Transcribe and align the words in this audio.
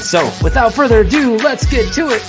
So, 0.00 0.30
without 0.42 0.74
further 0.74 1.00
ado, 1.00 1.36
let's 1.36 1.66
get 1.66 1.92
to 1.94 2.08
it. 2.10 2.22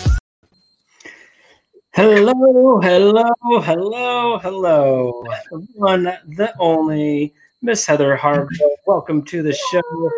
Hello, 1.94 2.80
hello, 2.80 3.60
hello, 3.62 4.38
hello. 4.38 5.24
The 5.50 5.68
one, 5.74 6.04
the 6.04 6.54
only 6.60 7.34
Miss 7.62 7.86
Heather 7.86 8.16
Hargrove. 8.16 8.52
Welcome 8.86 9.24
to 9.26 9.42
the 9.42 9.54
show. 9.54 10.12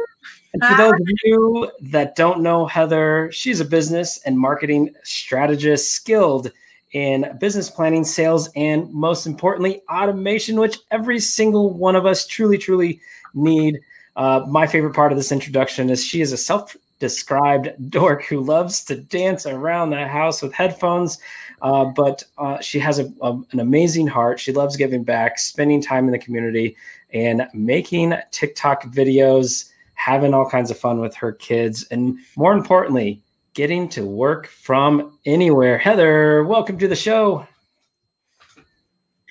And 0.53 0.63
for 0.63 0.75
those 0.75 0.93
of 0.93 1.07
you 1.23 1.71
that 1.83 2.15
don't 2.15 2.41
know 2.41 2.65
Heather, 2.65 3.29
she's 3.31 3.61
a 3.61 3.65
business 3.65 4.19
and 4.25 4.37
marketing 4.37 4.93
strategist 5.03 5.91
skilled 5.91 6.51
in 6.91 7.37
business 7.39 7.69
planning, 7.69 8.03
sales, 8.03 8.49
and 8.55 8.91
most 8.93 9.25
importantly, 9.25 9.81
automation, 9.89 10.59
which 10.59 10.77
every 10.91 11.19
single 11.19 11.73
one 11.73 11.95
of 11.95 12.05
us 12.05 12.27
truly, 12.27 12.57
truly 12.57 12.99
need. 13.33 13.79
Uh, 14.15 14.43
my 14.49 14.67
favorite 14.67 14.95
part 14.95 15.11
of 15.11 15.17
this 15.17 15.31
introduction 15.31 15.89
is 15.89 16.03
she 16.03 16.21
is 16.21 16.33
a 16.33 16.37
self 16.37 16.75
described 16.99 17.69
dork 17.89 18.23
who 18.25 18.39
loves 18.39 18.83
to 18.85 18.95
dance 18.95 19.45
around 19.45 19.89
the 19.89 20.07
house 20.07 20.41
with 20.41 20.53
headphones. 20.53 21.19
Uh, 21.61 21.85
but 21.85 22.23
uh, 22.37 22.59
she 22.59 22.79
has 22.79 22.99
a, 22.99 23.11
a, 23.21 23.33
an 23.51 23.59
amazing 23.59 24.07
heart. 24.07 24.39
She 24.39 24.51
loves 24.51 24.75
giving 24.75 25.03
back, 25.03 25.39
spending 25.39 25.81
time 25.81 26.05
in 26.05 26.11
the 26.11 26.19
community, 26.19 26.75
and 27.13 27.47
making 27.53 28.13
TikTok 28.31 28.83
videos, 28.85 29.71
having 29.95 30.33
all 30.33 30.49
kinds 30.49 30.69
of 30.69 30.77
fun 30.77 30.99
with 30.99 31.15
her 31.15 31.31
kids, 31.31 31.87
and 31.89 32.17
more 32.35 32.53
importantly, 32.53 33.21
getting 33.53 33.89
to 33.89 34.05
work 34.05 34.45
from 34.45 35.17
anywhere. 35.25 35.79
Heather, 35.79 36.43
welcome 36.43 36.77
to 36.77 36.87
the 36.87 36.95
show. 36.95 37.47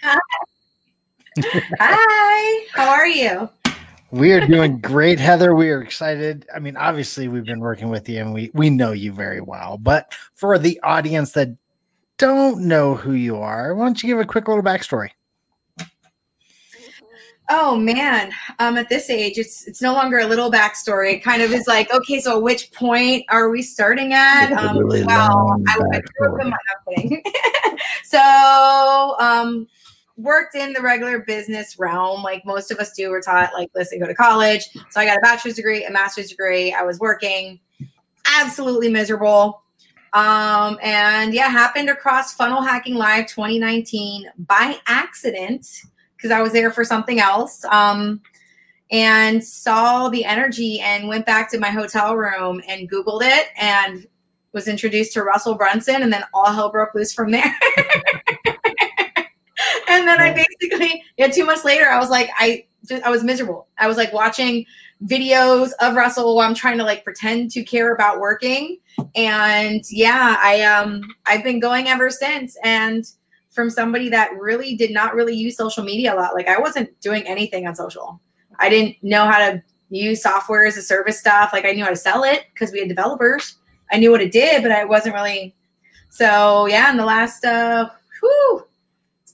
Hi. 0.02 0.19
Hi. 1.78 2.66
How 2.72 2.88
are 2.88 3.06
you? 3.06 3.48
We 4.17 4.33
are 4.33 4.47
doing 4.47 4.78
great, 4.78 5.20
Heather. 5.20 5.55
We 5.55 5.69
are 5.69 5.83
excited. 5.83 6.47
I 6.55 6.59
mean, 6.59 6.75
obviously, 6.78 7.28
we've 7.28 7.45
been 7.45 7.61
working 7.61 7.91
with 7.91 8.09
you 8.09 8.19
and 8.19 8.33
we, 8.33 8.50
we 8.55 8.70
know 8.70 8.92
you 8.92 9.12
very 9.12 9.42
well. 9.42 9.77
But 9.77 10.14
for 10.33 10.59
the 10.59 10.81
audience 10.83 11.33
that 11.33 11.55
don't 12.17 12.62
know 12.62 12.94
who 12.94 13.12
you 13.12 13.37
are, 13.37 13.75
why 13.75 13.84
don't 13.84 14.03
you 14.03 14.09
give 14.09 14.19
a 14.19 14.25
quick 14.25 14.48
little 14.48 14.62
backstory? 14.62 15.11
Oh 17.50 17.77
man, 17.77 18.33
um, 18.59 18.78
at 18.78 18.89
this 18.89 19.11
age, 19.11 19.37
it's 19.37 19.69
it's 19.69 19.83
no 19.83 19.92
longer 19.92 20.19
a 20.19 20.27
little 20.27 20.50
backstory. 20.50 21.12
It 21.12 21.22
kind 21.22 21.42
of 21.42 21.53
is 21.53 21.69
like, 21.69 21.92
okay, 21.92 22.19
so 22.19 22.41
which 22.41 22.72
point 22.72 23.25
are 23.28 23.50
we 23.50 23.61
starting 23.61 24.14
at? 24.14 24.50
Um, 24.53 24.78
really 24.78 25.05
well, 25.05 25.62
I, 25.69 25.78
I 25.92 26.00
grew 26.00 26.34
up 26.34 26.41
in 26.41 26.50
my 26.50 27.77
so 28.03 29.17
um, 29.20 29.69
worked 30.17 30.55
in 30.55 30.72
the 30.72 30.81
regular 30.81 31.20
business 31.20 31.78
realm, 31.78 32.22
like 32.22 32.45
most 32.45 32.70
of 32.70 32.78
us 32.78 32.92
do. 32.92 33.11
We're 33.11 33.20
taught, 33.20 33.53
like, 33.55 33.70
listen, 33.75 33.98
go 34.00 34.06
to 34.06 34.14
college. 34.14 34.69
So 34.91 35.00
I 35.00 35.05
got 35.05 35.19
a 35.19 35.20
bachelor's 35.20 35.55
degree, 35.55 35.84
a 35.84 35.91
master's 35.91 36.31
degree. 36.31 36.72
I 36.72 36.83
was 36.83 36.98
working, 36.98 37.61
absolutely 38.39 38.89
miserable. 38.89 39.62
Um, 40.12 40.78
and 40.83 41.34
yeah, 41.34 41.48
happened 41.48 41.91
across 41.91 42.34
Funnel 42.34 42.62
Hacking 42.62 42.94
Live 42.94 43.26
2019 43.26 44.31
by 44.38 44.78
accident 44.87 45.66
because 46.16 46.31
I 46.31 46.41
was 46.41 46.53
there 46.53 46.71
for 46.71 46.84
something 46.84 47.21
else. 47.21 47.65
Um, 47.66 48.22
and 48.91 49.43
saw 49.43 50.09
the 50.09 50.25
energy 50.25 50.81
and 50.81 51.09
went 51.09 51.26
back 51.26 51.50
to 51.50 51.59
my 51.59 51.71
hotel 51.71 52.16
room 52.16 52.62
and 52.69 52.91
Googled 52.91 53.22
it 53.22 53.49
and 53.59 54.06
was 54.53 54.69
introduced 54.69 55.12
to 55.15 55.22
Russell 55.22 55.56
Brunson. 55.56 56.03
And 56.03 56.12
then 56.12 56.25
all 56.32 56.53
hell 56.53 56.71
broke 56.71 56.94
loose 56.94 57.12
from 57.12 57.32
there. 57.32 57.55
and 59.96 60.08
then 60.08 60.20
I 60.20 60.32
basically, 60.60 61.02
yeah, 61.16 61.28
two 61.28 61.44
months 61.44 61.64
later, 61.64 61.86
I 61.86 61.98
was 61.98 62.10
like, 62.10 62.30
I 62.38 62.66
just, 62.86 63.02
I 63.02 63.10
was 63.10 63.24
miserable. 63.24 63.68
I 63.78 63.86
was 63.86 63.96
like 63.96 64.12
watching 64.12 64.64
videos 65.04 65.70
of 65.80 65.94
Russell 65.94 66.36
while 66.36 66.46
I'm 66.48 66.54
trying 66.54 66.78
to 66.78 66.84
like 66.84 67.04
pretend 67.04 67.50
to 67.52 67.62
care 67.62 67.94
about 67.94 68.20
working. 68.20 68.78
And 69.14 69.82
yeah, 69.90 70.38
I 70.40 70.62
um 70.62 71.02
I've 71.26 71.44
been 71.44 71.60
going 71.60 71.88
ever 71.88 72.10
since. 72.10 72.56
And 72.64 73.04
from 73.50 73.70
somebody 73.70 74.08
that 74.10 74.30
really 74.38 74.76
did 74.76 74.90
not 74.92 75.14
really 75.14 75.34
use 75.34 75.56
social 75.56 75.82
media 75.82 76.14
a 76.14 76.16
lot. 76.16 76.34
Like 76.34 76.48
I 76.48 76.58
wasn't 76.58 76.98
doing 77.00 77.26
anything 77.26 77.66
on 77.66 77.74
social. 77.74 78.20
I 78.58 78.68
didn't 78.68 78.96
know 79.02 79.26
how 79.26 79.38
to 79.38 79.62
use 79.88 80.22
software 80.22 80.66
as 80.66 80.76
a 80.76 80.82
service 80.82 81.18
stuff. 81.18 81.50
Like 81.52 81.64
I 81.64 81.72
knew 81.72 81.84
how 81.84 81.90
to 81.90 81.96
sell 81.96 82.24
it 82.24 82.44
because 82.52 82.72
we 82.72 82.80
had 82.80 82.88
developers. 82.88 83.56
I 83.90 83.98
knew 83.98 84.10
what 84.10 84.20
it 84.20 84.32
did, 84.32 84.62
but 84.62 84.72
I 84.72 84.84
wasn't 84.84 85.14
really. 85.14 85.54
So 86.10 86.66
yeah, 86.66 86.90
in 86.90 86.96
the 86.96 87.04
last 87.04 87.44
uh, 87.44 87.88
whew, 88.20 88.58
it's 88.58 88.75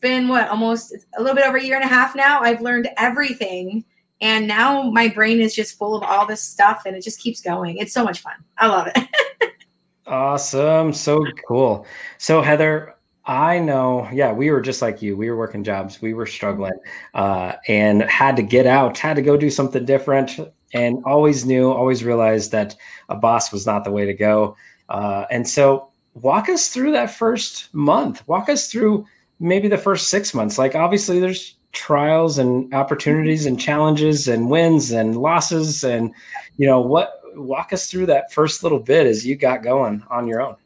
been 0.02 0.28
what 0.28 0.48
almost 0.48 0.94
a 1.16 1.22
little 1.22 1.34
bit 1.34 1.46
over 1.46 1.56
a 1.56 1.62
year 1.62 1.76
and 1.76 1.84
a 1.84 1.88
half 1.88 2.14
now. 2.14 2.40
I've 2.40 2.60
learned 2.60 2.90
everything, 2.98 3.84
and 4.20 4.46
now 4.46 4.90
my 4.90 5.08
brain 5.08 5.40
is 5.40 5.54
just 5.54 5.78
full 5.78 5.96
of 5.96 6.02
all 6.02 6.26
this 6.26 6.42
stuff, 6.42 6.82
and 6.84 6.94
it 6.94 7.02
just 7.02 7.20
keeps 7.20 7.40
going. 7.40 7.78
It's 7.78 7.94
so 7.94 8.04
much 8.04 8.20
fun. 8.20 8.34
I 8.58 8.66
love 8.66 8.88
it. 8.94 9.52
awesome, 10.06 10.92
so 10.92 11.24
cool. 11.48 11.86
So 12.18 12.42
Heather, 12.42 12.96
I 13.24 13.60
know. 13.60 14.08
Yeah, 14.12 14.32
we 14.32 14.50
were 14.50 14.60
just 14.60 14.82
like 14.82 15.00
you. 15.00 15.16
We 15.16 15.30
were 15.30 15.36
working 15.36 15.64
jobs. 15.64 16.02
We 16.02 16.12
were 16.12 16.26
struggling 16.26 16.78
uh, 17.14 17.54
and 17.68 18.02
had 18.02 18.36
to 18.36 18.42
get 18.42 18.66
out, 18.66 18.98
had 18.98 19.16
to 19.16 19.22
go 19.22 19.36
do 19.36 19.48
something 19.48 19.84
different, 19.84 20.38
and 20.74 21.02
always 21.06 21.46
knew, 21.46 21.70
always 21.70 22.04
realized 22.04 22.50
that 22.52 22.76
a 23.08 23.14
boss 23.14 23.52
was 23.52 23.64
not 23.64 23.84
the 23.84 23.92
way 23.92 24.04
to 24.04 24.14
go. 24.14 24.56
Uh, 24.88 25.24
and 25.30 25.48
so, 25.48 25.88
walk 26.14 26.48
us 26.48 26.68
through 26.68 26.92
that 26.92 27.10
first 27.10 27.72
month. 27.72 28.26
Walk 28.26 28.48
us 28.48 28.70
through 28.70 29.06
maybe 29.40 29.68
the 29.68 29.78
first 29.78 30.08
six 30.08 30.34
months. 30.34 30.58
Like, 30.58 30.74
obviously, 30.74 31.20
there's 31.20 31.56
trials 31.72 32.38
and 32.38 32.72
opportunities 32.74 33.46
and 33.46 33.58
challenges 33.58 34.28
and 34.28 34.50
wins 34.50 34.90
and 34.90 35.16
losses. 35.16 35.84
And, 35.84 36.14
you 36.56 36.66
know, 36.66 36.80
what 36.80 37.20
walk 37.34 37.72
us 37.72 37.90
through 37.90 38.06
that 38.06 38.32
first 38.32 38.62
little 38.62 38.78
bit 38.78 39.06
as 39.06 39.26
you 39.26 39.36
got 39.36 39.62
going 39.62 40.02
on 40.10 40.26
your 40.26 40.42
own. 40.42 40.56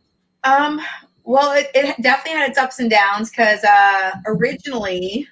Um, 0.44 0.80
well, 1.24 1.52
it, 1.52 1.70
it 1.74 2.00
definitely 2.00 2.38
had 2.38 2.50
its 2.50 2.58
ups 2.58 2.78
and 2.78 2.90
downs 2.90 3.30
because 3.30 3.62
uh, 3.64 4.12
originally, 4.26 5.28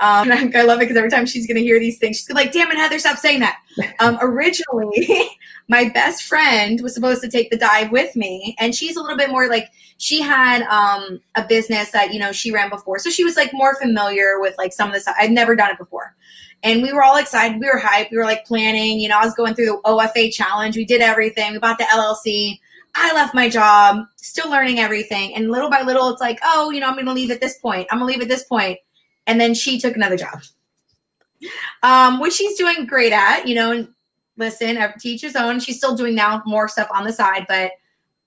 um, 0.00 0.30
I, 0.32 0.62
love 0.62 0.78
it 0.78 0.84
because 0.84 0.96
every 0.96 1.10
time 1.10 1.26
she's 1.26 1.46
going 1.46 1.56
to 1.56 1.62
hear 1.62 1.78
these 1.78 1.98
things, 1.98 2.18
she's 2.18 2.30
like, 2.30 2.52
damn 2.52 2.70
it, 2.70 2.78
Heather, 2.78 2.98
stop 2.98 3.18
saying 3.18 3.40
that. 3.40 3.58
Um, 3.98 4.18
originally, 4.20 5.28
my 5.68 5.88
best 5.88 6.22
friend 6.22 6.80
was 6.80 6.94
supposed 6.94 7.20
to 7.22 7.28
take 7.28 7.50
the 7.50 7.56
dive 7.56 7.90
with 7.90 8.14
me. 8.14 8.54
And 8.60 8.72
she's 8.72 8.96
a 8.96 9.00
little 9.00 9.16
bit 9.16 9.30
more 9.30 9.48
like, 9.48 9.68
she 9.98 10.20
had 10.20 10.62
um, 10.62 11.20
a 11.34 11.44
business 11.44 11.90
that, 11.90 12.12
you 12.12 12.20
know, 12.20 12.30
she 12.30 12.52
ran 12.52 12.70
before. 12.70 13.00
So 13.00 13.10
she 13.10 13.24
was 13.24 13.36
like 13.36 13.52
more 13.52 13.74
familiar 13.80 14.38
with 14.38 14.56
like 14.58 14.72
some 14.72 14.88
of 14.88 14.94
the 14.94 15.00
stuff. 15.00 15.16
I'd 15.18 15.32
never 15.32 15.56
done 15.56 15.72
it 15.72 15.78
before. 15.78 16.14
And 16.62 16.82
we 16.82 16.92
were 16.92 17.02
all 17.02 17.16
excited. 17.16 17.60
We 17.60 17.66
were 17.66 17.80
hyped. 17.80 18.12
We 18.12 18.16
were 18.16 18.24
like 18.24 18.44
planning, 18.44 19.00
you 19.00 19.08
know, 19.08 19.18
I 19.18 19.24
was 19.24 19.34
going 19.34 19.54
through 19.54 19.66
the 19.66 19.80
OFA 19.84 20.32
challenge. 20.32 20.76
We 20.76 20.84
did 20.84 21.00
everything. 21.00 21.52
We 21.52 21.58
bought 21.58 21.78
the 21.78 21.84
LLC 21.84 22.60
I 22.94 23.12
left 23.12 23.34
my 23.34 23.48
job, 23.48 24.06
still 24.16 24.50
learning 24.50 24.78
everything. 24.78 25.34
And 25.34 25.50
little 25.50 25.70
by 25.70 25.82
little, 25.82 26.08
it's 26.10 26.20
like, 26.20 26.38
oh, 26.44 26.70
you 26.70 26.80
know, 26.80 26.86
I'm 26.86 26.94
going 26.94 27.06
to 27.06 27.12
leave 27.12 27.30
at 27.30 27.40
this 27.40 27.58
point. 27.58 27.88
I'm 27.90 27.98
going 27.98 28.12
to 28.12 28.18
leave 28.18 28.22
at 28.22 28.28
this 28.28 28.44
point. 28.44 28.78
And 29.26 29.40
then 29.40 29.54
she 29.54 29.80
took 29.80 29.96
another 29.96 30.16
job, 30.16 30.42
um, 31.82 32.20
which 32.20 32.34
she's 32.34 32.58
doing 32.58 32.86
great 32.86 33.12
at, 33.12 33.46
you 33.46 33.54
know, 33.54 33.72
and 33.72 33.88
listen, 34.36 34.78
teach 34.98 35.22
his 35.22 35.36
own. 35.36 35.60
She's 35.60 35.76
still 35.78 35.96
doing 35.96 36.14
now 36.14 36.42
more 36.44 36.68
stuff 36.68 36.88
on 36.94 37.04
the 37.04 37.12
side, 37.12 37.46
but 37.48 37.72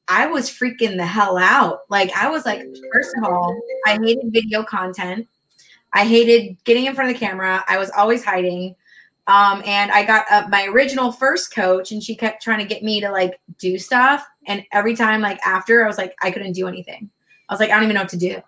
I 0.07 0.25
was 0.25 0.49
freaking 0.49 0.97
the 0.97 1.05
hell 1.05 1.37
out. 1.37 1.81
Like, 1.89 2.11
I 2.15 2.29
was 2.29 2.45
like, 2.45 2.61
first 2.93 3.11
of 3.17 3.25
all, 3.25 3.59
I 3.85 3.99
hated 4.01 4.31
video 4.31 4.63
content. 4.63 5.27
I 5.93 6.05
hated 6.05 6.57
getting 6.63 6.85
in 6.85 6.95
front 6.95 7.09
of 7.11 7.15
the 7.15 7.25
camera. 7.25 7.63
I 7.67 7.77
was 7.77 7.89
always 7.91 8.23
hiding. 8.23 8.75
Um, 9.27 9.61
and 9.65 9.91
I 9.91 10.05
got 10.05 10.49
my 10.49 10.65
original 10.67 11.11
first 11.11 11.53
coach, 11.53 11.91
and 11.91 12.01
she 12.01 12.15
kept 12.15 12.41
trying 12.41 12.59
to 12.59 12.65
get 12.65 12.83
me 12.83 13.01
to 13.01 13.11
like 13.11 13.39
do 13.59 13.77
stuff. 13.77 14.25
And 14.47 14.63
every 14.71 14.95
time, 14.95 15.19
like 15.19 15.39
after, 15.45 15.83
I 15.83 15.87
was 15.87 15.97
like, 15.97 16.15
I 16.21 16.31
couldn't 16.31 16.53
do 16.53 16.67
anything. 16.67 17.09
I 17.49 17.53
was 17.53 17.59
like, 17.59 17.69
I 17.69 17.73
don't 17.73 17.83
even 17.83 17.95
know 17.95 18.01
what 18.01 18.09
to 18.09 18.17
do. 18.17 18.41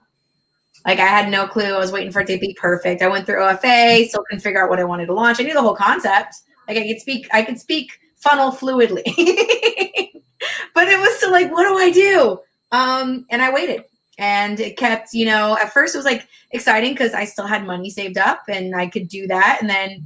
Like 0.85 0.99
I 0.99 1.05
had 1.05 1.29
no 1.29 1.47
clue. 1.47 1.73
I 1.73 1.77
was 1.77 1.91
waiting 1.91 2.11
for 2.11 2.21
it 2.21 2.27
to 2.27 2.37
be 2.37 2.55
perfect. 2.59 3.01
I 3.01 3.07
went 3.07 3.25
through 3.25 3.41
OFA, 3.41 4.07
still 4.07 4.23
couldn't 4.23 4.41
figure 4.41 4.63
out 4.63 4.69
what 4.69 4.79
I 4.79 4.85
wanted 4.85 5.07
to 5.07 5.13
launch. 5.13 5.39
I 5.39 5.43
knew 5.43 5.53
the 5.53 5.61
whole 5.61 5.75
concept. 5.75 6.35
Like 6.67 6.77
I 6.77 6.87
could 6.87 7.01
speak, 7.01 7.27
I 7.33 7.41
could 7.41 7.59
speak 7.59 7.99
funnel 8.17 8.51
fluidly, 8.51 9.03
but 10.73 10.87
it 10.87 10.99
was 10.99 11.17
still 11.17 11.31
like, 11.31 11.51
what 11.51 11.67
do 11.67 11.77
I 11.77 11.91
do? 11.91 12.39
Um, 12.71 13.25
and 13.29 13.41
I 13.41 13.51
waited 13.51 13.83
and 14.19 14.59
it 14.59 14.77
kept, 14.77 15.13
you 15.13 15.25
know, 15.25 15.57
at 15.57 15.73
first 15.73 15.95
it 15.95 15.97
was 15.97 16.05
like 16.05 16.27
exciting 16.51 16.91
because 16.91 17.13
I 17.13 17.25
still 17.25 17.47
had 17.47 17.65
money 17.65 17.89
saved 17.89 18.17
up 18.17 18.43
and 18.47 18.75
I 18.75 18.87
could 18.87 19.07
do 19.07 19.27
that. 19.27 19.59
And 19.61 19.69
then 19.69 20.03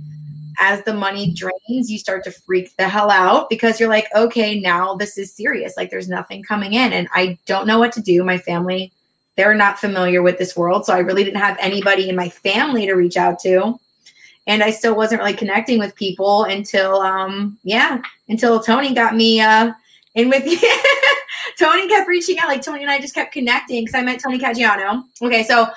as 0.59 0.83
the 0.83 0.93
money 0.93 1.33
drains, 1.33 1.91
you 1.91 1.97
start 1.97 2.23
to 2.25 2.31
freak 2.31 2.75
the 2.77 2.87
hell 2.87 3.09
out 3.09 3.49
because 3.49 3.79
you're 3.79 3.89
like, 3.89 4.07
okay, 4.15 4.59
now 4.59 4.95
this 4.95 5.17
is 5.17 5.35
serious. 5.35 5.75
Like 5.75 5.89
there's 5.89 6.07
nothing 6.07 6.43
coming 6.43 6.73
in 6.73 6.93
and 6.93 7.07
I 7.13 7.37
don't 7.47 7.67
know 7.67 7.79
what 7.79 7.91
to 7.93 8.01
do. 8.01 8.23
My 8.23 8.37
family, 8.37 8.93
they're 9.35 9.56
not 9.56 9.80
familiar 9.80 10.21
with 10.21 10.38
this 10.38 10.56
world. 10.56 10.85
So 10.85 10.94
I 10.94 11.00
really 11.00 11.24
didn't 11.24 11.41
have 11.41 11.57
anybody 11.59 12.09
in 12.09 12.15
my 12.15 12.30
family 12.30 12.85
to 12.85 12.94
reach 12.94 13.18
out 13.18 13.39
to. 13.39 13.80
And 14.45 14.62
I 14.62 14.71
still 14.71 14.95
wasn't 14.95 15.21
really 15.21 15.33
connecting 15.33 15.80
with 15.80 15.95
people 15.95 16.44
until 16.44 16.97
um 17.01 17.57
yeah, 17.63 18.01
until 18.27 18.59
Tony 18.59 18.94
got 18.94 19.15
me 19.15 19.41
uh 19.41 19.74
in 20.15 20.30
with 20.30 20.44
Tony 21.57 21.88
kept 21.88 22.07
reaching 22.07 22.38
out. 22.39 22.47
Like 22.47 22.62
Tony 22.62 22.81
and 22.81 22.91
I 22.91 23.00
just 23.00 23.15
kept 23.15 23.33
connecting 23.33 23.83
because 23.83 23.95
I 23.95 24.03
met 24.03 24.21
Tony 24.21 24.38
Caggiano. 24.38 25.03
Okay, 25.21 25.44
so 25.44 25.68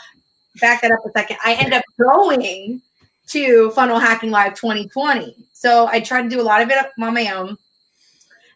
back 0.61 0.83
that 0.83 0.91
up 0.91 1.05
a 1.07 1.11
second. 1.13 1.39
I 1.45 1.55
end 1.55 1.73
up 1.73 1.85
going 1.99 2.81
to 3.29 3.71
Funnel 3.73 3.99
Hacking 3.99 4.31
Live 4.31 4.55
2020. 4.55 5.35
So 5.53 5.87
I 5.87 6.01
tried 6.01 6.23
to 6.23 6.29
do 6.29 6.41
a 6.41 6.43
lot 6.43 6.63
of 6.63 6.71
it 6.71 6.77
on 7.01 7.15
my 7.15 7.33
own. 7.33 7.57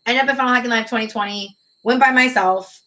Ended 0.07 0.25
up 0.25 0.31
at 0.31 0.37
Funnel 0.37 0.55
Hacking 0.55 0.71
Live 0.71 0.85
2020, 0.85 1.57
went 1.83 2.01
by 2.01 2.11
myself, 2.11 2.81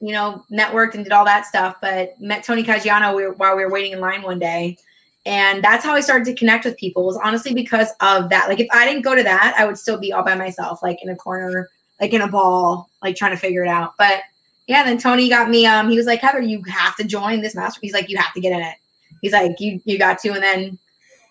you 0.00 0.12
know, 0.12 0.44
networked 0.50 0.94
and 0.94 1.04
did 1.04 1.12
all 1.12 1.24
that 1.24 1.46
stuff, 1.46 1.76
but 1.80 2.18
met 2.20 2.42
Tony 2.42 2.64
Caggiano 2.64 3.36
while 3.36 3.56
we 3.56 3.62
were 3.62 3.70
waiting 3.70 3.92
in 3.92 4.00
line 4.00 4.22
one 4.22 4.38
day. 4.38 4.78
And 5.26 5.62
that's 5.62 5.84
how 5.84 5.92
I 5.92 6.00
started 6.00 6.24
to 6.26 6.34
connect 6.34 6.64
with 6.64 6.78
people 6.78 7.04
was 7.04 7.18
honestly 7.22 7.52
because 7.52 7.88
of 8.00 8.30
that. 8.30 8.48
Like 8.48 8.60
if 8.60 8.68
I 8.72 8.86
didn't 8.86 9.02
go 9.02 9.14
to 9.14 9.22
that, 9.22 9.54
I 9.58 9.66
would 9.66 9.76
still 9.76 9.98
be 9.98 10.12
all 10.12 10.24
by 10.24 10.34
myself, 10.34 10.82
like 10.82 11.02
in 11.02 11.10
a 11.10 11.16
corner, 11.16 11.68
like 12.00 12.14
in 12.14 12.22
a 12.22 12.28
ball, 12.28 12.88
like 13.02 13.16
trying 13.16 13.32
to 13.32 13.36
figure 13.36 13.62
it 13.62 13.68
out. 13.68 13.92
But 13.98 14.22
yeah, 14.66 14.82
then 14.82 14.96
Tony 14.96 15.28
got 15.28 15.50
me, 15.50 15.66
um, 15.66 15.90
he 15.90 15.96
was 15.96 16.06
like, 16.06 16.20
Heather, 16.20 16.40
you 16.40 16.62
have 16.64 16.96
to 16.96 17.04
join 17.04 17.42
this 17.42 17.54
master. 17.54 17.80
He's 17.82 17.92
like, 17.92 18.08
you 18.08 18.16
have 18.16 18.32
to 18.32 18.40
get 18.40 18.52
in 18.52 18.60
it. 18.60 18.76
He's 19.20 19.32
like, 19.32 19.60
you 19.60 19.80
you 19.84 19.98
got 19.98 20.18
to, 20.20 20.30
and 20.30 20.42
then 20.42 20.78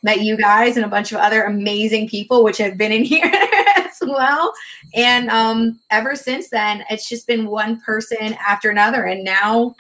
met 0.03 0.21
you 0.21 0.37
guys 0.37 0.75
and 0.75 0.85
a 0.85 0.89
bunch 0.89 1.11
of 1.11 1.17
other 1.17 1.43
amazing 1.43 2.07
people, 2.07 2.43
which 2.43 2.57
have 2.57 2.77
been 2.77 2.91
in 2.91 3.03
here 3.05 3.31
well. 4.09 4.53
And 4.93 5.29
um, 5.29 5.79
ever 5.89 6.15
since 6.15 6.49
then, 6.49 6.83
it's 6.89 7.07
just 7.07 7.27
been 7.27 7.47
one 7.47 7.79
person 7.81 8.35
after 8.45 8.69
another. 8.69 9.03
And 9.05 9.23
now 9.23 9.75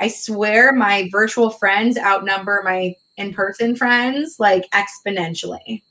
I 0.00 0.08
swear 0.08 0.72
my 0.72 1.08
virtual 1.12 1.50
friends 1.50 1.96
outnumber 1.98 2.62
my 2.64 2.94
in 3.16 3.32
person 3.32 3.76
friends 3.76 4.36
like 4.38 4.68
exponentially. 4.70 5.82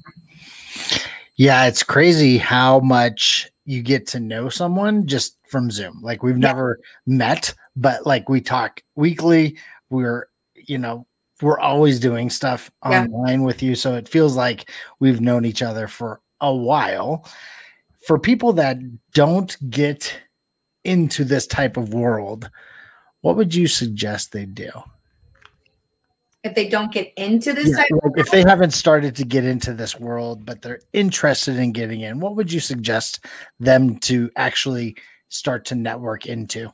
Yeah, 1.36 1.66
it's 1.66 1.84
crazy 1.84 2.38
how 2.38 2.80
much 2.80 3.50
you 3.66 3.82
get 3.82 4.08
to 4.08 4.20
know 4.20 4.50
someone 4.50 5.08
just 5.08 5.38
from 5.48 5.72
Zoom. 5.72 6.00
Like 6.02 6.24
we've 6.24 6.38
yeah. 6.38 6.48
never 6.48 6.80
met, 7.06 7.54
but 7.76 8.06
like 8.06 8.28
we 8.30 8.42
talk 8.42 8.82
weekly. 8.96 9.58
We're, 9.90 10.28
you 10.56 10.78
know, 10.78 11.08
we're 11.42 11.60
always 11.60 12.00
doing 12.00 12.30
stuff 12.30 12.72
yeah. 12.88 13.04
online 13.04 13.44
with 13.44 13.64
you. 13.64 13.76
So 13.76 13.96
it 13.96 14.08
feels 14.08 14.36
like 14.36 14.70
we've 15.00 15.22
known 15.22 15.46
each 15.46 15.62
other 15.62 15.88
for 15.88 16.22
a 16.40 16.54
while. 16.54 17.28
For 18.06 18.18
people 18.18 18.54
that 18.54 18.78
don't 19.14 19.58
get 19.70 20.14
into 20.84 21.24
this 21.24 21.46
type 21.46 21.78
of 21.78 21.94
world, 21.94 22.50
what 23.22 23.36
would 23.38 23.54
you 23.54 23.68
suggest 23.68 24.32
they 24.32 24.46
do? 24.46 24.70
If 26.44 26.56
they 26.56 26.68
don't 26.68 26.92
get 26.92 27.14
into 27.18 27.54
this 27.54 27.70
yeah, 27.70 27.84
like 28.04 28.14
if 28.16 28.32
they 28.32 28.42
haven't 28.42 28.72
started 28.72 29.16
to 29.18 29.24
get 29.24 29.46
into 29.46 29.76
this 29.76 30.00
world, 30.00 30.44
but 30.44 30.64
they're 30.64 30.80
interested 30.92 31.58
in 31.58 31.72
getting 31.72 32.02
in, 32.02 32.20
what 32.20 32.36
would 32.36 32.52
you 32.52 32.60
suggest 32.60 33.24
them 33.60 34.00
to 34.00 34.32
actually 34.36 34.96
start 35.30 35.66
to 35.66 35.76
network 35.76 36.26
into? 36.26 36.74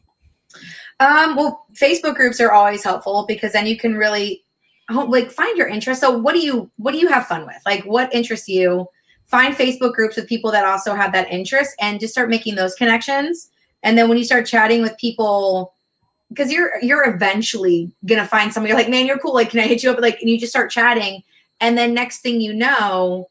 Um, 1.01 1.35
well, 1.35 1.65
Facebook 1.73 2.15
groups 2.15 2.39
are 2.39 2.51
always 2.51 2.83
helpful 2.83 3.25
because 3.27 3.51
then 3.51 3.67
you 3.67 3.77
can 3.77 3.95
really 3.95 4.45
like 4.89 5.31
find 5.31 5.57
your 5.57 5.67
interest. 5.67 5.99
So 5.99 6.17
what 6.17 6.33
do 6.33 6.39
you 6.39 6.71
what 6.77 6.93
do 6.93 6.97
you 6.99 7.07
have 7.07 7.27
fun 7.27 7.45
with? 7.45 7.61
Like 7.65 7.83
what 7.83 8.13
interests 8.13 8.47
you? 8.47 8.87
Find 9.27 9.55
Facebook 9.55 9.93
groups 9.93 10.15
with 10.15 10.27
people 10.27 10.51
that 10.51 10.65
also 10.65 10.95
have 10.95 11.11
that 11.13 11.29
interest 11.29 11.75
and 11.79 11.99
just 11.99 12.13
start 12.13 12.29
making 12.29 12.55
those 12.55 12.75
connections. 12.75 13.49
And 13.83 13.97
then 13.97 14.09
when 14.09 14.17
you 14.17 14.23
start 14.23 14.45
chatting 14.45 14.81
with 14.81 14.97
people 14.97 15.73
because 16.29 16.51
you're 16.51 16.73
you're 16.81 17.09
eventually 17.09 17.91
gonna 18.05 18.27
find 18.27 18.53
somebody 18.53 18.73
like, 18.73 18.89
man, 18.89 19.05
you're 19.05 19.19
cool. 19.19 19.33
Like, 19.33 19.51
can 19.51 19.59
I 19.59 19.67
hit 19.67 19.83
you 19.83 19.91
up? 19.91 19.99
Like, 19.99 20.19
and 20.21 20.29
you 20.29 20.39
just 20.39 20.51
start 20.51 20.71
chatting. 20.71 21.23
And 21.61 21.77
then 21.77 21.93
next 21.93 22.19
thing 22.19 22.41
you 22.41 22.53
know, 22.53 23.29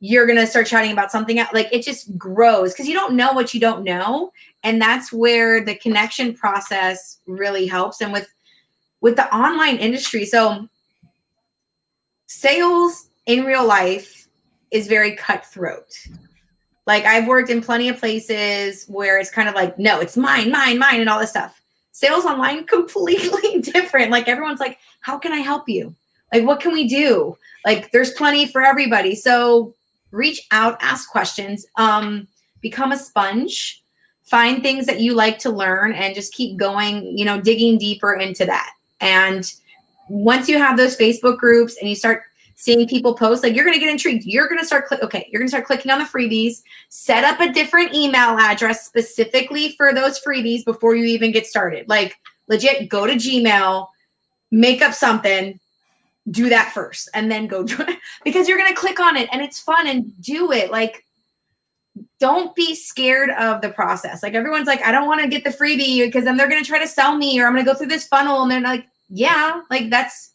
you're 0.00 0.26
gonna 0.26 0.46
start 0.46 0.66
chatting 0.66 0.92
about 0.92 1.12
something 1.12 1.38
else. 1.38 1.52
Like 1.52 1.68
it 1.72 1.82
just 1.82 2.16
grows 2.18 2.72
because 2.72 2.88
you 2.88 2.94
don't 2.94 3.14
know 3.14 3.32
what 3.32 3.54
you 3.54 3.60
don't 3.60 3.84
know. 3.84 4.32
And 4.64 4.80
that's 4.80 5.12
where 5.12 5.64
the 5.64 5.74
connection 5.74 6.34
process 6.34 7.18
really 7.26 7.66
helps. 7.66 8.00
And 8.00 8.12
with 8.12 8.32
with 9.00 9.16
the 9.16 9.34
online 9.34 9.76
industry, 9.76 10.24
so 10.24 10.68
sales 12.26 13.08
in 13.26 13.44
real 13.44 13.66
life 13.66 14.21
is 14.72 14.88
very 14.88 15.14
cutthroat. 15.14 15.94
Like 16.86 17.04
I've 17.04 17.28
worked 17.28 17.50
in 17.50 17.62
plenty 17.62 17.88
of 17.88 17.98
places 17.98 18.86
where 18.86 19.18
it's 19.18 19.30
kind 19.30 19.48
of 19.48 19.54
like, 19.54 19.78
no, 19.78 20.00
it's 20.00 20.16
mine, 20.16 20.50
mine, 20.50 20.78
mine, 20.78 21.00
and 21.00 21.08
all 21.08 21.20
this 21.20 21.30
stuff. 21.30 21.60
Sales 21.92 22.24
online 22.24 22.64
completely 22.66 23.60
different. 23.60 24.10
Like 24.10 24.28
everyone's 24.28 24.60
like, 24.60 24.78
how 25.00 25.18
can 25.18 25.32
I 25.32 25.38
help 25.38 25.68
you? 25.68 25.94
Like, 26.32 26.44
what 26.44 26.60
can 26.60 26.72
we 26.72 26.88
do? 26.88 27.36
Like, 27.64 27.92
there's 27.92 28.12
plenty 28.12 28.46
for 28.46 28.62
everybody. 28.62 29.14
So 29.14 29.74
reach 30.10 30.46
out, 30.50 30.78
ask 30.80 31.10
questions, 31.10 31.66
um, 31.76 32.26
become 32.60 32.90
a 32.90 32.98
sponge, 32.98 33.82
find 34.24 34.62
things 34.62 34.86
that 34.86 35.00
you 35.00 35.14
like 35.14 35.38
to 35.40 35.50
learn, 35.50 35.92
and 35.92 36.14
just 36.14 36.32
keep 36.32 36.56
going, 36.56 37.16
you 37.16 37.24
know, 37.24 37.40
digging 37.40 37.76
deeper 37.76 38.14
into 38.14 38.46
that. 38.46 38.72
And 39.00 39.50
once 40.08 40.48
you 40.48 40.58
have 40.58 40.76
those 40.76 40.96
Facebook 40.96 41.36
groups 41.36 41.76
and 41.78 41.88
you 41.88 41.94
start 41.94 42.22
seeing 42.62 42.86
people 42.86 43.12
post, 43.12 43.42
like 43.42 43.56
you're 43.56 43.64
going 43.64 43.74
to 43.74 43.80
get 43.80 43.90
intrigued. 43.90 44.24
You're 44.24 44.46
going 44.46 44.60
to 44.60 44.64
start 44.64 44.86
click. 44.86 45.02
Okay, 45.02 45.28
you're 45.32 45.40
going 45.40 45.48
to 45.48 45.50
start 45.50 45.66
clicking 45.66 45.90
on 45.90 45.98
the 45.98 46.04
freebies. 46.04 46.62
Set 46.90 47.24
up 47.24 47.40
a 47.40 47.52
different 47.52 47.92
email 47.92 48.38
address 48.38 48.86
specifically 48.86 49.72
for 49.72 49.92
those 49.92 50.20
freebies 50.20 50.64
before 50.64 50.94
you 50.94 51.04
even 51.06 51.32
get 51.32 51.44
started. 51.44 51.88
Like 51.88 52.16
legit, 52.46 52.88
go 52.88 53.04
to 53.04 53.14
Gmail, 53.14 53.88
make 54.52 54.80
up 54.80 54.94
something, 54.94 55.58
do 56.30 56.48
that 56.50 56.70
first, 56.72 57.08
and 57.14 57.32
then 57.32 57.48
go 57.48 57.66
because 58.24 58.48
you're 58.48 58.58
going 58.58 58.72
to 58.72 58.80
click 58.80 59.00
on 59.00 59.16
it 59.16 59.28
and 59.32 59.42
it's 59.42 59.58
fun 59.58 59.88
and 59.88 60.12
do 60.22 60.52
it. 60.52 60.70
Like 60.70 61.04
don't 62.20 62.54
be 62.54 62.76
scared 62.76 63.30
of 63.30 63.60
the 63.60 63.70
process. 63.70 64.22
Like 64.22 64.34
everyone's 64.34 64.68
like, 64.68 64.82
I 64.82 64.92
don't 64.92 65.08
want 65.08 65.20
to 65.20 65.26
get 65.26 65.42
the 65.42 65.50
freebie 65.50 66.06
because 66.06 66.22
then 66.22 66.36
they're 66.36 66.48
going 66.48 66.62
to 66.62 66.68
try 66.68 66.78
to 66.78 66.86
sell 66.86 67.16
me 67.16 67.40
or 67.40 67.46
I'm 67.46 67.54
going 67.54 67.64
to 67.64 67.70
go 67.72 67.76
through 67.76 67.88
this 67.88 68.06
funnel. 68.06 68.42
And 68.42 68.50
they're 68.52 68.60
like, 68.60 68.86
yeah, 69.08 69.62
like 69.68 69.90
that's 69.90 70.31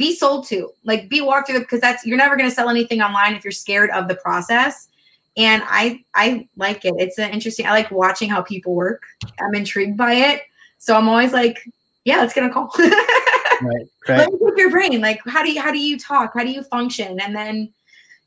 be 0.00 0.16
sold 0.16 0.46
to, 0.46 0.72
like 0.82 1.10
be 1.10 1.20
walked 1.20 1.50
through 1.50 1.60
because 1.60 1.80
that's 1.80 2.06
you're 2.06 2.16
never 2.16 2.34
going 2.34 2.48
to 2.48 2.54
sell 2.54 2.70
anything 2.70 3.02
online 3.02 3.34
if 3.34 3.44
you're 3.44 3.52
scared 3.52 3.90
of 3.90 4.08
the 4.08 4.14
process. 4.16 4.88
And 5.36 5.62
I 5.66 6.02
I 6.14 6.48
like 6.56 6.86
it. 6.86 6.94
It's 6.96 7.18
an 7.18 7.30
interesting. 7.30 7.66
I 7.66 7.72
like 7.72 7.90
watching 7.90 8.30
how 8.30 8.40
people 8.40 8.74
work. 8.74 9.02
I'm 9.38 9.54
intrigued 9.54 9.98
by 9.98 10.14
it. 10.14 10.40
So 10.78 10.96
I'm 10.96 11.06
always 11.06 11.34
like, 11.34 11.58
yeah, 12.06 12.16
let's 12.16 12.32
get 12.32 12.44
a 12.44 12.48
call. 12.48 12.72
right, 12.78 13.86
right. 14.08 14.18
Let 14.18 14.32
me 14.32 14.38
pick 14.42 14.56
your 14.56 14.70
brain. 14.70 15.02
Like, 15.02 15.20
how 15.26 15.44
do 15.44 15.52
you 15.52 15.60
how 15.60 15.70
do 15.70 15.78
you 15.78 15.98
talk? 15.98 16.32
How 16.34 16.44
do 16.44 16.50
you 16.50 16.62
function? 16.62 17.20
And 17.20 17.36
then, 17.36 17.70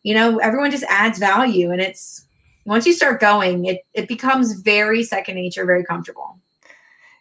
you 0.04 0.14
know, 0.14 0.38
everyone 0.38 0.70
just 0.70 0.86
adds 0.90 1.18
value, 1.18 1.72
and 1.72 1.82
it's 1.82 2.26
once 2.66 2.86
you 2.86 2.94
start 2.94 3.20
going, 3.20 3.66
it 3.66 3.80
it 3.96 4.08
becomes 4.08 4.62
very 4.62 5.04
second 5.04 5.36
nature, 5.36 5.66
very 5.66 5.84
comfortable. 5.84 6.38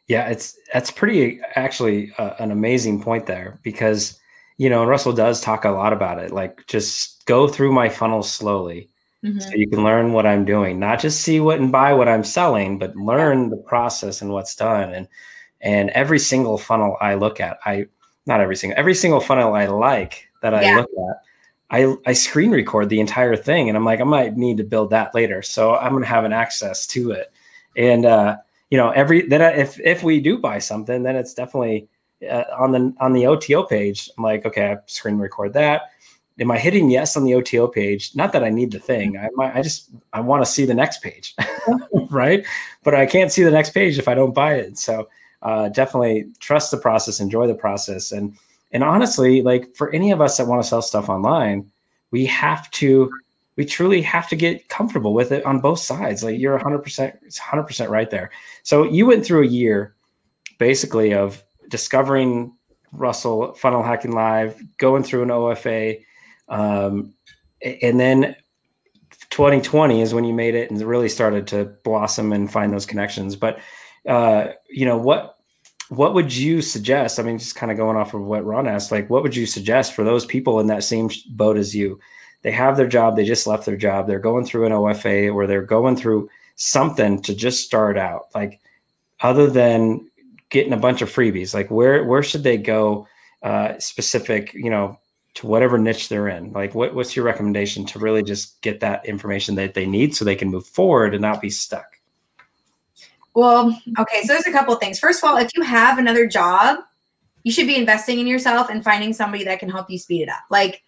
Yeah, 0.09 0.29
it's 0.29 0.59
that's 0.75 0.91
pretty 0.91 1.41
actually 1.55 2.13
uh, 2.19 2.35
an 2.39 2.51
amazing 2.51 3.03
point 3.03 3.25
there 3.25 3.59
because 3.63 4.21
you 4.63 4.71
know, 4.71 4.83
and 4.83 4.89
Russell 4.89 5.13
does 5.13 5.41
talk 5.41 5.65
a 5.65 5.71
lot 5.71 5.93
about 5.93 6.21
it. 6.21 6.31
Like, 6.31 6.65
just 6.69 7.27
go 7.27 7.49
through 7.49 7.73
my 7.73 7.89
funnel 7.89 8.23
slowly, 8.23 8.89
mm-hmm. 9.25 9.41
so 9.41 9.51
you 9.57 9.69
can 9.69 9.83
learn 9.83 10.13
what 10.13 10.25
I'm 10.25 10.45
doing. 10.45 10.79
Not 10.79 11.01
just 11.01 11.23
see 11.23 11.41
what 11.41 11.59
and 11.59 11.73
buy 11.73 11.93
what 11.93 12.09
I'm 12.09 12.23
selling, 12.23 12.79
but 12.79 12.95
learn 12.95 13.51
the 13.51 13.57
process 13.57 14.23
and 14.23 14.31
what's 14.31 14.55
done. 14.55 14.95
And 14.95 15.09
and 15.63 15.91
every 15.91 16.21
single 16.21 16.59
funnel 16.59 16.97
I 17.01 17.15
look 17.15 17.41
at, 17.41 17.59
I 17.65 17.87
not 18.25 18.41
every 18.41 18.55
single 18.55 18.79
every 18.79 18.95
single 18.95 19.19
funnel 19.19 19.53
I 19.53 19.67
like 19.67 20.29
that 20.43 20.55
I 20.55 20.63
yeah. 20.63 20.77
look 20.77 20.91
at, 21.11 21.17
I 21.69 21.97
I 22.07 22.13
screen 22.13 22.53
record 22.53 22.89
the 22.89 23.01
entire 23.01 23.35
thing, 23.35 23.69
and 23.69 23.77
I'm 23.77 23.85
like, 23.85 24.01
I 24.01 24.05
might 24.05 24.37
need 24.37 24.59
to 24.59 24.65
build 24.65 24.91
that 24.91 25.13
later, 25.13 25.43
so 25.43 25.75
I'm 25.75 25.93
gonna 25.93 26.07
have 26.07 26.25
an 26.25 26.33
access 26.33 26.87
to 26.95 27.11
it. 27.11 27.33
And 27.77 28.07
uh, 28.07 28.37
you 28.71 28.79
know, 28.79 28.91
every 28.91 29.27
then 29.27 29.43
if 29.59 29.81
if 29.81 30.05
we 30.05 30.21
do 30.21 30.39
buy 30.39 30.61
something, 30.61 31.03
then 31.03 31.17
it's 31.17 31.35
definitely 31.35 31.89
uh, 32.29 32.45
on 32.59 32.73
the 32.73 32.95
on 33.01 33.13
the 33.13 33.27
OTO 33.27 33.65
page. 33.65 34.11
I'm 34.17 34.25
like, 34.25 34.47
okay, 34.47 34.73
I 34.73 34.79
screen 34.87 35.19
record 35.19 35.53
that. 35.55 35.91
Am 36.41 36.51
I 36.51 36.59
hitting 36.59 36.91
yes 36.91 37.17
on 37.17 37.25
the 37.25 37.35
OTO 37.35 37.69
page? 37.69 38.15
Not 38.15 38.33
that 38.33 38.43
I 38.43 38.51
need 38.51 38.73
the 38.73 38.79
thing. 38.79 39.19
I 39.19 39.29
might, 39.35 39.55
I 39.55 39.63
just 39.63 39.91
I 40.13 40.21
want 40.21 40.45
to 40.45 40.51
see 40.51 40.65
the 40.65 40.75
next 40.75 41.03
page, 41.03 41.35
right? 42.11 42.45
But 42.83 42.95
I 42.95 43.07
can't 43.07 43.31
see 43.31 43.43
the 43.43 43.51
next 43.51 43.71
page 43.71 43.99
if 43.99 44.09
I 44.09 44.15
don't 44.15 44.35
buy 44.35 44.55
it. 44.55 44.79
So 44.79 45.09
uh, 45.43 45.69
definitely 45.69 46.31
trust 46.41 46.71
the 46.71 46.79
process, 46.79 47.21
enjoy 47.21 47.47
the 47.47 47.55
process, 47.55 48.13
and 48.13 48.37
and 48.73 48.83
honestly, 48.83 49.43
like 49.43 49.75
for 49.75 49.93
any 49.93 50.11
of 50.11 50.21
us 50.21 50.39
that 50.39 50.47
want 50.47 50.63
to 50.63 50.69
sell 50.69 50.83
stuff 50.83 51.09
online, 51.09 51.71
we 52.11 52.25
have 52.27 52.71
to 52.73 53.11
we 53.57 53.67
truly 53.67 54.01
have 54.01 54.29
to 54.29 54.37
get 54.37 54.69
comfortable 54.69 55.13
with 55.13 55.31
it 55.33 55.45
on 55.45 55.61
both 55.61 55.79
sides. 55.79 56.25
Like 56.25 56.39
you're 56.39 56.59
100%, 56.59 57.19
it's 57.23 57.39
100% 57.39 57.89
right 57.91 58.11
there. 58.11 58.31
So 58.63 58.85
you 58.85 59.07
went 59.07 59.27
through 59.27 59.43
a 59.43 59.47
year 59.47 59.95
basically 60.59 61.13
of 61.13 61.43
discovering 61.73 62.55
Russell 62.93 63.55
Funnel 63.55 63.83
Hacking 63.83 64.13
Live, 64.13 64.63
going 64.77 65.03
through 65.03 65.23
an 65.23 65.31
OFA, 65.31 66.05
um, 66.49 67.15
and 67.63 67.99
then 67.99 68.37
2020 69.31 70.03
is 70.03 70.13
when 70.13 70.25
you 70.25 70.35
made 70.35 70.55
it 70.55 70.71
and 70.71 70.81
really 70.83 71.09
started 71.09 71.47
to 71.49 71.65
blossom 71.83 72.33
and 72.33 72.53
find 72.53 72.73
those 72.73 72.85
connections. 72.85 73.35
But 73.35 73.59
uh, 74.07 74.49
you 74.69 74.85
know 74.85 74.99
what 74.99 75.39
what 75.89 76.15
would 76.15 76.35
you 76.35 76.63
suggest? 76.63 77.19
I 77.19 77.23
mean, 77.23 77.39
just 77.39 77.55
kind 77.55 77.73
of 77.73 77.79
going 77.79 77.97
off 77.97 78.15
of 78.15 78.23
what 78.23 78.45
Ron 78.45 78.69
asked, 78.69 78.93
like 78.93 79.11
what 79.11 79.23
would 79.23 79.35
you 79.35 79.47
suggest 79.47 79.95
for 79.95 80.05
those 80.05 80.27
people 80.27 80.61
in 80.61 80.67
that 80.69 80.85
same 80.85 81.11
boat 81.31 81.57
as 81.57 81.75
you? 81.75 81.99
They 82.43 82.53
have 82.53 82.77
their 82.77 82.89
job, 82.89 83.17
they 83.17 83.25
just 83.25 83.47
left 83.47 83.65
their 83.65 83.77
job, 83.77 84.07
they're 84.07 84.19
going 84.19 84.45
through 84.45 84.67
an 84.67 84.73
OFA 84.73 85.33
or 85.33 85.47
they're 85.47 85.63
going 85.63 85.97
through 85.97 86.29
something 86.57 87.23
to 87.23 87.35
just 87.35 87.65
start 87.65 87.97
out. 87.97 88.27
Like 88.35 88.61
other 89.21 89.49
than 89.49 90.11
getting 90.53 90.75
a 90.75 90.77
bunch 90.77 91.03
of 91.03 91.11
freebies, 91.11 91.55
like 91.55 91.71
where 91.71 92.05
where 92.05 92.23
should 92.23 92.45
they 92.45 92.59
go 92.59 93.09
uh, 93.43 93.79
specific, 93.79 94.53
you 94.55 94.71
know, 94.71 94.99
to 95.35 95.47
whatever 95.47 95.79
niche 95.79 96.09
they're 96.09 96.29
in? 96.29 96.53
Like, 96.53 96.75
what, 96.75 96.95
what's 96.95 97.17
your 97.17 97.25
recommendation 97.25 97.85
to 97.87 97.99
really 97.99 98.23
just 98.23 98.61
get 98.61 98.81
that 98.81 99.05
information 99.07 99.55
that 99.57 99.75
they 99.75 99.87
need 99.87 100.15
so 100.15 100.25
they 100.25 100.37
can 100.37 100.51
move 100.51 100.67
forward 100.67 101.15
and 101.15 101.23
not 101.23 101.41
be 101.41 101.51
stuck? 101.51 101.87
Well, 103.35 103.81
okay, 103.99 104.23
so 104.23 104.35
there's 104.35 104.47
a 104.47 104.53
couple 104.53 104.77
things. 104.77 104.99
First 104.99 105.25
of 105.25 105.31
all, 105.31 105.39
if 105.39 105.49
you 105.57 105.63
have 105.63 105.99
another 105.99 106.27
job, 106.27 106.81
you 107.45 107.51
should 107.51 107.67
be 107.67 107.77
investing 107.77 108.19
in 108.19 108.27
yourself 108.27 108.69
and 108.69 108.85
finding 108.85 109.15
somebody 109.15 109.45
that 109.45 109.59
can 109.59 109.71
help 109.71 109.91
you 109.91 109.99
speed 109.99 110.23
it 110.23 110.29
up. 110.29 110.43
Like, 110.51 110.83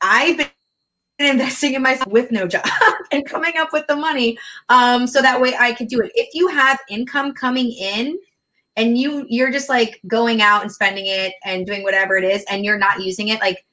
I've 0.00 0.36
been 0.36 0.48
investing 1.18 1.74
in 1.74 1.82
myself 1.82 2.12
with 2.12 2.32
no 2.32 2.48
job 2.48 2.66
and 3.12 3.24
coming 3.24 3.54
up 3.56 3.72
with 3.72 3.86
the 3.86 3.94
money 3.94 4.36
um, 4.68 5.06
so 5.06 5.22
that 5.22 5.40
way 5.40 5.54
I 5.58 5.72
could 5.72 5.86
do 5.86 6.00
it. 6.00 6.10
If 6.16 6.34
you 6.34 6.48
have 6.48 6.80
income 6.90 7.32
coming 7.32 7.70
in, 7.70 8.18
and 8.76 8.98
you 8.98 9.26
you're 9.28 9.50
just 9.50 9.68
like 9.68 10.00
going 10.06 10.42
out 10.42 10.62
and 10.62 10.70
spending 10.70 11.06
it 11.06 11.34
and 11.44 11.66
doing 11.66 11.82
whatever 11.82 12.16
it 12.16 12.24
is 12.24 12.44
and 12.50 12.64
you're 12.64 12.78
not 12.78 13.02
using 13.02 13.28
it 13.28 13.40
like 13.40 13.64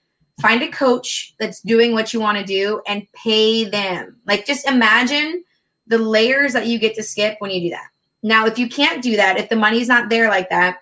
find 0.41 0.63
a 0.63 0.69
coach 0.69 1.35
that's 1.39 1.61
doing 1.61 1.93
what 1.93 2.13
you 2.13 2.19
want 2.19 2.37
to 2.37 2.43
do 2.43 2.81
and 2.87 3.07
pay 3.13 3.65
them. 3.65 4.15
Like 4.25 4.45
just 4.45 4.67
imagine 4.67 5.43
the 5.87 5.97
layers 5.97 6.53
that 6.53 6.67
you 6.67 6.79
get 6.79 6.95
to 6.95 7.03
skip 7.03 7.35
when 7.39 7.51
you 7.51 7.61
do 7.61 7.69
that. 7.69 7.87
Now, 8.23 8.45
if 8.45 8.57
you 8.57 8.69
can't 8.69 9.03
do 9.03 9.17
that, 9.17 9.37
if 9.37 9.49
the 9.49 9.55
money's 9.55 9.87
not 9.87 10.09
there 10.09 10.29
like 10.29 10.49
that, 10.49 10.77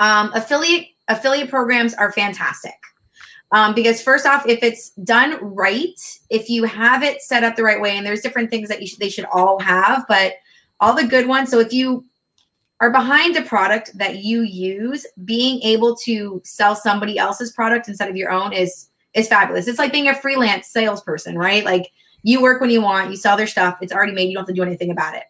um, 0.00 0.32
affiliate 0.34 0.88
affiliate 1.08 1.50
programs 1.50 1.94
are 1.94 2.10
fantastic. 2.10 2.74
Um, 3.52 3.74
because 3.74 4.02
first 4.02 4.26
off, 4.26 4.46
if 4.48 4.62
it's 4.62 4.90
done 4.90 5.38
right, 5.40 6.00
if 6.30 6.48
you 6.48 6.64
have 6.64 7.02
it 7.02 7.22
set 7.22 7.44
up 7.44 7.54
the 7.54 7.62
right 7.62 7.80
way, 7.80 7.96
and 7.96 8.04
there's 8.04 8.22
different 8.22 8.50
things 8.50 8.68
that 8.68 8.82
you 8.82 8.88
they 8.98 9.10
should 9.10 9.26
all 9.32 9.60
have, 9.60 10.04
but 10.08 10.34
all 10.80 10.94
the 10.94 11.06
good 11.06 11.28
ones. 11.28 11.50
So 11.50 11.60
if 11.60 11.72
you 11.72 12.04
are 12.84 12.90
behind 12.90 13.34
a 13.34 13.42
product 13.42 13.96
that 13.96 14.18
you 14.18 14.42
use, 14.42 15.06
being 15.24 15.58
able 15.62 15.96
to 15.96 16.42
sell 16.44 16.76
somebody 16.76 17.16
else's 17.16 17.50
product 17.50 17.88
instead 17.88 18.10
of 18.10 18.16
your 18.16 18.30
own 18.30 18.52
is 18.52 18.90
is 19.14 19.26
fabulous. 19.26 19.66
It's 19.66 19.78
like 19.78 19.90
being 19.90 20.08
a 20.08 20.14
freelance 20.14 20.66
salesperson, 20.66 21.38
right? 21.38 21.64
Like 21.64 21.90
you 22.24 22.42
work 22.42 22.60
when 22.60 22.68
you 22.68 22.82
want, 22.82 23.10
you 23.10 23.16
sell 23.16 23.38
their 23.38 23.46
stuff, 23.46 23.78
it's 23.80 23.92
already 23.92 24.12
made, 24.12 24.28
you 24.28 24.34
don't 24.34 24.42
have 24.42 24.48
to 24.48 24.52
do 24.52 24.62
anything 24.62 24.90
about 24.90 25.14
it. 25.14 25.22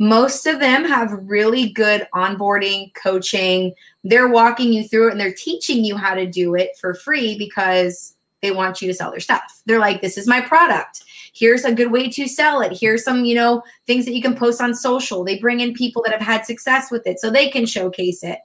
Most 0.00 0.46
of 0.46 0.58
them 0.58 0.84
have 0.84 1.12
really 1.12 1.68
good 1.68 2.08
onboarding, 2.12 2.92
coaching. 2.94 3.72
They're 4.02 4.28
walking 4.28 4.72
you 4.72 4.88
through 4.88 5.08
it 5.08 5.12
and 5.12 5.20
they're 5.20 5.32
teaching 5.32 5.84
you 5.84 5.96
how 5.96 6.14
to 6.14 6.26
do 6.26 6.56
it 6.56 6.70
for 6.80 6.94
free 6.94 7.38
because 7.38 8.16
they 8.42 8.50
want 8.50 8.80
you 8.80 8.88
to 8.88 8.94
sell 8.94 9.10
their 9.10 9.20
stuff. 9.20 9.62
They're 9.66 9.78
like, 9.78 10.00
this 10.00 10.16
is 10.16 10.26
my 10.26 10.40
product. 10.40 11.04
Here's 11.32 11.64
a 11.64 11.74
good 11.74 11.92
way 11.92 12.08
to 12.08 12.26
sell 12.26 12.60
it. 12.60 12.76
Here's 12.78 13.04
some 13.04 13.24
you 13.24 13.34
know 13.34 13.62
things 13.86 14.04
that 14.04 14.14
you 14.14 14.22
can 14.22 14.36
post 14.36 14.60
on 14.60 14.74
social. 14.74 15.24
They 15.24 15.38
bring 15.38 15.60
in 15.60 15.74
people 15.74 16.02
that 16.04 16.12
have 16.12 16.22
had 16.22 16.46
success 16.46 16.90
with 16.90 17.06
it 17.06 17.20
so 17.20 17.30
they 17.30 17.48
can 17.48 17.66
showcase 17.66 18.22
it. 18.22 18.38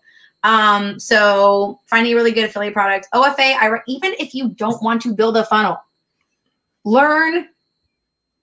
Um, 0.44 1.00
so 1.00 1.80
finding 1.86 2.14
a 2.14 2.16
really 2.16 2.32
good 2.32 2.46
affiliate 2.46 2.74
product 2.75 3.08
ofa 3.16 3.40
I, 3.40 3.80
even 3.88 4.14
if 4.20 4.36
you 4.36 4.50
don't 4.50 4.82
want 4.84 5.02
to 5.02 5.16
build 5.16 5.38
a 5.38 5.44
funnel 5.44 5.80
learn 6.86 7.48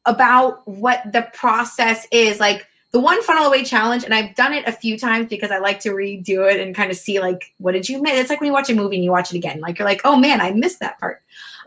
about 0.05 0.67
what 0.69 1.01
the 1.13 1.29
process 1.33 2.07
is. 2.11 2.41
Like 2.41 2.67
the 2.93 3.01
one 3.01 3.23
funnel 3.23 3.47
away 3.47 3.65
challenge 3.65 4.05
and 4.05 4.15
i've 4.15 4.35
done 4.35 4.53
it 4.53 4.67
a 4.67 4.73
few 4.73 4.99
times 4.99 5.29
because 5.29 5.51
i 5.51 5.59
like 5.59 5.81
to 5.81 5.91
redo 5.91 6.51
it 6.51 6.61
and 6.61 6.75
kind 6.75 6.91
of 6.91 6.97
see 6.97 7.21
like 7.21 7.55
what 7.59 7.73
did 7.73 7.89
you 7.89 8.01
miss 8.01 8.19
it's 8.19 8.31
like 8.31 8.41
when 8.41 8.47
you 8.47 8.53
watch 8.53 8.71
a 8.71 8.75
movie 8.75 8.97
and 8.97 9.05
you 9.05 9.11
watch 9.11 9.33
it 9.33 9.37
again 9.37 9.61
like 9.61 9.79
you're 9.79 9.89
like 9.89 10.03
oh 10.05 10.17
man 10.17 10.41
i 10.41 10.51
missed 10.53 10.81
that 10.81 10.99
part 11.01 11.23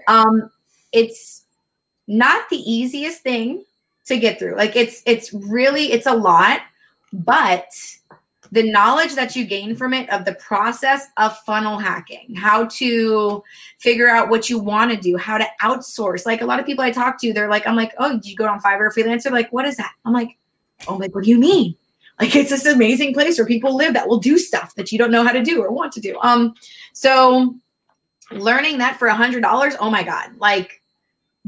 um, 0.07 0.51
it's 0.91 1.43
not 2.07 2.49
the 2.49 2.57
easiest 2.57 3.21
thing 3.21 3.63
to 4.05 4.17
get 4.17 4.39
through. 4.39 4.55
Like 4.55 4.75
it's 4.75 5.01
it's 5.05 5.33
really 5.33 5.91
it's 5.91 6.05
a 6.05 6.13
lot, 6.13 6.61
but 7.11 7.65
the 8.51 8.63
knowledge 8.71 9.15
that 9.15 9.35
you 9.35 9.43
gain 9.43 9.75
from 9.75 9.93
it 9.93 10.09
of 10.11 10.23
the 10.23 10.35
process 10.35 11.07
of 11.17 11.37
funnel 11.39 11.79
hacking, 11.79 12.35
how 12.35 12.65
to 12.65 13.43
figure 13.79 14.07
out 14.07 14.29
what 14.29 14.49
you 14.49 14.59
want 14.59 14.91
to 14.91 14.97
do, 14.97 15.17
how 15.17 15.37
to 15.37 15.47
outsource. 15.61 16.25
Like 16.25 16.41
a 16.41 16.45
lot 16.45 16.59
of 16.59 16.65
people 16.65 16.83
I 16.83 16.91
talk 16.91 17.19
to, 17.21 17.33
they're 17.33 17.49
like, 17.49 17.67
I'm 17.67 17.75
like, 17.75 17.93
oh, 17.97 18.13
did 18.13 18.25
you 18.27 18.35
go 18.35 18.47
on 18.47 18.61
Fiverr 18.61 18.93
freelancer? 18.93 19.31
Like, 19.31 19.51
what 19.51 19.65
is 19.65 19.77
that? 19.77 19.93
I'm 20.05 20.13
like, 20.13 20.37
oh, 20.87 20.95
like, 20.95 21.13
what 21.13 21.23
do 21.23 21.29
you 21.29 21.39
mean? 21.39 21.75
Like 22.19 22.35
it's 22.35 22.49
this 22.49 22.65
amazing 22.65 23.13
place 23.13 23.37
where 23.37 23.47
people 23.47 23.75
live 23.75 23.93
that 23.93 24.07
will 24.07 24.19
do 24.19 24.37
stuff 24.37 24.75
that 24.75 24.91
you 24.91 24.97
don't 24.97 25.11
know 25.11 25.23
how 25.23 25.31
to 25.31 25.43
do 25.43 25.61
or 25.61 25.71
want 25.71 25.91
to 25.93 25.99
do. 25.99 26.17
Um, 26.21 26.55
so 26.93 27.55
learning 28.31 28.77
that 28.77 28.97
for 28.97 29.07
a 29.07 29.15
hundred 29.15 29.41
dollars, 29.41 29.75
oh 29.79 29.89
my 29.89 30.03
God, 30.03 30.37
like 30.37 30.81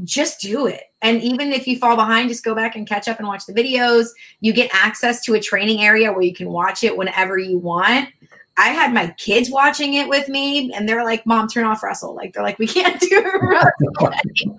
just 0.04 0.40
do 0.40 0.66
it. 0.66 0.84
And 1.00 1.22
even 1.22 1.52
if 1.52 1.66
you 1.66 1.78
fall 1.78 1.96
behind, 1.96 2.28
just 2.28 2.44
go 2.44 2.54
back 2.54 2.76
and 2.76 2.86
catch 2.86 3.08
up 3.08 3.18
and 3.18 3.26
watch 3.26 3.46
the 3.46 3.54
videos. 3.54 4.08
You 4.40 4.52
get 4.52 4.70
access 4.72 5.24
to 5.24 5.34
a 5.34 5.40
training 5.40 5.80
area 5.80 6.12
where 6.12 6.22
you 6.22 6.34
can 6.34 6.50
watch 6.50 6.84
it 6.84 6.96
whenever 6.96 7.38
you 7.38 7.58
want. 7.58 8.08
I 8.56 8.70
had 8.70 8.92
my 8.92 9.08
kids 9.18 9.50
watching 9.50 9.94
it 9.94 10.08
with 10.08 10.28
me, 10.28 10.72
and 10.72 10.88
they're 10.88 11.04
like, 11.04 11.24
"Mom, 11.24 11.46
turn 11.46 11.64
off 11.64 11.84
Russell." 11.84 12.14
Like 12.14 12.32
they're 12.32 12.42
like, 12.42 12.58
"We 12.58 12.66
can't 12.66 13.00
do 13.00 13.22
Russell 13.40 14.12
anymore." 14.12 14.58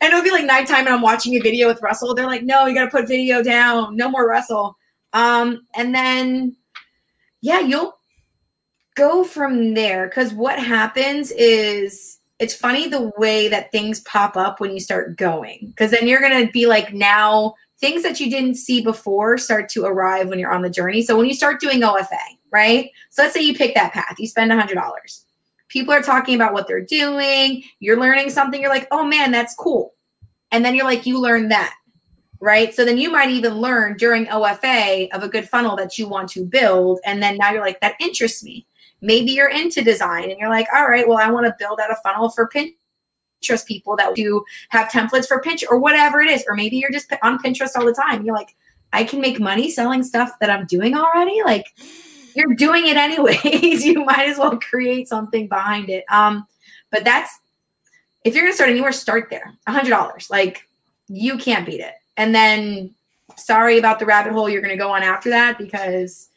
And 0.00 0.12
it'll 0.12 0.22
be 0.22 0.30
like 0.30 0.44
nighttime, 0.44 0.86
and 0.86 0.90
I'm 0.90 1.02
watching 1.02 1.34
a 1.34 1.40
video 1.40 1.68
with 1.68 1.80
Russell. 1.80 2.14
They're 2.14 2.26
like, 2.26 2.42
"No, 2.42 2.66
you 2.66 2.74
got 2.74 2.84
to 2.84 2.90
put 2.90 3.08
video 3.08 3.42
down. 3.42 3.96
No 3.96 4.10
more 4.10 4.28
Russell." 4.28 4.76
Um, 5.12 5.66
and 5.74 5.94
then, 5.94 6.56
yeah, 7.40 7.60
you'll 7.60 7.96
go 8.94 9.24
from 9.24 9.74
there 9.74 10.08
because 10.08 10.32
what 10.32 10.58
happens 10.58 11.30
is 11.32 12.18
it's 12.38 12.54
funny 12.54 12.88
the 12.88 13.10
way 13.16 13.48
that 13.48 13.70
things 13.72 14.00
pop 14.00 14.36
up 14.36 14.60
when 14.60 14.72
you 14.72 14.80
start 14.80 15.16
going 15.16 15.66
because 15.68 15.90
then 15.90 16.06
you're 16.06 16.20
going 16.20 16.46
to 16.46 16.52
be 16.52 16.66
like 16.66 16.92
now 16.92 17.54
things 17.80 18.02
that 18.02 18.20
you 18.20 18.30
didn't 18.30 18.54
see 18.54 18.80
before 18.80 19.36
start 19.38 19.68
to 19.68 19.84
arrive 19.84 20.28
when 20.28 20.38
you're 20.38 20.52
on 20.52 20.62
the 20.62 20.70
journey 20.70 21.02
so 21.02 21.16
when 21.16 21.26
you 21.26 21.34
start 21.34 21.60
doing 21.60 21.80
ofa 21.80 22.18
right 22.50 22.90
so 23.10 23.22
let's 23.22 23.34
say 23.34 23.40
you 23.40 23.54
pick 23.54 23.74
that 23.74 23.92
path 23.92 24.14
you 24.18 24.26
spend 24.26 24.50
$100 24.50 25.23
people 25.74 25.92
are 25.92 26.02
talking 26.02 26.34
about 26.34 26.54
what 26.54 26.66
they're 26.66 26.80
doing 26.80 27.62
you're 27.80 28.00
learning 28.00 28.30
something 28.30 28.62
you're 28.62 28.70
like 28.70 28.88
oh 28.90 29.04
man 29.04 29.30
that's 29.30 29.54
cool 29.54 29.92
and 30.50 30.64
then 30.64 30.74
you're 30.74 30.86
like 30.86 31.04
you 31.04 31.20
learn 31.20 31.48
that 31.50 31.74
right 32.40 32.74
so 32.74 32.84
then 32.84 32.96
you 32.96 33.10
might 33.10 33.28
even 33.28 33.54
learn 33.54 33.94
during 33.98 34.24
ofa 34.26 35.08
of 35.12 35.22
a 35.22 35.28
good 35.28 35.46
funnel 35.46 35.76
that 35.76 35.98
you 35.98 36.08
want 36.08 36.30
to 36.30 36.44
build 36.46 36.98
and 37.04 37.22
then 37.22 37.36
now 37.36 37.52
you're 37.52 37.64
like 37.64 37.80
that 37.80 37.94
interests 38.00 38.42
me 38.42 38.66
Maybe 39.04 39.32
you're 39.32 39.50
into 39.50 39.82
design 39.82 40.30
and 40.30 40.38
you're 40.38 40.48
like, 40.48 40.66
all 40.74 40.88
right, 40.88 41.06
well, 41.06 41.18
I 41.18 41.30
want 41.30 41.46
to 41.46 41.54
build 41.58 41.78
out 41.78 41.90
a 41.90 41.96
funnel 41.96 42.30
for 42.30 42.48
Pinterest 42.48 43.66
people 43.66 43.96
that 43.96 44.14
do 44.14 44.42
have 44.70 44.88
templates 44.88 45.28
for 45.28 45.42
Pinterest 45.42 45.70
or 45.70 45.78
whatever 45.78 46.22
it 46.22 46.30
is. 46.30 46.42
Or 46.48 46.54
maybe 46.54 46.78
you're 46.78 46.90
just 46.90 47.12
on 47.22 47.38
Pinterest 47.38 47.76
all 47.76 47.84
the 47.84 47.92
time. 47.92 48.24
You're 48.24 48.34
like, 48.34 48.56
I 48.94 49.04
can 49.04 49.20
make 49.20 49.38
money 49.38 49.70
selling 49.70 50.04
stuff 50.04 50.32
that 50.40 50.48
I'm 50.48 50.64
doing 50.64 50.96
already. 50.96 51.42
Like 51.44 51.66
you're 52.34 52.54
doing 52.54 52.86
it 52.86 52.96
anyways. 52.96 53.84
you 53.84 54.04
might 54.04 54.28
as 54.28 54.38
well 54.38 54.58
create 54.58 55.08
something 55.08 55.48
behind 55.48 55.88
it. 55.90 56.04
Um, 56.10 56.46
but 56.90 57.04
that's 57.04 57.40
if 58.24 58.34
you're 58.34 58.44
gonna 58.44 58.54
start 58.54 58.70
anywhere, 58.70 58.92
start 58.92 59.28
there. 59.30 59.52
A 59.66 59.72
hundred 59.72 59.90
dollars. 59.90 60.28
Like 60.30 60.66
you 61.08 61.38
can't 61.38 61.66
beat 61.66 61.80
it. 61.80 61.94
And 62.16 62.34
then 62.34 62.94
sorry 63.36 63.78
about 63.78 63.98
the 63.98 64.06
rabbit 64.06 64.32
hole 64.32 64.48
you're 64.48 64.62
gonna 64.62 64.76
go 64.76 64.90
on 64.90 65.02
after 65.02 65.30
that 65.30 65.58
because 65.58 66.28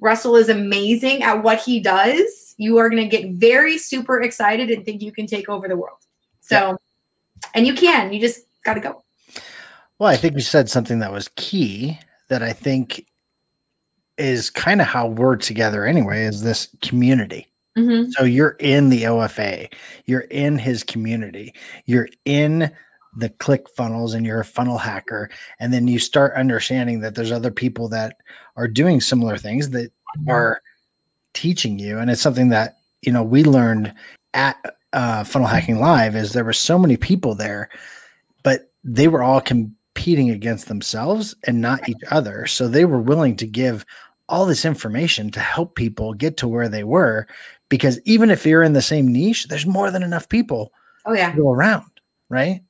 Russell 0.00 0.36
is 0.36 0.48
amazing 0.48 1.22
at 1.22 1.42
what 1.42 1.60
he 1.60 1.80
does. 1.80 2.54
You 2.56 2.78
are 2.78 2.88
going 2.88 3.08
to 3.08 3.16
get 3.16 3.32
very 3.32 3.78
super 3.78 4.22
excited 4.22 4.70
and 4.70 4.84
think 4.84 5.02
you 5.02 5.12
can 5.12 5.26
take 5.26 5.48
over 5.48 5.68
the 5.68 5.76
world. 5.76 5.98
So, 6.40 6.56
yeah. 6.56 6.76
and 7.54 7.66
you 7.66 7.74
can, 7.74 8.12
you 8.12 8.20
just 8.20 8.42
got 8.64 8.74
to 8.74 8.80
go. 8.80 9.02
Well, 9.98 10.08
I 10.08 10.16
think 10.16 10.34
you 10.34 10.40
said 10.40 10.70
something 10.70 11.00
that 11.00 11.12
was 11.12 11.28
key 11.34 11.98
that 12.28 12.42
I 12.42 12.52
think 12.52 13.06
is 14.18 14.50
kind 14.50 14.80
of 14.80 14.86
how 14.86 15.06
we're 15.06 15.36
together 15.36 15.84
anyway 15.84 16.24
is 16.24 16.42
this 16.42 16.68
community. 16.82 17.46
Mm-hmm. 17.76 18.10
So 18.10 18.24
you're 18.24 18.56
in 18.58 18.88
the 18.88 19.04
OFA, 19.04 19.72
you're 20.06 20.22
in 20.22 20.58
his 20.58 20.82
community, 20.82 21.54
you're 21.86 22.08
in 22.24 22.72
the 23.16 23.28
click 23.30 23.68
funnels 23.70 24.14
and 24.14 24.26
you're 24.26 24.40
a 24.40 24.44
funnel 24.44 24.78
hacker 24.78 25.30
and 25.58 25.72
then 25.72 25.88
you 25.88 25.98
start 25.98 26.34
understanding 26.34 27.00
that 27.00 27.14
there's 27.14 27.32
other 27.32 27.50
people 27.50 27.88
that 27.88 28.16
are 28.56 28.68
doing 28.68 29.00
similar 29.00 29.36
things 29.36 29.70
that 29.70 29.90
mm-hmm. 29.90 30.30
are 30.30 30.62
teaching 31.34 31.78
you 31.78 31.98
and 31.98 32.10
it's 32.10 32.20
something 32.20 32.48
that 32.48 32.78
you 33.02 33.12
know 33.12 33.22
we 33.22 33.44
learned 33.44 33.92
at 34.34 34.56
uh, 34.92 35.24
funnel 35.24 35.48
hacking 35.48 35.80
live 35.80 36.14
is 36.14 36.32
there 36.32 36.44
were 36.44 36.52
so 36.52 36.78
many 36.78 36.96
people 36.96 37.34
there 37.34 37.68
but 38.42 38.70
they 38.84 39.08
were 39.08 39.22
all 39.22 39.40
competing 39.40 40.30
against 40.30 40.68
themselves 40.68 41.34
and 41.44 41.60
not 41.60 41.88
each 41.88 42.02
other 42.10 42.46
so 42.46 42.68
they 42.68 42.84
were 42.84 43.00
willing 43.00 43.36
to 43.36 43.46
give 43.46 43.84
all 44.28 44.46
this 44.46 44.64
information 44.64 45.30
to 45.30 45.40
help 45.40 45.74
people 45.74 46.14
get 46.14 46.36
to 46.36 46.48
where 46.48 46.68
they 46.68 46.84
were 46.84 47.26
because 47.68 48.00
even 48.04 48.30
if 48.30 48.44
you're 48.44 48.62
in 48.62 48.72
the 48.72 48.82
same 48.82 49.12
niche 49.12 49.48
there's 49.48 49.66
more 49.66 49.90
than 49.90 50.02
enough 50.02 50.28
people 50.28 50.72
oh 51.06 51.14
yeah 51.14 51.34
go 51.34 51.50
around 51.50 51.90
right? 52.28 52.62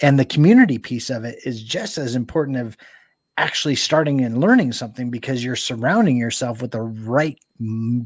And 0.00 0.18
the 0.18 0.24
community 0.24 0.78
piece 0.78 1.10
of 1.10 1.24
it 1.24 1.38
is 1.44 1.62
just 1.62 1.98
as 1.98 2.16
important 2.16 2.58
of 2.58 2.76
actually 3.36 3.74
starting 3.74 4.20
and 4.20 4.40
learning 4.40 4.72
something 4.72 5.10
because 5.10 5.44
you're 5.44 5.56
surrounding 5.56 6.16
yourself 6.16 6.62
with 6.62 6.72
the 6.72 6.80
right 6.80 7.38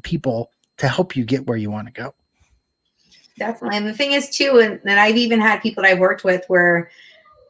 people 0.03 0.51
to 0.79 0.89
help 0.89 1.17
you 1.17 1.25
get 1.25 1.47
where 1.47 1.57
you 1.57 1.71
want 1.71 1.87
to 1.87 1.93
go. 1.93 2.15
Definitely. 3.39 3.77
And 3.77 3.87
the 3.87 3.95
thing 3.95 4.13
is 4.13 4.31
too, 4.31 4.59
and, 4.61 4.81
and 4.85 4.99
I've 4.99 5.17
even 5.17 5.41
had 5.41 5.61
people 5.61 5.83
that 5.83 5.91
I've 5.93 5.99
worked 5.99 6.25
with 6.25 6.45
where 6.49 6.91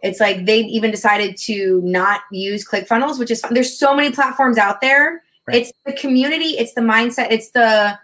it's 0.02 0.20
like 0.20 0.46
they've 0.46 0.66
even 0.66 0.90
decided 0.90 1.36
to 1.38 1.80
not 1.84 2.20
use 2.30 2.66
ClickFunnels, 2.66 3.18
which 3.18 3.30
is 3.30 3.40
fun. 3.40 3.54
There's 3.54 3.78
so 3.78 3.94
many 3.94 4.12
platforms 4.12 4.58
out 4.58 4.80
there. 4.80 5.22
Right. 5.46 5.62
It's 5.62 5.72
the 5.86 5.94
community, 5.94 6.58
it's 6.58 6.74
the 6.74 6.82
mindset, 6.82 7.28
it's 7.30 7.50
the 7.50 7.98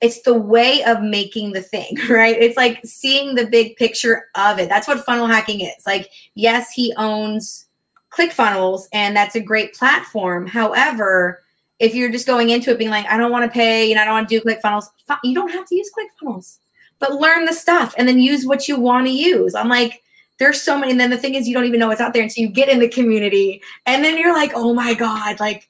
it's 0.00 0.22
the 0.22 0.34
way 0.34 0.82
of 0.82 1.00
making 1.00 1.52
the 1.52 1.62
thing, 1.62 1.96
right? 2.10 2.36
It's 2.36 2.56
like 2.56 2.80
seeing 2.84 3.36
the 3.36 3.46
big 3.46 3.76
picture 3.76 4.24
of 4.34 4.58
it. 4.58 4.68
That's 4.68 4.88
what 4.88 5.04
funnel 5.04 5.28
hacking 5.28 5.60
is. 5.60 5.86
Like, 5.86 6.10
yes, 6.34 6.72
he 6.72 6.92
owns 6.96 7.66
ClickFunnels 8.10 8.82
and 8.92 9.16
that's 9.16 9.36
a 9.36 9.40
great 9.40 9.74
platform. 9.74 10.46
However, 10.46 11.42
if 11.78 11.94
you're 11.94 12.10
just 12.10 12.26
going 12.26 12.50
into 12.50 12.70
it 12.70 12.78
being 12.78 12.90
like, 12.90 13.06
I 13.06 13.16
don't 13.16 13.30
want 13.30 13.44
to 13.44 13.54
pay 13.54 13.90
and 13.90 14.00
I 14.00 14.04
don't 14.04 14.14
want 14.14 14.28
to 14.28 14.40
do 14.40 14.44
ClickFunnels, 14.44 14.86
you 15.22 15.34
don't 15.34 15.52
have 15.52 15.66
to 15.66 15.74
use 15.74 15.90
ClickFunnels, 15.96 16.58
but 16.98 17.14
learn 17.14 17.44
the 17.44 17.52
stuff 17.52 17.94
and 17.96 18.06
then 18.08 18.18
use 18.18 18.44
what 18.44 18.66
you 18.66 18.78
want 18.78 19.06
to 19.06 19.12
use. 19.12 19.54
I'm 19.54 19.68
like, 19.68 20.02
there's 20.42 20.60
so 20.60 20.76
many. 20.76 20.90
And 20.90 20.98
then 20.98 21.10
the 21.10 21.16
thing 21.16 21.36
is, 21.36 21.46
you 21.46 21.54
don't 21.54 21.66
even 21.66 21.78
know 21.78 21.86
what's 21.86 22.00
out 22.00 22.12
there 22.12 22.22
until 22.24 22.42
you 22.42 22.50
get 22.50 22.68
in 22.68 22.80
the 22.80 22.88
community. 22.88 23.62
And 23.86 24.04
then 24.04 24.18
you're 24.18 24.34
like, 24.34 24.50
oh 24.56 24.74
my 24.74 24.92
God, 24.92 25.38
like, 25.38 25.68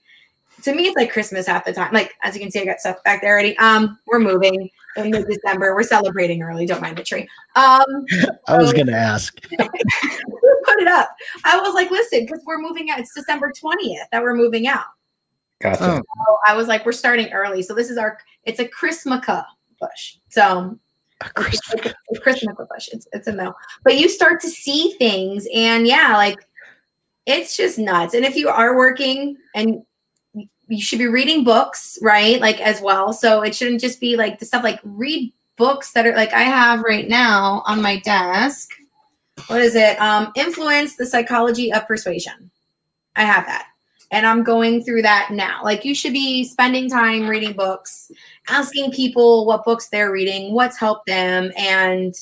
to 0.62 0.74
me, 0.74 0.86
it's 0.86 0.96
like 0.96 1.12
Christmas 1.12 1.46
half 1.46 1.66
the 1.66 1.74
time. 1.74 1.92
Like, 1.92 2.14
as 2.22 2.34
you 2.34 2.40
can 2.40 2.50
see, 2.50 2.60
I 2.60 2.64
got 2.64 2.80
stuff 2.80 3.04
back 3.04 3.20
there 3.20 3.32
already. 3.32 3.54
Um, 3.58 3.98
we're 4.06 4.18
moving 4.18 4.70
in 4.96 5.10
mid 5.10 5.26
December. 5.26 5.74
We're 5.74 5.82
celebrating 5.82 6.42
early. 6.42 6.64
Don't 6.64 6.80
mind 6.80 6.96
the 6.96 7.02
tree. 7.02 7.28
Um, 7.54 7.84
I 8.48 8.56
was 8.56 8.72
gonna 8.72 8.92
ask. 8.92 9.38
put 9.50 10.80
it 10.80 10.86
up. 10.86 11.10
I 11.44 11.58
was 11.60 11.74
like, 11.74 11.90
listen, 11.90 12.20
because 12.20 12.40
we're 12.46 12.60
moving 12.60 12.90
out. 12.90 12.98
It's 12.98 13.12
December 13.12 13.52
20th 13.52 14.04
that 14.10 14.22
we're 14.22 14.36
moving 14.36 14.68
out. 14.68 14.84
Gotcha. 15.60 15.82
Oh. 15.82 15.96
So 15.96 16.38
I 16.46 16.54
was 16.54 16.66
like, 16.66 16.86
we're 16.86 16.92
starting 16.92 17.30
early. 17.32 17.60
So 17.62 17.74
this 17.74 17.90
is 17.90 17.98
our 17.98 18.16
it's 18.44 18.60
a 18.60 18.66
Christmas 18.66 19.26
bush. 19.26 20.16
So 20.30 20.78
a 21.26 22.20
Christmas 22.20 22.56
bush. 22.56 22.88
It's 22.92 23.08
it's 23.12 23.26
a 23.26 23.32
no. 23.32 23.54
But 23.84 23.98
you 23.98 24.08
start 24.08 24.40
to 24.42 24.48
see 24.48 24.94
things 24.98 25.46
and 25.54 25.86
yeah, 25.86 26.16
like 26.16 26.38
it's 27.26 27.56
just 27.56 27.78
nuts. 27.78 28.14
And 28.14 28.24
if 28.24 28.36
you 28.36 28.48
are 28.48 28.76
working 28.76 29.36
and 29.54 29.82
you 30.68 30.82
should 30.82 30.98
be 30.98 31.06
reading 31.06 31.44
books, 31.44 31.98
right? 32.02 32.40
Like 32.40 32.60
as 32.60 32.80
well. 32.80 33.12
So 33.12 33.42
it 33.42 33.54
shouldn't 33.54 33.80
just 33.80 34.00
be 34.00 34.16
like 34.16 34.38
the 34.38 34.46
stuff 34.46 34.64
like 34.64 34.80
read 34.82 35.32
books 35.56 35.92
that 35.92 36.06
are 36.06 36.16
like 36.16 36.32
I 36.32 36.42
have 36.42 36.82
right 36.82 37.08
now 37.08 37.62
on 37.66 37.82
my 37.82 37.98
desk 38.00 38.70
what 39.46 39.60
is 39.60 39.74
it? 39.74 40.00
Um, 40.00 40.32
Influence 40.34 40.96
the 40.96 41.06
Psychology 41.06 41.72
of 41.72 41.86
Persuasion. 41.86 42.50
I 43.16 43.24
have 43.24 43.46
that. 43.46 43.66
And 44.10 44.26
I'm 44.26 44.42
going 44.42 44.84
through 44.84 45.02
that 45.02 45.30
now. 45.32 45.60
Like, 45.64 45.84
you 45.84 45.94
should 45.94 46.12
be 46.12 46.44
spending 46.44 46.88
time 46.88 47.26
reading 47.26 47.54
books, 47.54 48.10
asking 48.48 48.92
people 48.92 49.46
what 49.46 49.64
books 49.64 49.88
they're 49.88 50.12
reading, 50.12 50.52
what's 50.52 50.78
helped 50.78 51.06
them. 51.06 51.52
And 51.56 52.14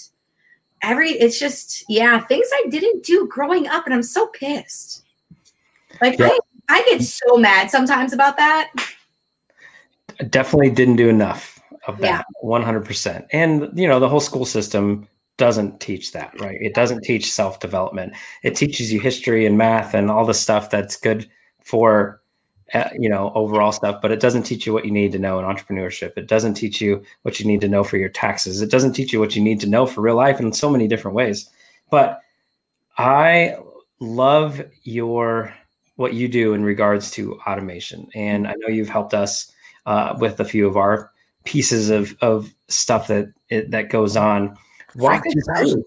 every, 0.82 1.10
it's 1.10 1.38
just, 1.38 1.84
yeah, 1.88 2.20
things 2.20 2.46
I 2.52 2.66
didn't 2.68 3.04
do 3.04 3.26
growing 3.28 3.68
up. 3.68 3.86
And 3.86 3.94
I'm 3.94 4.02
so 4.02 4.26
pissed. 4.28 5.04
Like, 6.00 6.18
yeah. 6.18 6.28
I, 6.28 6.38
I 6.68 6.82
get 6.84 7.02
so 7.02 7.36
mad 7.36 7.70
sometimes 7.70 8.12
about 8.12 8.36
that. 8.36 8.70
I 10.20 10.24
definitely 10.24 10.70
didn't 10.70 10.96
do 10.96 11.08
enough 11.08 11.60
of 11.86 11.98
that 11.98 12.26
100%. 12.44 13.26
And, 13.32 13.70
you 13.74 13.88
know, 13.88 13.98
the 13.98 14.08
whole 14.08 14.20
school 14.20 14.44
system 14.44 15.08
doesn't 15.38 15.80
teach 15.80 16.12
that, 16.12 16.38
right? 16.38 16.58
It 16.60 16.74
doesn't 16.74 17.02
teach 17.02 17.32
self 17.32 17.60
development. 17.60 18.12
It 18.42 18.54
teaches 18.54 18.92
you 18.92 19.00
history 19.00 19.46
and 19.46 19.56
math 19.56 19.94
and 19.94 20.10
all 20.10 20.26
the 20.26 20.34
stuff 20.34 20.68
that's 20.68 20.96
good 20.96 21.28
for, 21.64 22.19
you 22.98 23.08
know, 23.08 23.32
overall 23.34 23.72
stuff, 23.72 24.00
but 24.00 24.12
it 24.12 24.20
doesn't 24.20 24.44
teach 24.44 24.66
you 24.66 24.72
what 24.72 24.84
you 24.84 24.90
need 24.90 25.12
to 25.12 25.18
know 25.18 25.38
in 25.38 25.44
entrepreneurship. 25.44 26.12
It 26.16 26.28
doesn't 26.28 26.54
teach 26.54 26.80
you 26.80 27.02
what 27.22 27.40
you 27.40 27.46
need 27.46 27.60
to 27.62 27.68
know 27.68 27.82
for 27.82 27.96
your 27.96 28.08
taxes. 28.08 28.62
It 28.62 28.70
doesn't 28.70 28.92
teach 28.92 29.12
you 29.12 29.20
what 29.20 29.34
you 29.34 29.42
need 29.42 29.60
to 29.60 29.68
know 29.68 29.86
for 29.86 30.00
real 30.00 30.14
life 30.16 30.40
in 30.40 30.52
so 30.52 30.70
many 30.70 30.86
different 30.86 31.16
ways. 31.16 31.50
But 31.90 32.20
I 32.98 33.56
love 33.98 34.62
your 34.84 35.54
what 35.96 36.14
you 36.14 36.28
do 36.28 36.54
in 36.54 36.64
regards 36.64 37.10
to 37.12 37.38
automation, 37.46 38.08
and 38.14 38.46
I 38.46 38.54
know 38.58 38.68
you've 38.68 38.88
helped 38.88 39.14
us 39.14 39.52
uh, 39.86 40.16
with 40.18 40.40
a 40.40 40.44
few 40.44 40.66
of 40.66 40.76
our 40.76 41.10
pieces 41.44 41.90
of 41.90 42.16
of 42.20 42.52
stuff 42.68 43.08
that 43.08 43.32
it, 43.48 43.70
that 43.70 43.90
goes 43.90 44.16
on 44.16 44.56
2000. 44.96 45.84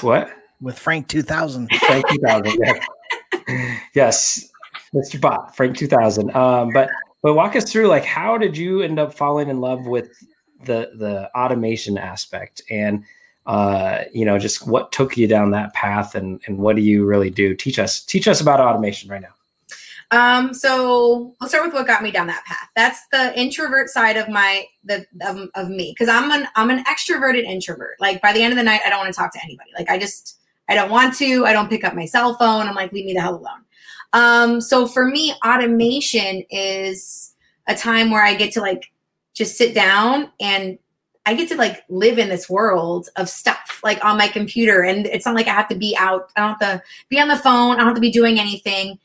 What? 0.00 0.30
With 0.60 0.78
Frank 0.78 1.08
2000. 1.08 1.70
Frank 1.72 2.08
2000. 2.08 2.58
yes. 3.48 3.80
yes. 3.94 4.49
Mr. 4.94 5.20
Bot, 5.20 5.54
Frank 5.56 5.76
2000. 5.76 6.34
Um, 6.34 6.70
but 6.72 6.90
but 7.22 7.34
walk 7.34 7.56
us 7.56 7.70
through 7.70 7.86
like 7.86 8.04
how 8.04 8.38
did 8.38 8.56
you 8.56 8.82
end 8.82 8.98
up 8.98 9.14
falling 9.14 9.48
in 9.48 9.60
love 9.60 9.86
with 9.86 10.10
the 10.64 10.90
the 10.96 11.30
automation 11.36 11.96
aspect 11.98 12.62
and 12.70 13.04
uh, 13.46 14.04
you 14.12 14.24
know 14.24 14.38
just 14.38 14.66
what 14.66 14.92
took 14.92 15.16
you 15.16 15.26
down 15.26 15.50
that 15.50 15.72
path 15.74 16.14
and 16.14 16.40
and 16.46 16.58
what 16.58 16.76
do 16.76 16.82
you 16.82 17.04
really 17.04 17.30
do? 17.30 17.54
Teach 17.54 17.78
us 17.78 18.00
teach 18.00 18.28
us 18.28 18.40
about 18.40 18.60
automation 18.60 19.10
right 19.10 19.22
now. 19.22 19.34
Um, 20.12 20.52
so 20.52 21.36
I'll 21.40 21.48
start 21.48 21.64
with 21.64 21.72
what 21.72 21.86
got 21.86 22.02
me 22.02 22.10
down 22.10 22.26
that 22.26 22.44
path. 22.44 22.68
That's 22.74 23.00
the 23.12 23.38
introvert 23.38 23.90
side 23.90 24.16
of 24.16 24.28
my 24.28 24.66
the 24.82 25.06
of, 25.22 25.48
of 25.54 25.68
me 25.68 25.94
because 25.96 26.08
I'm 26.08 26.30
an 26.32 26.48
I'm 26.56 26.70
an 26.70 26.84
extroverted 26.84 27.44
introvert. 27.44 27.96
Like 28.00 28.20
by 28.20 28.32
the 28.32 28.42
end 28.42 28.52
of 28.52 28.56
the 28.56 28.64
night, 28.64 28.80
I 28.84 28.90
don't 28.90 28.98
want 28.98 29.12
to 29.14 29.18
talk 29.18 29.32
to 29.34 29.40
anybody. 29.44 29.70
Like 29.78 29.88
I 29.88 29.98
just 29.98 30.40
I 30.68 30.74
don't 30.74 30.90
want 30.90 31.14
to. 31.16 31.46
I 31.46 31.52
don't 31.52 31.68
pick 31.68 31.84
up 31.84 31.94
my 31.94 32.06
cell 32.06 32.34
phone. 32.34 32.66
I'm 32.66 32.74
like, 32.74 32.92
leave 32.92 33.04
me 33.04 33.12
the 33.12 33.20
hell 33.20 33.36
alone. 33.36 33.64
Um, 34.12 34.60
so 34.60 34.86
for 34.86 35.04
me, 35.04 35.34
automation 35.44 36.44
is 36.50 37.34
a 37.68 37.74
time 37.74 38.10
where 38.10 38.24
I 38.24 38.34
get 38.34 38.52
to 38.54 38.60
like 38.60 38.90
just 39.34 39.56
sit 39.56 39.74
down 39.74 40.30
and 40.40 40.78
I 41.26 41.34
get 41.34 41.48
to 41.50 41.56
like 41.56 41.84
live 41.88 42.18
in 42.18 42.28
this 42.28 42.48
world 42.48 43.08
of 43.16 43.28
stuff 43.28 43.80
like 43.84 44.04
on 44.04 44.18
my 44.18 44.26
computer. 44.26 44.82
And 44.82 45.06
it's 45.06 45.26
not 45.26 45.34
like 45.34 45.46
I 45.46 45.52
have 45.52 45.68
to 45.68 45.76
be 45.76 45.96
out. 45.98 46.32
I 46.36 46.40
don't 46.40 46.60
have 46.60 46.80
to 46.80 46.82
be 47.08 47.20
on 47.20 47.28
the 47.28 47.36
phone. 47.36 47.74
I 47.74 47.78
don't 47.78 47.86
have 47.86 47.94
to 47.94 48.00
be 48.00 48.10
doing 48.10 48.40
anything 48.40 48.98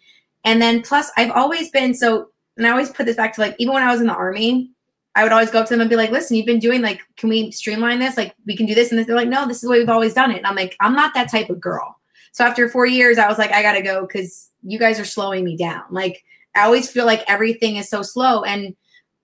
and 0.46 0.62
then 0.62 0.84
plus, 0.84 1.12
I've 1.18 1.32
always 1.32 1.70
been 1.72 1.94
so, 1.94 2.30
and 2.56 2.66
I 2.66 2.70
always 2.70 2.92
put 2.92 3.08
this 3.08 3.18
back 3.18 3.34
to 3.34 3.42
like, 3.42 3.56
even 3.58 3.74
when 3.74 3.84
I 3.84 3.92
was 3.92 4.00
in 4.00 4.08
the 4.08 4.14
army, 4.14 4.70
I 5.16 5.24
would 5.24 5.32
always 5.32 5.50
go 5.50 5.60
up 5.60 5.68
to 5.68 5.74
them 5.74 5.82
and 5.82 5.90
be 5.90 5.96
like, 5.96 6.12
listen, 6.12 6.38
you've 6.38 6.46
been 6.46 6.60
doing 6.60 6.82
like, 6.82 7.02
can 7.18 7.30
we 7.30 7.52
streamline 7.52 8.00
this? 8.00 8.16
Like, 8.16 8.36
we 8.46 8.56
can 8.56 8.66
do 8.66 8.76
this. 8.76 8.92
And 8.92 9.04
they're 9.04 9.16
like, 9.16 9.28
no, 9.28 9.48
this 9.48 9.58
is 9.58 9.62
the 9.64 9.70
way 9.70 9.80
we've 9.80 9.90
always 9.90 10.14
done 10.14 10.32
it. 10.32 10.38
And 10.38 10.46
I'm 10.46 10.56
like, 10.56 10.78
I'm 10.80 10.94
not 10.94 11.14
that 11.16 11.32
type 11.32 11.50
of 11.50 11.60
girl. 11.60 12.00
So 12.32 12.44
after 12.44 12.70
four 12.70 12.86
years, 12.86 13.18
I 13.18 13.28
was 13.28 13.38
like, 13.38 13.52
I 13.52 13.62
got 13.62 13.74
to 13.74 13.82
go 13.82 14.06
because 14.06 14.52
you 14.66 14.80
guys 14.80 15.00
are 15.00 15.06
slowing 15.06 15.44
me 15.44 15.56
down. 15.56 15.84
Like, 15.90 16.24
I 16.56 16.62
always 16.62 16.90
feel 16.90 17.06
like 17.06 17.24
everything 17.28 17.76
is 17.76 17.90
so 17.90 18.02
slow. 18.02 18.44
And 18.44 18.76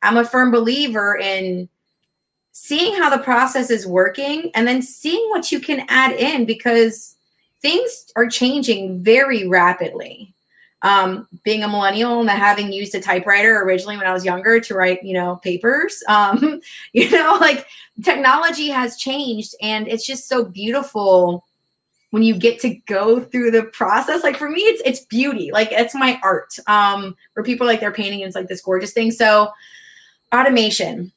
I'm 0.02 0.18
a 0.18 0.26
firm 0.26 0.52
believer 0.52 1.18
in 1.18 1.70
seeing 2.52 2.96
how 2.96 3.10
the 3.10 3.24
process 3.24 3.70
is 3.70 3.88
working 3.88 4.52
and 4.54 4.68
then 4.68 4.82
seeing 4.82 5.30
what 5.30 5.52
you 5.52 5.60
can 5.60 5.86
add 5.88 6.12
in 6.14 6.46
because 6.46 7.16
things 7.62 8.12
are 8.16 8.28
changing 8.28 9.02
very 9.02 9.48
rapidly 9.48 10.34
um, 10.84 11.28
being 11.44 11.64
a 11.64 11.68
millennial 11.68 12.20
and 12.20 12.30
having 12.30 12.72
used 12.72 12.96
a 12.96 13.02
typewriter 13.02 13.62
originally 13.62 13.98
when 13.98 14.08
I 14.08 14.14
was 14.14 14.26
younger 14.26 14.60
to 14.60 14.74
write, 14.74 15.04
you 15.04 15.14
know, 15.14 15.38
papers, 15.38 16.04
um, 16.10 16.62
you 16.94 17.10
know, 17.12 17.38
like 17.40 17.68
technology 18.04 18.70
has 18.70 18.98
changed 18.98 19.56
and 19.62 19.88
it's 19.88 20.06
just 20.06 20.28
so 20.28 20.44
beautiful 20.44 21.46
when 22.12 22.24
you 22.24 22.36
get 22.36 22.60
to 22.60 22.76
go 22.88 23.20
through 23.20 23.52
the 23.52 23.64
process. 23.64 24.24
Like 24.24 24.38
for 24.38 24.50
me, 24.50 24.62
it's 24.62 24.82
it's 24.86 25.06
beauty. 25.06 25.52
Like 25.52 25.72
it's 25.72 25.96
my 25.96 26.20
art. 26.24 26.56
Um, 26.68 27.16
where 27.34 27.44
people 27.44 27.66
like 27.66 27.80
they're 27.80 27.92
painting 27.92 28.22
and 28.22 28.28
it's 28.28 28.36
like 28.36 28.48
this 28.48 28.62
gorgeous 28.62 28.94
thing. 28.94 29.12
So 29.12 29.52
automation. 30.34 31.12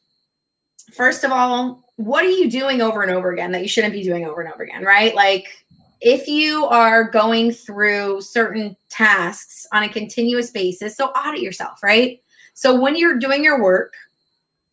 First 0.92 1.24
of 1.24 1.32
all, 1.32 1.82
what 1.96 2.24
are 2.24 2.30
you 2.30 2.50
doing 2.50 2.80
over 2.80 3.02
and 3.02 3.10
over 3.10 3.32
again 3.32 3.52
that 3.52 3.62
you 3.62 3.68
shouldn't 3.68 3.92
be 3.92 4.02
doing 4.02 4.24
over 4.24 4.40
and 4.40 4.52
over 4.52 4.62
again, 4.62 4.84
right? 4.84 5.14
Like 5.14 5.64
if 6.00 6.28
you 6.28 6.66
are 6.66 7.04
going 7.04 7.50
through 7.50 8.20
certain 8.20 8.76
tasks 8.90 9.66
on 9.72 9.82
a 9.82 9.88
continuous 9.88 10.50
basis, 10.50 10.96
so 10.96 11.06
audit 11.06 11.40
yourself, 11.40 11.82
right? 11.82 12.20
So 12.54 12.78
when 12.78 12.96
you're 12.96 13.18
doing 13.18 13.42
your 13.42 13.62
work, 13.62 13.94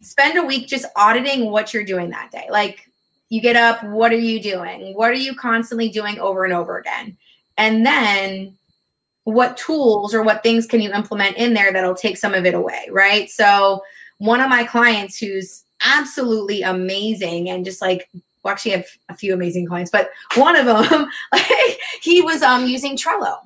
spend 0.01 0.37
a 0.37 0.43
week 0.43 0.67
just 0.67 0.85
auditing 0.95 1.49
what 1.49 1.73
you're 1.73 1.83
doing 1.83 2.09
that 2.11 2.31
day. 2.31 2.47
Like 2.49 2.90
you 3.31 3.39
get 3.39 3.55
up, 3.55 3.81
what 3.85 4.11
are 4.11 4.17
you 4.17 4.41
doing? 4.41 4.93
What 4.93 5.09
are 5.09 5.13
you 5.13 5.33
constantly 5.33 5.87
doing 5.87 6.19
over 6.19 6.43
and 6.43 6.53
over 6.53 6.77
again? 6.77 7.15
And 7.57 7.85
then 7.85 8.57
what 9.23 9.55
tools 9.55 10.13
or 10.13 10.21
what 10.21 10.43
things 10.43 10.67
can 10.67 10.81
you 10.81 10.91
implement 10.91 11.37
in 11.37 11.53
there 11.53 11.71
that'll 11.71 11.95
take 11.95 12.17
some 12.17 12.33
of 12.33 12.45
it 12.45 12.53
away, 12.53 12.89
right? 12.91 13.29
So 13.29 13.83
one 14.17 14.41
of 14.41 14.49
my 14.49 14.65
clients 14.65 15.17
who's 15.17 15.63
absolutely 15.85 16.61
amazing 16.61 17.49
and 17.49 17.63
just 17.63 17.81
like 17.81 18.09
well, 18.43 18.51
actually, 18.51 18.73
I 18.73 18.77
have 18.77 18.87
a 19.09 19.15
few 19.15 19.33
amazing 19.33 19.67
clients, 19.67 19.91
but 19.91 20.09
one 20.33 20.55
of 20.55 20.65
them, 20.65 21.07
he 22.01 22.21
was 22.21 22.41
um, 22.41 22.65
using 22.65 22.97
Trello 22.97 23.37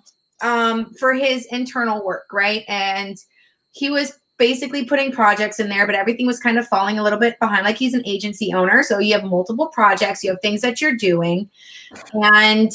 um, 0.42 0.94
for 0.96 1.14
his 1.14 1.46
internal 1.48 2.04
work, 2.04 2.28
right? 2.32 2.64
And 2.70 3.18
he 3.72 3.90
was 3.90 4.18
basically 4.38 4.86
putting 4.86 5.12
projects 5.12 5.60
in 5.60 5.70
there, 5.70 5.86
but 5.86 5.96
everything 5.96 6.26
was 6.26 6.40
kind 6.40 6.58
of 6.58 6.68
falling 6.68 7.00
a 7.00 7.04
little 7.04 7.20
bit 7.20 7.40
behind. 7.40 7.64
Like 7.64 7.78
he's 7.78 7.94
an 7.94 8.06
agency 8.06 8.54
owner, 8.54 8.84
so 8.84 9.00
you 9.00 9.14
have 9.14 9.24
multiple 9.24 9.68
projects, 9.68 10.24
you 10.24 10.32
have 10.32 10.42
things 10.42 10.62
that 10.62 10.82
you're 10.82 10.96
doing, 10.96 11.50
and 12.14 12.72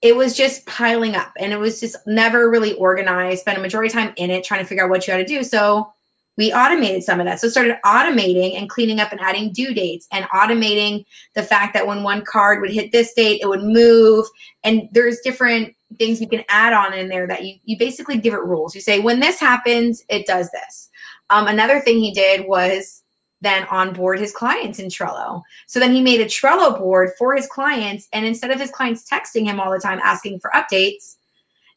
it 0.00 0.14
was 0.14 0.36
just 0.36 0.64
piling 0.66 1.16
up 1.16 1.32
and 1.40 1.52
it 1.52 1.58
was 1.58 1.80
just 1.80 1.96
never 2.06 2.48
really 2.48 2.74
organized. 2.74 3.40
Spent 3.40 3.58
a 3.58 3.60
majority 3.60 3.88
of 3.88 3.92
time 3.92 4.14
in 4.16 4.30
it 4.30 4.44
trying 4.44 4.60
to 4.60 4.66
figure 4.66 4.84
out 4.84 4.90
what 4.90 5.06
you 5.06 5.12
had 5.12 5.18
to 5.18 5.24
do. 5.26 5.42
So 5.42 5.92
we 6.36 6.52
automated 6.52 7.02
some 7.02 7.18
of 7.18 7.26
that. 7.26 7.40
So 7.40 7.48
started 7.48 7.78
automating 7.84 8.56
and 8.56 8.70
cleaning 8.70 9.00
up 9.00 9.10
and 9.10 9.20
adding 9.20 9.52
due 9.52 9.74
dates 9.74 10.06
and 10.12 10.24
automating 10.26 11.04
the 11.34 11.42
fact 11.42 11.74
that 11.74 11.88
when 11.88 12.04
one 12.04 12.24
card 12.24 12.60
would 12.60 12.70
hit 12.70 12.92
this 12.92 13.12
date, 13.12 13.40
it 13.42 13.48
would 13.48 13.64
move. 13.64 14.24
And 14.62 14.88
there's 14.92 15.18
different 15.24 15.74
things 15.96 16.20
you 16.20 16.28
can 16.28 16.44
add 16.48 16.72
on 16.72 16.92
in 16.92 17.08
there 17.08 17.26
that 17.26 17.44
you 17.44 17.56
you 17.64 17.78
basically 17.78 18.18
give 18.18 18.34
it 18.34 18.44
rules. 18.44 18.74
You 18.74 18.80
say 18.80 19.00
when 19.00 19.20
this 19.20 19.40
happens, 19.40 20.04
it 20.08 20.26
does 20.26 20.50
this. 20.50 20.90
Um, 21.30 21.46
another 21.46 21.80
thing 21.80 21.98
he 21.98 22.12
did 22.12 22.46
was 22.46 23.02
then 23.40 23.64
onboard 23.70 24.18
his 24.18 24.32
clients 24.32 24.78
in 24.78 24.88
Trello. 24.88 25.42
So 25.66 25.78
then 25.78 25.92
he 25.92 26.02
made 26.02 26.20
a 26.20 26.26
Trello 26.26 26.76
board 26.76 27.10
for 27.18 27.36
his 27.36 27.46
clients, 27.46 28.08
and 28.12 28.26
instead 28.26 28.50
of 28.50 28.60
his 28.60 28.70
clients 28.70 29.08
texting 29.08 29.44
him 29.44 29.60
all 29.60 29.70
the 29.70 29.78
time 29.78 30.00
asking 30.02 30.40
for 30.40 30.50
updates, 30.54 31.16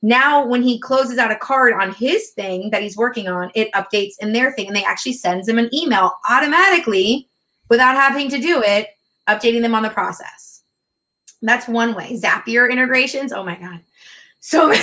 now 0.01 0.45
when 0.45 0.63
he 0.63 0.79
closes 0.79 1.19
out 1.19 1.31
a 1.31 1.35
card 1.35 1.73
on 1.73 1.93
his 1.93 2.31
thing 2.31 2.71
that 2.71 2.81
he's 2.81 2.97
working 2.97 3.27
on, 3.27 3.51
it 3.53 3.71
updates 3.73 4.13
in 4.19 4.33
their 4.33 4.51
thing, 4.53 4.67
and 4.67 4.75
they 4.75 4.83
actually 4.83 5.13
sends 5.13 5.47
him 5.47 5.59
an 5.59 5.69
email 5.73 6.13
automatically 6.29 7.29
without 7.69 7.95
having 7.95 8.29
to 8.29 8.39
do 8.39 8.63
it, 8.65 8.89
updating 9.29 9.61
them 9.61 9.75
on 9.75 9.83
the 9.83 9.89
process. 9.89 10.63
That's 11.43 11.67
one 11.67 11.95
way. 11.95 12.17
Zapier 12.19 12.71
integrations. 12.71 13.31
Oh 13.31 13.43
my 13.43 13.55
god. 13.55 13.81
So, 14.41 14.73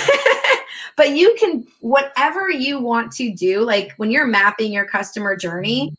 but 0.97 1.11
you 1.11 1.35
can, 1.39 1.67
whatever 1.81 2.49
you 2.49 2.79
want 2.79 3.11
to 3.13 3.31
do, 3.31 3.61
like 3.61 3.93
when 3.97 4.09
you're 4.09 4.27
mapping 4.27 4.73
your 4.73 4.85
customer 4.85 5.35
journey, 5.35 5.93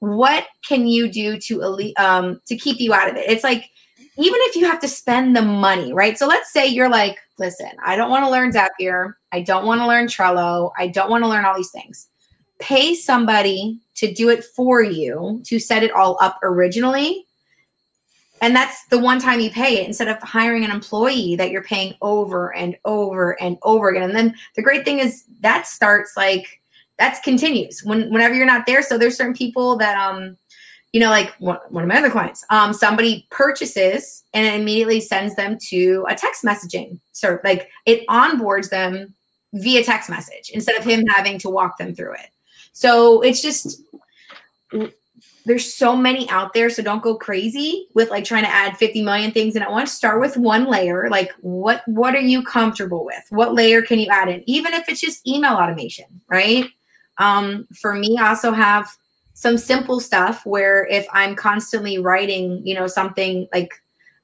what 0.00 0.46
can 0.62 0.86
you 0.86 1.08
do 1.08 1.38
to 1.38 1.92
um 1.96 2.40
to 2.46 2.56
keep 2.56 2.80
you 2.80 2.92
out 2.92 3.08
of 3.08 3.16
it? 3.16 3.30
It's 3.30 3.42
like 3.42 3.70
even 4.18 4.38
if 4.42 4.56
you 4.56 4.66
have 4.66 4.80
to 4.80 4.88
spend 4.88 5.36
the 5.36 5.42
money, 5.42 5.92
right? 5.92 6.18
So 6.18 6.26
let's 6.26 6.52
say 6.52 6.66
you're 6.66 6.88
like, 6.88 7.18
listen, 7.38 7.70
I 7.84 7.96
don't 7.96 8.10
want 8.10 8.24
to 8.24 8.30
learn 8.30 8.52
Zapier, 8.52 9.14
I 9.32 9.42
don't 9.42 9.66
want 9.66 9.80
to 9.80 9.86
learn 9.86 10.06
Trello, 10.06 10.72
I 10.78 10.88
don't 10.88 11.10
want 11.10 11.24
to 11.24 11.28
learn 11.28 11.44
all 11.44 11.56
these 11.56 11.70
things. 11.70 12.08
Pay 12.58 12.94
somebody 12.94 13.78
to 13.96 14.12
do 14.12 14.30
it 14.30 14.44
for 14.44 14.82
you 14.82 15.42
to 15.44 15.58
set 15.58 15.82
it 15.82 15.92
all 15.92 16.16
up 16.20 16.38
originally 16.42 17.25
and 18.40 18.54
that's 18.54 18.84
the 18.86 18.98
one 18.98 19.18
time 19.18 19.40
you 19.40 19.50
pay 19.50 19.80
it 19.80 19.86
instead 19.86 20.08
of 20.08 20.18
hiring 20.22 20.64
an 20.64 20.70
employee 20.70 21.36
that 21.36 21.50
you're 21.50 21.62
paying 21.62 21.94
over 22.02 22.54
and 22.54 22.76
over 22.84 23.40
and 23.40 23.58
over 23.62 23.88
again. 23.88 24.02
And 24.02 24.14
then 24.14 24.34
the 24.54 24.62
great 24.62 24.84
thing 24.84 24.98
is 24.98 25.24
that 25.40 25.66
starts 25.66 26.16
like 26.16 26.60
that 26.98 27.22
continues 27.22 27.82
when 27.84 28.10
whenever 28.10 28.34
you're 28.34 28.46
not 28.46 28.66
there. 28.66 28.82
So 28.82 28.98
there's 28.98 29.16
certain 29.16 29.34
people 29.34 29.76
that 29.76 29.96
um 29.96 30.36
you 30.92 31.00
know 31.00 31.10
like 31.10 31.34
one, 31.40 31.58
one 31.68 31.84
of 31.84 31.88
my 31.88 31.98
other 31.98 32.10
clients 32.10 32.44
um 32.48 32.72
somebody 32.72 33.26
purchases 33.30 34.24
and 34.32 34.46
it 34.46 34.58
immediately 34.58 35.00
sends 35.00 35.34
them 35.34 35.58
to 35.58 36.06
a 36.08 36.14
text 36.14 36.42
messaging 36.42 36.98
so 37.12 37.38
like 37.44 37.68
it 37.84 38.06
onboards 38.06 38.70
them 38.70 39.12
via 39.52 39.82
text 39.82 40.08
message 40.08 40.50
instead 40.54 40.74
of 40.76 40.84
him 40.84 41.04
having 41.08 41.38
to 41.38 41.50
walk 41.50 41.76
them 41.76 41.94
through 41.94 42.14
it 42.14 42.30
so 42.72 43.20
it's 43.20 43.42
just 43.42 43.82
there's 45.46 45.72
so 45.72 45.96
many 45.96 46.28
out 46.28 46.52
there 46.52 46.68
so 46.68 46.82
don't 46.82 47.02
go 47.02 47.16
crazy 47.16 47.86
with 47.94 48.10
like 48.10 48.24
trying 48.24 48.42
to 48.42 48.50
add 48.50 48.76
50 48.76 49.02
million 49.02 49.30
things 49.30 49.56
in 49.56 49.62
at 49.62 49.70
once. 49.70 49.92
Start 49.92 50.20
with 50.20 50.36
one 50.36 50.66
layer. 50.66 51.08
Like 51.08 51.32
what 51.40 51.82
what 51.86 52.14
are 52.14 52.20
you 52.20 52.42
comfortable 52.42 53.04
with? 53.04 53.24
What 53.30 53.54
layer 53.54 53.80
can 53.80 54.00
you 54.00 54.08
add 54.10 54.28
in? 54.28 54.42
Even 54.46 54.74
if 54.74 54.88
it's 54.88 55.00
just 55.00 55.26
email 55.26 55.54
automation 55.54 56.06
right? 56.28 56.66
Um, 57.18 57.66
for 57.72 57.94
me 57.94 58.18
i 58.18 58.28
also 58.28 58.52
have 58.52 58.90
some 59.32 59.56
simple 59.56 60.00
stuff 60.00 60.44
where 60.44 60.86
if 60.86 61.06
i'm 61.12 61.34
constantly 61.34 61.98
writing 61.98 62.60
you 62.66 62.74
know 62.74 62.86
something 62.86 63.48
like 63.54 63.70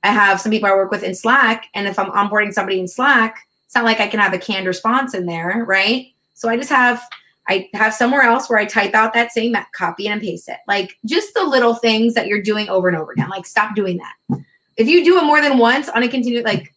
i 0.03 0.09
have 0.09 0.41
some 0.41 0.51
people 0.53 0.69
i 0.69 0.73
work 0.73 0.91
with 0.91 1.03
in 1.03 1.15
slack 1.15 1.69
and 1.75 1.87
if 1.87 1.99
i'm 1.99 2.11
onboarding 2.11 2.53
somebody 2.53 2.81
in 2.81 2.89
slack 2.89 3.39
it's 3.65 3.75
not 3.75 3.85
like 3.85 4.01
i 4.01 4.07
can 4.07 4.21
have 4.21 4.35
a 4.35 4.39
canned 4.39 4.67
response 4.67 5.15
in 5.15 5.25
there 5.25 5.65
right? 5.67 6.09
So 6.35 6.49
i 6.49 6.57
just 6.57 6.71
have 6.71 7.03
I 7.49 7.69
have 7.75 7.93
somewhere 7.93 8.23
else 8.23 8.49
where 8.49 8.59
I 8.59 8.65
type 8.65 8.95
out 8.95 9.15
that 9.15 9.33
same 9.33 9.53
that 9.53 9.73
copy 9.73 10.07
and 10.07 10.21
paste 10.21 10.49
it. 10.49 10.59
Like 10.69 10.97
just 11.05 11.35
the 11.35 11.45
little 11.45 11.75
things 11.75 12.15
that 12.15 12.27
you're 12.27 12.43
doing 12.43 12.69
over 12.69 12.89
and 12.89 12.97
over 12.97 13.13
again. 13.13 13.29
Like 13.29 13.47
stop 13.47 13.75
doing 13.75 13.99
that. 13.99 14.43
If 14.77 14.89
you 14.89 15.05
do 15.05 15.19
it 15.19 15.25
more 15.25 15.41
than 15.41 15.59
once 15.59 15.89
on 15.89 16.03
a 16.03 16.09
continued, 16.09 16.45
like 16.45 16.73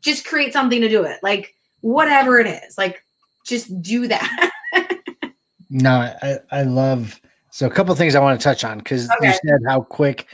just 0.00 0.24
create 0.24 0.52
something 0.52 0.80
to 0.80 0.88
do 0.88 1.02
it. 1.04 1.18
Like 1.22 1.54
whatever 1.80 2.38
it 2.38 2.46
is, 2.46 2.78
like 2.78 3.04
just 3.44 3.82
do 3.82 4.06
that. 4.08 4.50
no, 5.70 6.14
I, 6.22 6.38
I 6.52 6.62
love 6.62 7.20
so 7.50 7.66
a 7.66 7.70
couple 7.70 7.94
things 7.96 8.14
I 8.14 8.20
want 8.20 8.40
to 8.40 8.44
touch 8.44 8.64
on 8.64 8.78
because 8.78 9.10
okay. 9.10 9.28
you 9.28 9.32
said 9.32 9.60
how 9.66 9.82
quick 9.82 10.28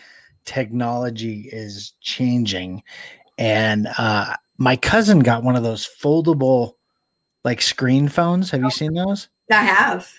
technology 0.44 1.48
is 1.50 1.92
changing. 2.02 2.82
And 3.38 3.88
uh 3.96 4.34
my 4.58 4.76
cousin 4.76 5.20
got 5.20 5.42
one 5.42 5.56
of 5.56 5.62
those 5.62 5.86
foldable 5.86 6.75
like 7.46 7.62
screen 7.62 8.08
phones. 8.08 8.50
Have 8.50 8.60
you 8.60 8.70
seen 8.70 8.92
those? 8.92 9.28
I 9.50 9.62
have. 9.62 10.12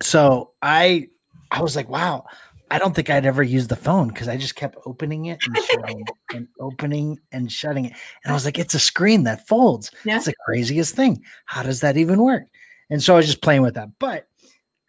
So 0.00 0.52
I 0.62 1.08
I 1.50 1.60
was 1.60 1.74
like, 1.74 1.88
wow, 1.88 2.24
I 2.70 2.78
don't 2.78 2.94
think 2.94 3.10
I'd 3.10 3.26
ever 3.26 3.42
use 3.42 3.66
the 3.66 3.76
phone 3.76 4.08
because 4.08 4.28
I 4.28 4.36
just 4.36 4.54
kept 4.54 4.78
opening 4.86 5.26
it 5.26 5.40
and 5.44 5.56
shutting 5.70 6.04
and 6.32 6.48
opening 6.60 7.18
and 7.32 7.50
shutting 7.50 7.86
it. 7.86 7.94
And 8.22 8.30
I 8.30 8.34
was 8.34 8.44
like, 8.44 8.58
it's 8.58 8.74
a 8.74 8.80
screen 8.80 9.24
that 9.24 9.46
folds. 9.46 9.90
Yeah. 10.04 10.16
It's 10.16 10.26
the 10.26 10.34
craziest 10.46 10.94
thing. 10.94 11.22
How 11.46 11.64
does 11.64 11.80
that 11.80 11.96
even 11.96 12.22
work? 12.22 12.44
And 12.90 13.02
so 13.02 13.14
I 13.14 13.16
was 13.16 13.26
just 13.26 13.42
playing 13.42 13.62
with 13.62 13.74
that. 13.74 13.90
But 13.98 14.28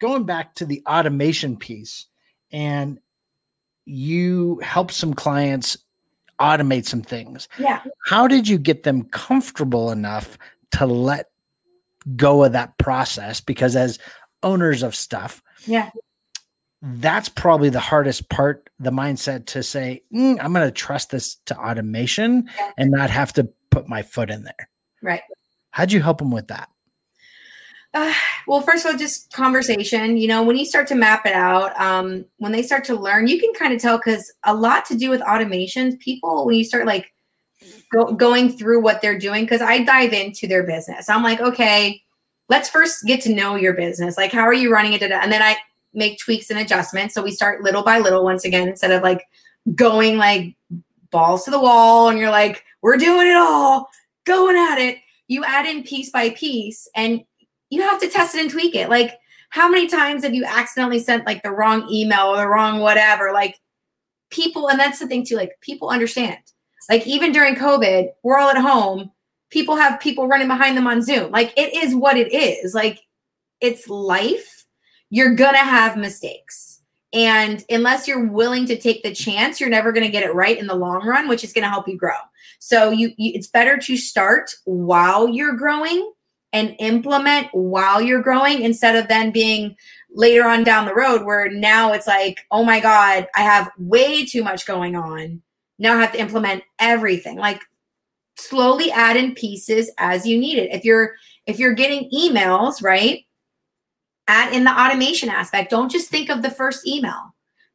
going 0.00 0.24
back 0.24 0.54
to 0.56 0.64
the 0.64 0.82
automation 0.86 1.56
piece, 1.56 2.06
and 2.52 2.98
you 3.84 4.60
help 4.62 4.90
some 4.90 5.14
clients 5.14 5.76
automate 6.40 6.86
some 6.86 7.02
things. 7.02 7.48
Yeah. 7.58 7.82
How 8.06 8.26
did 8.26 8.48
you 8.48 8.58
get 8.58 8.84
them 8.84 9.04
comfortable 9.04 9.90
enough 9.90 10.38
to 10.72 10.86
let 10.86 11.30
go 12.16 12.44
of 12.44 12.52
that 12.52 12.76
process 12.78 13.40
because 13.40 13.76
as 13.76 13.98
owners 14.42 14.82
of 14.82 14.94
stuff, 14.94 15.42
yeah, 15.66 15.90
that's 16.82 17.28
probably 17.28 17.68
the 17.68 17.80
hardest 17.80 18.28
part 18.30 18.70
the 18.78 18.90
mindset 18.90 19.44
to 19.44 19.62
say 19.62 20.00
mm, 20.14 20.38
i'm 20.40 20.54
going 20.54 20.66
to 20.66 20.72
trust 20.72 21.10
this 21.10 21.34
to 21.44 21.54
automation 21.58 22.48
yeah. 22.56 22.70
and 22.78 22.90
not 22.90 23.10
have 23.10 23.34
to 23.34 23.46
put 23.70 23.88
my 23.88 24.02
foot 24.02 24.30
in 24.30 24.44
there. 24.44 24.68
Right. 25.02 25.22
How'd 25.70 25.92
you 25.92 26.02
help 26.02 26.18
them 26.18 26.30
with 26.30 26.48
that? 26.48 26.68
Uh, 27.92 28.14
well 28.46 28.60
first 28.60 28.84
of 28.84 28.92
all 28.92 28.96
just 28.96 29.32
conversation 29.32 30.16
you 30.16 30.28
know 30.28 30.44
when 30.44 30.56
you 30.56 30.64
start 30.64 30.86
to 30.86 30.94
map 30.94 31.26
it 31.26 31.32
out 31.32 31.76
um, 31.80 32.24
when 32.36 32.52
they 32.52 32.62
start 32.62 32.84
to 32.84 32.94
learn 32.94 33.26
you 33.26 33.40
can 33.40 33.52
kind 33.54 33.74
of 33.74 33.80
tell 33.80 33.98
because 33.98 34.32
a 34.44 34.54
lot 34.54 34.84
to 34.84 34.96
do 34.96 35.10
with 35.10 35.20
automations 35.22 35.98
people 35.98 36.46
when 36.46 36.54
you 36.54 36.62
start 36.62 36.86
like 36.86 37.12
go, 37.90 38.12
going 38.12 38.50
through 38.50 38.80
what 38.80 39.02
they're 39.02 39.18
doing 39.18 39.44
because 39.44 39.60
I 39.60 39.84
dive 39.84 40.12
into 40.12 40.46
their 40.46 40.62
business. 40.62 41.08
I'm 41.08 41.22
like, 41.22 41.40
okay, 41.40 42.02
let's 42.48 42.68
first 42.68 43.04
get 43.04 43.20
to 43.22 43.34
know 43.34 43.56
your 43.56 43.74
business. 43.74 44.16
Like, 44.16 44.32
how 44.32 44.42
are 44.42 44.54
you 44.54 44.72
running 44.72 44.92
it? 44.92 45.02
And 45.02 45.32
then 45.32 45.42
I 45.42 45.56
make 45.92 46.18
tweaks 46.18 46.50
and 46.50 46.58
adjustments. 46.58 47.14
So 47.14 47.22
we 47.22 47.32
start 47.32 47.62
little 47.62 47.82
by 47.82 47.98
little 47.98 48.24
once 48.24 48.44
again, 48.44 48.68
instead 48.68 48.90
of 48.90 49.02
like 49.02 49.24
going 49.74 50.16
like 50.16 50.54
balls 51.10 51.44
to 51.44 51.50
the 51.50 51.60
wall 51.60 52.08
and 52.08 52.18
you're 52.18 52.30
like, 52.30 52.64
we're 52.82 52.96
doing 52.96 53.26
it 53.26 53.36
all, 53.36 53.88
going 54.24 54.56
at 54.56 54.78
it. 54.78 54.98
You 55.28 55.44
add 55.44 55.66
in 55.66 55.82
piece 55.82 56.10
by 56.10 56.30
piece 56.30 56.88
and 56.94 57.22
you 57.70 57.82
have 57.82 58.00
to 58.00 58.08
test 58.08 58.34
it 58.34 58.40
and 58.40 58.50
tweak 58.50 58.74
it. 58.74 58.88
Like, 58.88 59.18
how 59.50 59.68
many 59.68 59.88
times 59.88 60.22
have 60.22 60.34
you 60.34 60.44
accidentally 60.44 61.00
sent 61.00 61.26
like 61.26 61.42
the 61.42 61.50
wrong 61.50 61.88
email 61.90 62.26
or 62.26 62.36
the 62.36 62.46
wrong 62.48 62.80
whatever? 62.80 63.32
Like, 63.32 63.58
people, 64.30 64.68
and 64.68 64.78
that's 64.78 65.00
the 65.00 65.08
thing 65.08 65.24
too, 65.24 65.36
like, 65.36 65.52
people 65.60 65.88
understand 65.88 66.38
like 66.88 67.06
even 67.06 67.32
during 67.32 67.54
COVID, 67.54 68.08
we're 68.22 68.38
all 68.38 68.50
at 68.50 68.56
home. 68.56 69.10
People 69.50 69.76
have 69.76 70.00
people 70.00 70.28
running 70.28 70.48
behind 70.48 70.76
them 70.76 70.86
on 70.86 71.02
Zoom. 71.02 71.30
Like 71.30 71.52
it 71.56 71.74
is 71.74 71.94
what 71.94 72.16
it 72.16 72.32
is. 72.32 72.74
Like 72.74 73.00
it's 73.60 73.88
life. 73.88 74.66
You're 75.10 75.34
going 75.34 75.54
to 75.54 75.58
have 75.58 75.96
mistakes. 75.96 76.80
And 77.12 77.64
unless 77.68 78.06
you're 78.06 78.28
willing 78.28 78.66
to 78.66 78.78
take 78.78 79.02
the 79.02 79.12
chance, 79.12 79.60
you're 79.60 79.68
never 79.68 79.90
going 79.90 80.06
to 80.06 80.12
get 80.12 80.22
it 80.22 80.34
right 80.34 80.56
in 80.56 80.68
the 80.68 80.76
long 80.76 81.04
run, 81.04 81.28
which 81.28 81.42
is 81.42 81.52
going 81.52 81.64
to 81.64 81.68
help 81.68 81.88
you 81.88 81.96
grow. 81.96 82.14
So 82.60 82.90
you, 82.90 83.08
you 83.16 83.32
it's 83.34 83.48
better 83.48 83.76
to 83.78 83.96
start 83.96 84.54
while 84.64 85.28
you're 85.28 85.56
growing 85.56 86.12
and 86.52 86.76
implement 86.78 87.48
while 87.52 88.00
you're 88.00 88.22
growing 88.22 88.62
instead 88.62 88.96
of 88.96 89.08
then 89.08 89.30
being 89.30 89.76
later 90.12 90.46
on 90.46 90.64
down 90.64 90.84
the 90.84 90.94
road 90.94 91.24
where 91.24 91.50
now 91.50 91.92
it's 91.92 92.06
like, 92.06 92.40
oh 92.50 92.64
my 92.64 92.80
God, 92.80 93.26
I 93.34 93.42
have 93.42 93.70
way 93.78 94.24
too 94.24 94.42
much 94.42 94.66
going 94.66 94.96
on 94.96 95.42
now 95.80 95.98
have 95.98 96.12
to 96.12 96.20
implement 96.20 96.62
everything 96.78 97.36
like 97.36 97.62
slowly 98.36 98.90
add 98.92 99.16
in 99.16 99.34
pieces 99.34 99.90
as 99.98 100.26
you 100.26 100.38
need 100.38 100.58
it 100.58 100.70
if 100.72 100.84
you're 100.84 101.14
if 101.46 101.58
you're 101.58 101.74
getting 101.74 102.08
emails 102.10 102.82
right 102.82 103.24
add 104.28 104.52
in 104.54 104.64
the 104.64 104.80
automation 104.80 105.28
aspect 105.28 105.70
don't 105.70 105.90
just 105.90 106.08
think 106.08 106.30
of 106.30 106.42
the 106.42 106.50
first 106.50 106.86
email 106.86 107.34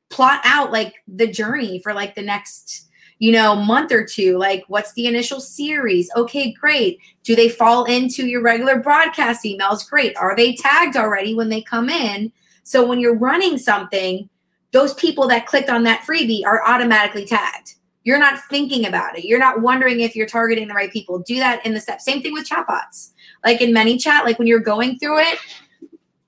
plot 0.10 0.40
out 0.46 0.72
like 0.72 0.96
the 1.08 1.28
journey 1.28 1.80
for 1.80 1.94
like 1.94 2.16
the 2.16 2.22
next 2.22 2.86
you 3.20 3.32
know, 3.32 3.56
month 3.56 3.92
or 3.92 4.04
two? 4.06 4.38
Like, 4.38 4.64
what's 4.68 4.94
the 4.94 5.08
initial 5.08 5.40
series? 5.40 6.10
Okay, 6.16 6.52
great. 6.52 7.00
Do 7.24 7.36
they 7.36 7.50
fall 7.50 7.86
into 7.86 8.28
your 8.28 8.42
regular 8.42 8.80
broadcast 8.80 9.46
emails? 9.46 9.90
Great. 9.90 10.16
Are 10.18 10.36
they 10.36 10.56
tagged 10.56 10.98
already 10.98 11.34
when 11.34 11.50
they 11.50 11.62
come 11.62 11.90
in? 11.90 12.32
So 12.64 12.86
when 12.86 13.00
you're 13.00 13.18
running 13.18 13.58
something, 13.58 14.30
those 14.72 14.94
people 14.96 15.28
that 15.28 15.46
clicked 15.46 15.70
on 15.70 15.84
that 15.84 16.02
freebie 16.02 16.46
are 16.46 16.66
automatically 16.68 17.26
tagged. 17.26 17.76
You're 18.06 18.20
not 18.20 18.40
thinking 18.50 18.86
about 18.86 19.18
it. 19.18 19.26
You're 19.26 19.40
not 19.40 19.62
wondering 19.62 20.00
if 20.00 20.16
you're 20.16 20.28
targeting 20.28 20.68
the 20.68 20.74
right 20.74 20.92
people. 20.92 21.20
Do 21.20 21.36
that 21.40 21.66
in 21.66 21.74
the 21.74 21.82
step. 21.82 22.00
Same 22.00 22.22
thing 22.22 22.34
with 22.34 22.48
chatbots. 22.48 23.12
Like 23.44 23.62
in 23.62 23.72
ManyChat, 23.72 24.24
like 24.24 24.40
when 24.40 24.48
you're 24.48 24.60
going 24.60 24.98
through 25.00 25.20
it, 25.20 25.40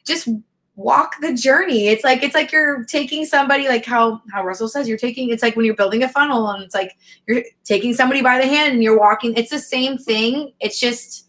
just 0.03 0.27
walk 0.75 1.15
the 1.21 1.33
journey. 1.33 1.87
It's 1.87 2.03
like 2.03 2.23
it's 2.23 2.35
like 2.35 2.51
you're 2.51 2.83
taking 2.85 3.25
somebody 3.25 3.67
like 3.67 3.85
how 3.85 4.21
how 4.31 4.43
Russell 4.43 4.67
says 4.67 4.87
you're 4.87 4.97
taking 4.97 5.29
it's 5.29 5.41
like 5.43 5.55
when 5.55 5.65
you're 5.65 5.75
building 5.75 6.03
a 6.03 6.09
funnel 6.09 6.49
and 6.49 6.63
it's 6.63 6.75
like 6.75 6.95
you're 7.27 7.43
taking 7.63 7.93
somebody 7.93 8.21
by 8.21 8.39
the 8.39 8.47
hand 8.47 8.73
and 8.73 8.83
you're 8.83 8.99
walking. 8.99 9.33
It's 9.35 9.51
the 9.51 9.59
same 9.59 9.97
thing. 9.97 10.53
It's 10.59 10.79
just 10.79 11.27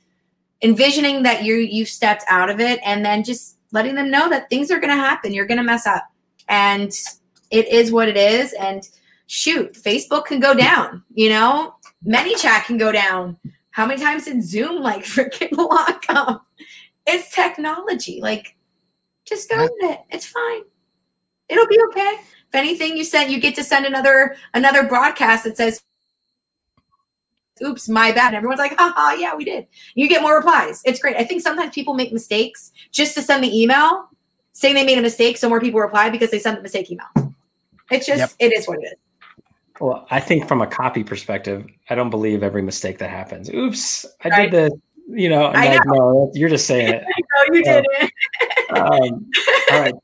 envisioning 0.62 1.22
that 1.24 1.44
you 1.44 1.56
you've 1.56 1.88
stepped 1.88 2.24
out 2.28 2.50
of 2.50 2.58
it 2.58 2.80
and 2.84 3.04
then 3.04 3.22
just 3.22 3.58
letting 3.72 3.94
them 3.94 4.10
know 4.10 4.30
that 4.30 4.48
things 4.48 4.70
are 4.70 4.78
going 4.78 4.94
to 4.94 4.96
happen. 4.96 5.32
You're 5.32 5.46
going 5.46 5.58
to 5.58 5.64
mess 5.64 5.86
up. 5.86 6.04
And 6.48 6.90
it 7.50 7.68
is 7.68 7.92
what 7.92 8.08
it 8.08 8.16
is 8.16 8.54
and 8.54 8.88
shoot, 9.28 9.74
Facebook 9.74 10.24
can 10.24 10.40
go 10.40 10.54
down, 10.54 11.04
you 11.14 11.28
know? 11.28 11.76
ManyChat 12.04 12.64
can 12.64 12.78
go 12.78 12.90
down. 12.90 13.36
How 13.70 13.86
many 13.86 14.00
times 14.00 14.24
did 14.24 14.42
Zoom 14.42 14.82
like 14.82 15.04
freaking 15.04 15.56
lock 15.56 16.04
up? 16.08 16.44
It's 17.06 17.32
technology. 17.32 18.20
Like 18.20 18.56
just 19.24 19.48
go 19.48 19.62
with 19.62 19.72
it. 19.80 20.00
It's 20.10 20.26
fine. 20.26 20.62
It'll 21.48 21.66
be 21.66 21.80
okay. 21.88 22.16
If 22.48 22.54
anything, 22.54 22.96
you 22.96 23.04
send 23.04 23.30
you 23.30 23.38
get 23.40 23.54
to 23.54 23.64
send 23.64 23.86
another 23.86 24.36
another 24.52 24.86
broadcast 24.86 25.44
that 25.44 25.56
says, 25.56 25.82
"Oops, 27.62 27.88
my 27.88 28.12
bad." 28.12 28.28
And 28.28 28.36
everyone's 28.36 28.58
like, 28.58 28.78
"Haha, 28.78 29.14
yeah, 29.14 29.34
we 29.34 29.44
did." 29.44 29.66
You 29.94 30.08
get 30.08 30.20
more 30.20 30.36
replies. 30.36 30.82
It's 30.84 31.00
great. 31.00 31.16
I 31.16 31.24
think 31.24 31.40
sometimes 31.40 31.74
people 31.74 31.94
make 31.94 32.12
mistakes 32.12 32.72
just 32.90 33.14
to 33.14 33.22
send 33.22 33.42
the 33.42 33.58
email 33.58 34.08
saying 34.52 34.74
they 34.74 34.84
made 34.84 34.98
a 34.98 35.02
mistake, 35.02 35.38
so 35.38 35.48
more 35.48 35.60
people 35.60 35.80
reply 35.80 36.10
because 36.10 36.30
they 36.30 36.38
sent 36.38 36.56
the 36.56 36.62
mistake 36.62 36.90
email. 36.90 37.34
It's 37.90 38.06
just 38.06 38.18
yep. 38.18 38.30
it 38.38 38.52
is 38.52 38.68
what 38.68 38.78
it 38.78 38.86
is. 38.86 39.07
Well, 39.80 40.06
I 40.10 40.20
think 40.20 40.48
from 40.48 40.60
a 40.60 40.66
copy 40.66 41.04
perspective, 41.04 41.66
I 41.88 41.94
don't 41.94 42.10
believe 42.10 42.42
every 42.42 42.62
mistake 42.62 42.98
that 42.98 43.10
happens. 43.10 43.48
Oops, 43.50 44.06
I 44.24 44.28
right. 44.28 44.50
did 44.50 44.72
this. 44.72 44.80
You 45.10 45.30
know, 45.30 45.44
I 45.46 45.76
like, 45.76 45.86
know. 45.86 45.94
no, 45.94 46.32
you're 46.34 46.48
just 46.48 46.66
saying 46.66 46.92
it. 46.92 47.04
no, 47.48 47.54
you 47.54 47.62
uh, 47.62 47.82
didn't. 47.82 48.12
um, 48.76 49.30
all 49.72 49.80
right. 49.80 49.94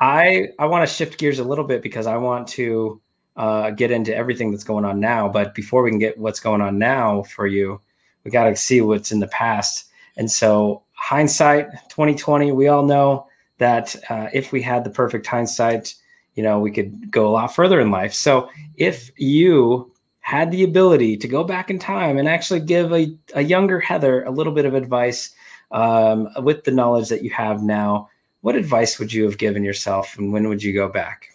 I 0.00 0.48
I 0.58 0.66
want 0.66 0.88
to 0.88 0.92
shift 0.94 1.18
gears 1.18 1.38
a 1.38 1.44
little 1.44 1.64
bit 1.64 1.82
because 1.82 2.06
I 2.06 2.16
want 2.16 2.48
to 2.48 3.00
uh, 3.36 3.70
get 3.70 3.90
into 3.90 4.14
everything 4.14 4.50
that's 4.50 4.64
going 4.64 4.84
on 4.84 5.00
now. 5.00 5.28
But 5.28 5.54
before 5.54 5.82
we 5.82 5.90
can 5.90 5.98
get 5.98 6.18
what's 6.18 6.40
going 6.40 6.60
on 6.60 6.78
now 6.78 7.22
for 7.22 7.46
you, 7.46 7.80
we 8.24 8.30
got 8.30 8.44
to 8.44 8.56
see 8.56 8.80
what's 8.80 9.12
in 9.12 9.20
the 9.20 9.28
past. 9.28 9.86
And 10.16 10.30
so, 10.30 10.82
hindsight 10.92 11.70
2020, 11.90 12.52
we 12.52 12.66
all 12.68 12.84
know 12.84 13.28
that 13.58 13.94
uh, 14.10 14.28
if 14.32 14.50
we 14.50 14.60
had 14.62 14.82
the 14.82 14.90
perfect 14.90 15.26
hindsight, 15.26 15.94
you 16.38 16.44
know, 16.44 16.60
we 16.60 16.70
could 16.70 17.10
go 17.10 17.26
a 17.26 17.32
lot 17.32 17.52
further 17.52 17.80
in 17.80 17.90
life. 17.90 18.14
So, 18.14 18.48
if 18.76 19.10
you 19.16 19.92
had 20.20 20.52
the 20.52 20.62
ability 20.62 21.16
to 21.16 21.26
go 21.26 21.42
back 21.42 21.68
in 21.68 21.80
time 21.80 22.16
and 22.16 22.28
actually 22.28 22.60
give 22.60 22.92
a, 22.92 23.12
a 23.34 23.42
younger 23.42 23.80
Heather 23.80 24.22
a 24.22 24.30
little 24.30 24.52
bit 24.52 24.64
of 24.64 24.74
advice 24.74 25.34
um, 25.72 26.28
with 26.44 26.62
the 26.62 26.70
knowledge 26.70 27.08
that 27.08 27.24
you 27.24 27.30
have 27.30 27.64
now, 27.64 28.08
what 28.42 28.54
advice 28.54 29.00
would 29.00 29.12
you 29.12 29.24
have 29.24 29.36
given 29.36 29.64
yourself 29.64 30.16
and 30.16 30.32
when 30.32 30.48
would 30.48 30.62
you 30.62 30.72
go 30.72 30.88
back? 30.88 31.28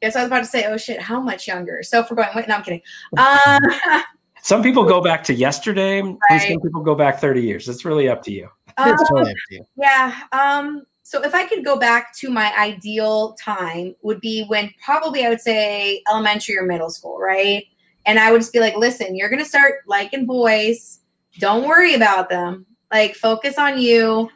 Yes, 0.00 0.16
I 0.16 0.20
was 0.20 0.28
about 0.28 0.38
to 0.38 0.46
say, 0.46 0.64
oh 0.64 0.78
shit, 0.78 0.98
how 0.98 1.20
much 1.20 1.46
younger? 1.46 1.82
So 1.82 2.00
if 2.00 2.10
we're 2.10 2.16
going, 2.16 2.30
wait, 2.34 2.48
no, 2.48 2.54
I'm 2.54 2.62
kidding. 2.62 2.80
Um, 3.18 4.02
some 4.42 4.62
people 4.62 4.84
go 4.84 5.02
back 5.02 5.22
to 5.24 5.34
yesterday, 5.34 6.00
right. 6.00 6.40
some 6.40 6.58
people 6.62 6.80
go 6.80 6.94
back 6.94 7.20
30 7.20 7.42
years. 7.42 7.68
It's 7.68 7.84
really 7.84 8.08
up 8.08 8.22
to 8.22 8.32
you. 8.32 8.48
Um, 8.78 8.96
totally 8.96 9.34
to 9.34 9.40
you. 9.50 9.66
Yeah. 9.76 10.22
Um, 10.32 10.86
so 11.08 11.22
if 11.22 11.34
I 11.34 11.46
could 11.46 11.64
go 11.64 11.78
back 11.78 12.14
to 12.16 12.28
my 12.28 12.54
ideal 12.58 13.32
time, 13.42 13.94
would 14.02 14.20
be 14.20 14.44
when 14.44 14.70
probably 14.84 15.24
I 15.24 15.30
would 15.30 15.40
say 15.40 16.02
elementary 16.06 16.58
or 16.58 16.64
middle 16.64 16.90
school, 16.90 17.18
right? 17.18 17.64
And 18.04 18.18
I 18.18 18.30
would 18.30 18.42
just 18.42 18.52
be 18.52 18.60
like, 18.60 18.76
listen, 18.76 19.16
you're 19.16 19.30
gonna 19.30 19.46
start 19.46 19.76
liking 19.86 20.26
boys. 20.26 21.00
Don't 21.38 21.66
worry 21.66 21.94
about 21.94 22.28
them. 22.28 22.66
Like 22.92 23.14
focus 23.14 23.56
on 23.56 23.80
you. 23.80 24.28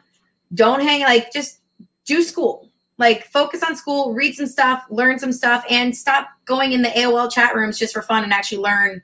Don't 0.55 0.81
hang 0.81 1.01
like 1.01 1.31
just 1.31 1.59
do 2.05 2.23
school. 2.23 2.71
Like 2.97 3.25
focus 3.25 3.61
on 3.61 3.75
school, 3.75 4.15
read 4.15 4.33
some 4.33 4.47
stuff, 4.47 4.83
learn 4.89 5.19
some 5.19 5.31
stuff, 5.31 5.63
and 5.69 5.95
stop 5.95 6.29
going 6.45 6.71
in 6.71 6.81
the 6.81 6.89
AOL 6.89 7.31
chat 7.31 7.53
rooms 7.53 7.77
just 7.77 7.93
for 7.93 8.01
fun 8.01 8.23
and 8.23 8.33
actually 8.33 8.63
learn 8.63 8.99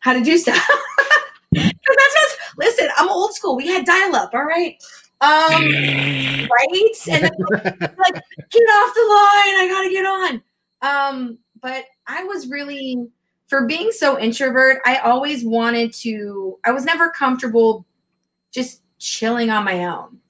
how 0.00 0.12
to 0.12 0.20
do 0.20 0.36
stuff. 0.36 0.68
that's 1.52 2.36
listen, 2.58 2.88
I'm 2.98 3.08
old 3.08 3.32
school. 3.32 3.56
We 3.56 3.68
had 3.68 3.86
dial 3.86 4.14
up, 4.14 4.34
all 4.34 4.44
right. 4.44 4.76
Um, 5.22 5.62
right? 6.50 6.96
And 7.10 7.22
then, 7.22 7.30
like, 7.40 8.22
get 8.50 8.68
off 8.68 8.94
the 8.94 9.06
line. 9.08 9.56
I 9.56 9.68
gotta 9.70 9.90
get 9.90 10.04
on. 10.04 10.42
Um, 10.82 11.38
but 11.60 11.84
I 12.06 12.24
was 12.24 12.48
really 12.48 13.08
for 13.52 13.66
being 13.66 13.92
so 13.92 14.18
introvert, 14.18 14.80
I 14.86 14.96
always 14.96 15.44
wanted 15.44 15.92
to, 15.96 16.58
I 16.64 16.70
was 16.70 16.86
never 16.86 17.10
comfortable 17.10 17.84
just 18.50 18.80
chilling 18.98 19.50
on 19.50 19.62
my 19.62 19.84
own. 19.84 20.20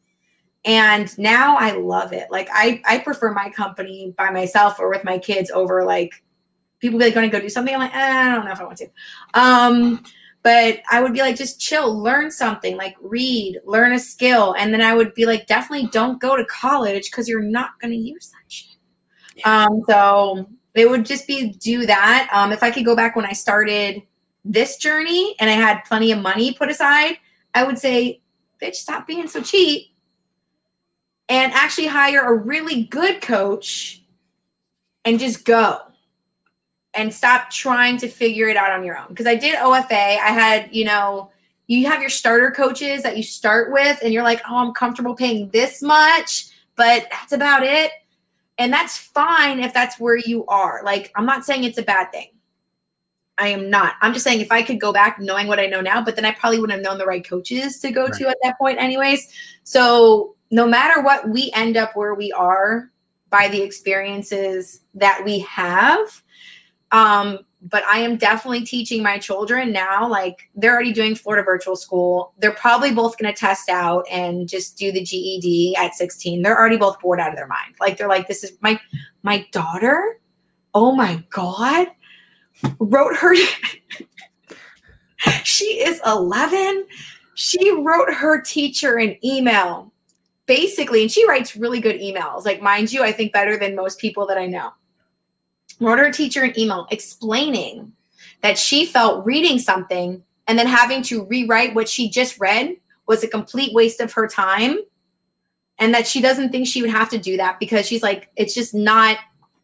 And 0.65 1.17
now 1.21 1.57
I 1.57 1.71
love 1.71 2.13
it. 2.13 2.33
Like 2.33 2.49
I, 2.53 2.83
I 2.85 2.99
prefer 2.99 3.33
my 3.33 3.49
company 3.51 4.13
by 4.19 4.31
myself 4.31 4.81
or 4.81 4.91
with 4.91 5.05
my 5.05 5.19
kids 5.19 5.53
over 5.53 5.85
like 5.85 6.25
people 6.81 6.99
be 6.99 7.05
like, 7.05 7.15
going 7.15 7.31
to 7.31 7.37
go 7.37 7.41
do 7.41 7.49
something. 7.49 7.73
I'm 7.73 7.81
like, 7.81 7.95
eh, 7.95 8.29
I 8.29 8.35
don't 8.35 8.45
know 8.45 8.51
if 8.51 8.61
I 8.61 8.65
want 8.65 8.79
to. 8.79 8.89
Um, 9.35 10.03
but 10.43 10.81
I 10.91 11.01
would 11.01 11.13
be 11.13 11.21
like, 11.21 11.37
just 11.37 11.61
chill, 11.61 11.97
learn 12.03 12.31
something, 12.31 12.77
like 12.77 12.97
read, 13.01 13.61
learn 13.65 13.93
a 13.93 13.99
skill. 13.99 14.55
And 14.59 14.75
then 14.75 14.81
I 14.81 14.95
would 14.95 15.15
be 15.15 15.25
like, 15.25 15.47
definitely 15.47 15.89
don't 15.89 16.21
go 16.21 16.37
to 16.37 16.45
college 16.47 17.11
because 17.11 17.29
you're 17.29 17.43
not 17.43 17.79
going 17.81 17.93
to 17.93 17.97
use 17.97 18.31
that 18.31 18.53
shit. 18.53 18.77
Um, 19.45 19.83
so 19.89 20.49
it 20.75 20.91
would 20.91 21.07
just 21.07 21.27
be 21.27 21.51
do 21.53 21.87
that. 21.87 22.29
Um, 22.33 22.53
if 22.53 22.63
I 22.63 22.71
could 22.71 22.85
go 22.85 22.97
back 22.97 23.15
when 23.15 23.25
I 23.25 23.33
started 23.33 24.03
this 24.45 24.77
journey 24.79 25.37
and 25.39 25.49
I 25.49 25.55
had 25.55 25.85
plenty 25.85 26.11
of 26.11 26.19
money 26.19 26.53
put 26.53 26.71
aside, 26.71 27.19
I 27.55 27.63
would 27.63 27.79
say, 27.79 28.21
bitch, 28.61 28.75
stop 28.75 29.07
being 29.07 29.29
so 29.29 29.43
cheap 29.43 29.95
and 31.29 31.53
actually 31.53 31.87
hire 31.87 32.21
a 32.21 32.37
really 32.37 32.85
good 32.85 33.21
coach 33.21 34.03
and 35.05 35.21
just 35.21 35.45
go 35.45 35.79
and 36.95 37.13
stop 37.13 37.51
trying 37.51 37.97
to 37.99 38.09
figure 38.09 38.49
it 38.49 38.57
out 38.57 38.71
on 38.71 38.85
your 38.85 38.99
own. 38.99 39.09
Because 39.09 39.27
I 39.27 39.35
did 39.35 39.57
OFA. 39.57 39.91
I 39.91 40.33
had, 40.33 40.69
you 40.75 40.85
know, 40.85 41.31
you 41.67 41.87
have 41.87 42.01
your 42.01 42.11
starter 42.11 42.51
coaches 42.51 43.03
that 43.03 43.17
you 43.17 43.23
start 43.23 43.73
with, 43.73 43.99
and 44.03 44.13
you're 44.13 44.23
like, 44.23 44.43
oh, 44.49 44.57
I'm 44.57 44.73
comfortable 44.73 45.15
paying 45.15 45.49
this 45.51 45.81
much, 45.81 46.49
but 46.77 47.07
that's 47.11 47.33
about 47.33 47.63
it. 47.63 47.93
And 48.59 48.73
that's 48.73 48.99
fine 48.99 49.61
if 49.61 49.73
that's 49.73 49.99
where 49.99 50.17
you 50.17 50.45
are. 50.47 50.83
Like, 50.85 51.11
I'm 51.17 51.25
not 51.25 51.45
saying 51.45 51.65
it's 51.65 51.79
a 51.79 51.83
bad 51.83 52.13
thing. 52.13 52.29
I 53.39 53.49
am 53.49 53.71
not. 53.71 53.95
I'm 54.03 54.13
just 54.13 54.25
saying 54.25 54.41
if 54.41 54.53
I 54.53 54.63
could 54.63 54.81
go 54.81 54.93
back 54.93 55.19
knowing 55.19 55.47
what 55.47 55.59
I 55.59 55.67
know 55.67 55.81
now, 55.81 56.05
but 56.05 56.17
then 56.17 56.25
I 56.25 56.33
probably 56.33 56.61
wouldn't 56.61 56.77
have 56.77 56.85
known 56.85 56.99
the 56.99 57.07
right 57.07 57.27
coaches 57.27 57.79
to 57.81 57.91
go 57.91 58.05
right. 58.05 58.13
to 58.15 58.29
at 58.29 58.37
that 58.43 58.59
point, 58.59 58.79
anyways. 58.79 59.33
So 59.65 60.37
no 60.51 60.67
matter 60.67 61.03
what, 61.03 61.29
we 61.29 61.51
end 61.55 61.77
up 61.79 61.97
where 61.97 62.15
we 62.15 62.31
are 62.33 62.91
by 63.31 63.49
the 63.49 63.63
experiences 63.63 64.83
that 64.95 65.23
we 65.25 65.39
have. 65.41 66.23
Um, 66.93 67.41
but 67.63 67.85
I 67.85 67.99
am 67.99 68.17
definitely 68.17 68.65
teaching 68.65 69.03
my 69.03 69.19
children 69.19 69.73
now. 69.73 70.09
Like 70.09 70.51
they're 70.55 70.73
already 70.73 70.93
doing 70.93 71.15
Florida 71.15 71.45
virtual 71.45 71.77
school. 71.77 72.35
They're 72.39 72.53
probably 72.53 72.93
both 72.93 73.19
going 73.19 73.33
to 73.33 73.39
test 73.39 73.69
out 73.69 74.05
and 74.11 74.49
just 74.49 74.77
do 74.77 74.93
the 74.93 75.03
GED 75.03 75.77
at 75.77 75.95
16. 75.95 76.43
They're 76.43 76.59
already 76.59 76.77
both 76.77 77.01
bored 77.01 77.21
out 77.21 77.31
of 77.31 77.37
their 77.37 77.47
mind. 77.47 77.75
Like 77.81 77.97
they're 77.97 78.09
like, 78.09 78.29
this 78.29 78.45
is 78.45 78.53
my 78.61 78.81
my 79.23 79.47
daughter. 79.53 80.19
Oh 80.75 80.93
my 80.93 81.25
god 81.31 81.89
wrote 82.79 83.17
her 83.17 83.35
she 85.45 85.65
is 85.65 86.01
11 86.07 86.87
she 87.35 87.73
wrote 87.73 88.13
her 88.13 88.41
teacher 88.41 88.99
an 88.99 89.17
email 89.25 89.93
basically 90.47 91.03
and 91.03 91.11
she 91.11 91.27
writes 91.27 91.57
really 91.57 91.81
good 91.81 92.01
emails 92.01 92.45
like 92.45 92.61
mind 92.61 92.93
you 92.93 93.03
i 93.03 93.13
think 93.13 93.33
better 93.33 93.57
than 93.57 93.75
most 93.75 93.99
people 93.99 94.27
that 94.27 94.39
i 94.39 94.47
know 94.47 94.71
wrote 95.85 95.99
her 95.99 96.11
teacher 96.11 96.43
an 96.43 96.59
email 96.59 96.87
explaining 96.91 97.93
that 98.43 98.59
she 98.59 98.87
felt 98.87 99.25
reading 99.25 99.59
something 99.59 100.23
and 100.47 100.59
then 100.59 100.67
having 100.67 101.03
to 101.03 101.25
rewrite 101.25 101.75
what 101.75 101.89
she 101.89 102.09
just 102.09 102.39
read 102.41 102.77
was 103.07 103.23
a 103.23 103.29
complete 103.29 103.73
waste 103.75 104.01
of 104.01 104.13
her 104.13 104.27
time 104.27 104.79
and 105.79 105.95
that 105.95 106.07
she 106.07 106.21
doesn't 106.21 106.51
think 106.51 106.67
she 106.67 106.83
would 106.83 106.91
have 106.91 107.09
to 107.11 107.19
do 107.19 107.37
that 107.37 107.59
because 107.59 107.87
she's 107.87 108.03
like 108.03 108.31
it's 108.37 108.55
just 108.55 108.75
not 108.75 109.17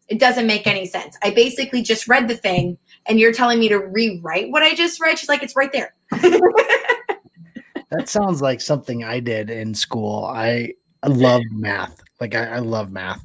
it 0.09 0.19
doesn't 0.19 0.47
make 0.47 0.67
any 0.67 0.87
sense 0.87 1.17
i 1.23 1.31
basically 1.31 1.83
just 1.83 2.09
read 2.09 2.29
the 2.29 2.37
thing 2.37 2.79
and 3.09 3.19
you're 3.19 3.33
telling 3.33 3.59
me 3.59 3.69
to 3.71 3.79
rewrite 3.79 4.51
what 4.51 4.63
I 4.63 4.75
just 4.75 5.01
read. 5.01 5.19
She's 5.19 5.29
like, 5.29 5.43
it's 5.43 5.57
right 5.57 5.73
there. 5.73 5.95
that 6.11 8.07
sounds 8.07 8.43
like 8.43 8.61
something 8.61 9.03
I 9.03 9.21
did 9.21 9.51
in 9.51 9.75
school. 9.75 10.25
I, 10.25 10.75
I 11.03 11.09
love 11.09 11.43
math. 11.51 12.01
Like 12.21 12.35
I, 12.35 12.45
I 12.45 12.59
love 12.59 12.93
math. 12.93 13.25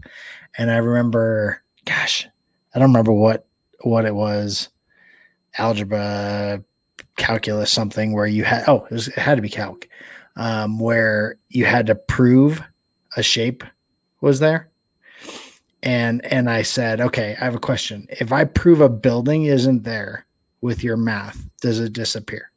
And 0.57 0.71
I 0.71 0.77
remember, 0.77 1.61
gosh, 1.85 2.27
I 2.73 2.79
don't 2.79 2.89
remember 2.89 3.13
what 3.13 3.45
what 3.81 4.05
it 4.05 4.15
was, 4.15 4.69
algebra, 5.57 6.63
calculus, 7.17 7.71
something 7.71 8.13
where 8.13 8.27
you 8.27 8.43
had 8.43 8.63
oh 8.67 8.85
it, 8.85 8.91
was, 8.91 9.07
it 9.07 9.17
had 9.17 9.35
to 9.35 9.41
be 9.41 9.49
calc, 9.49 9.87
um, 10.35 10.79
where 10.79 11.37
you 11.49 11.65
had 11.65 11.87
to 11.87 11.95
prove 11.95 12.61
a 13.15 13.23
shape 13.23 13.63
was 14.21 14.39
there. 14.39 14.69
And 15.81 16.25
and 16.25 16.49
I 16.49 16.61
said, 16.61 17.01
okay, 17.01 17.35
I 17.39 17.43
have 17.43 17.55
a 17.55 17.59
question. 17.59 18.07
If 18.09 18.31
I 18.31 18.45
prove 18.45 18.81
a 18.81 18.89
building 18.89 19.45
isn't 19.45 19.83
there 19.83 20.25
with 20.61 20.83
your 20.83 20.97
math, 20.97 21.49
does 21.61 21.79
it 21.79 21.93
disappear? 21.93 22.51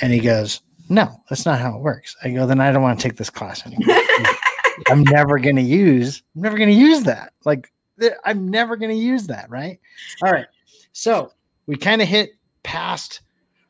And 0.00 0.12
he 0.12 0.18
goes, 0.18 0.60
no, 0.88 1.22
that's 1.28 1.46
not 1.46 1.60
how 1.60 1.76
it 1.76 1.82
works. 1.82 2.16
I 2.22 2.30
go, 2.30 2.46
then 2.46 2.60
I 2.60 2.70
don't 2.70 2.82
want 2.82 2.98
to 2.98 3.08
take 3.08 3.16
this 3.16 3.30
class 3.30 3.64
anymore. 3.66 3.96
I'm 4.88 5.02
never 5.04 5.38
going 5.38 5.56
to 5.56 5.62
use, 5.62 6.22
I'm 6.34 6.42
never 6.42 6.56
going 6.56 6.68
to 6.68 6.74
use 6.74 7.04
that. 7.04 7.32
Like, 7.44 7.72
I'm 8.24 8.48
never 8.48 8.76
going 8.76 8.90
to 8.90 8.96
use 8.96 9.26
that. 9.28 9.50
Right. 9.50 9.80
All 10.22 10.32
right. 10.32 10.46
So 10.92 11.32
we 11.66 11.76
kind 11.76 12.02
of 12.02 12.08
hit 12.08 12.36
past 12.62 13.20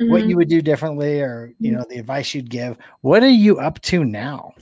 mm-hmm. 0.00 0.10
what 0.10 0.26
you 0.26 0.36
would 0.36 0.48
do 0.48 0.62
differently 0.62 1.20
or, 1.20 1.52
you 1.58 1.72
know, 1.72 1.84
the 1.88 1.98
advice 1.98 2.34
you'd 2.34 2.50
give. 2.50 2.78
What 3.00 3.22
are 3.22 3.28
you 3.28 3.58
up 3.58 3.80
to 3.82 4.04
now? 4.04 4.54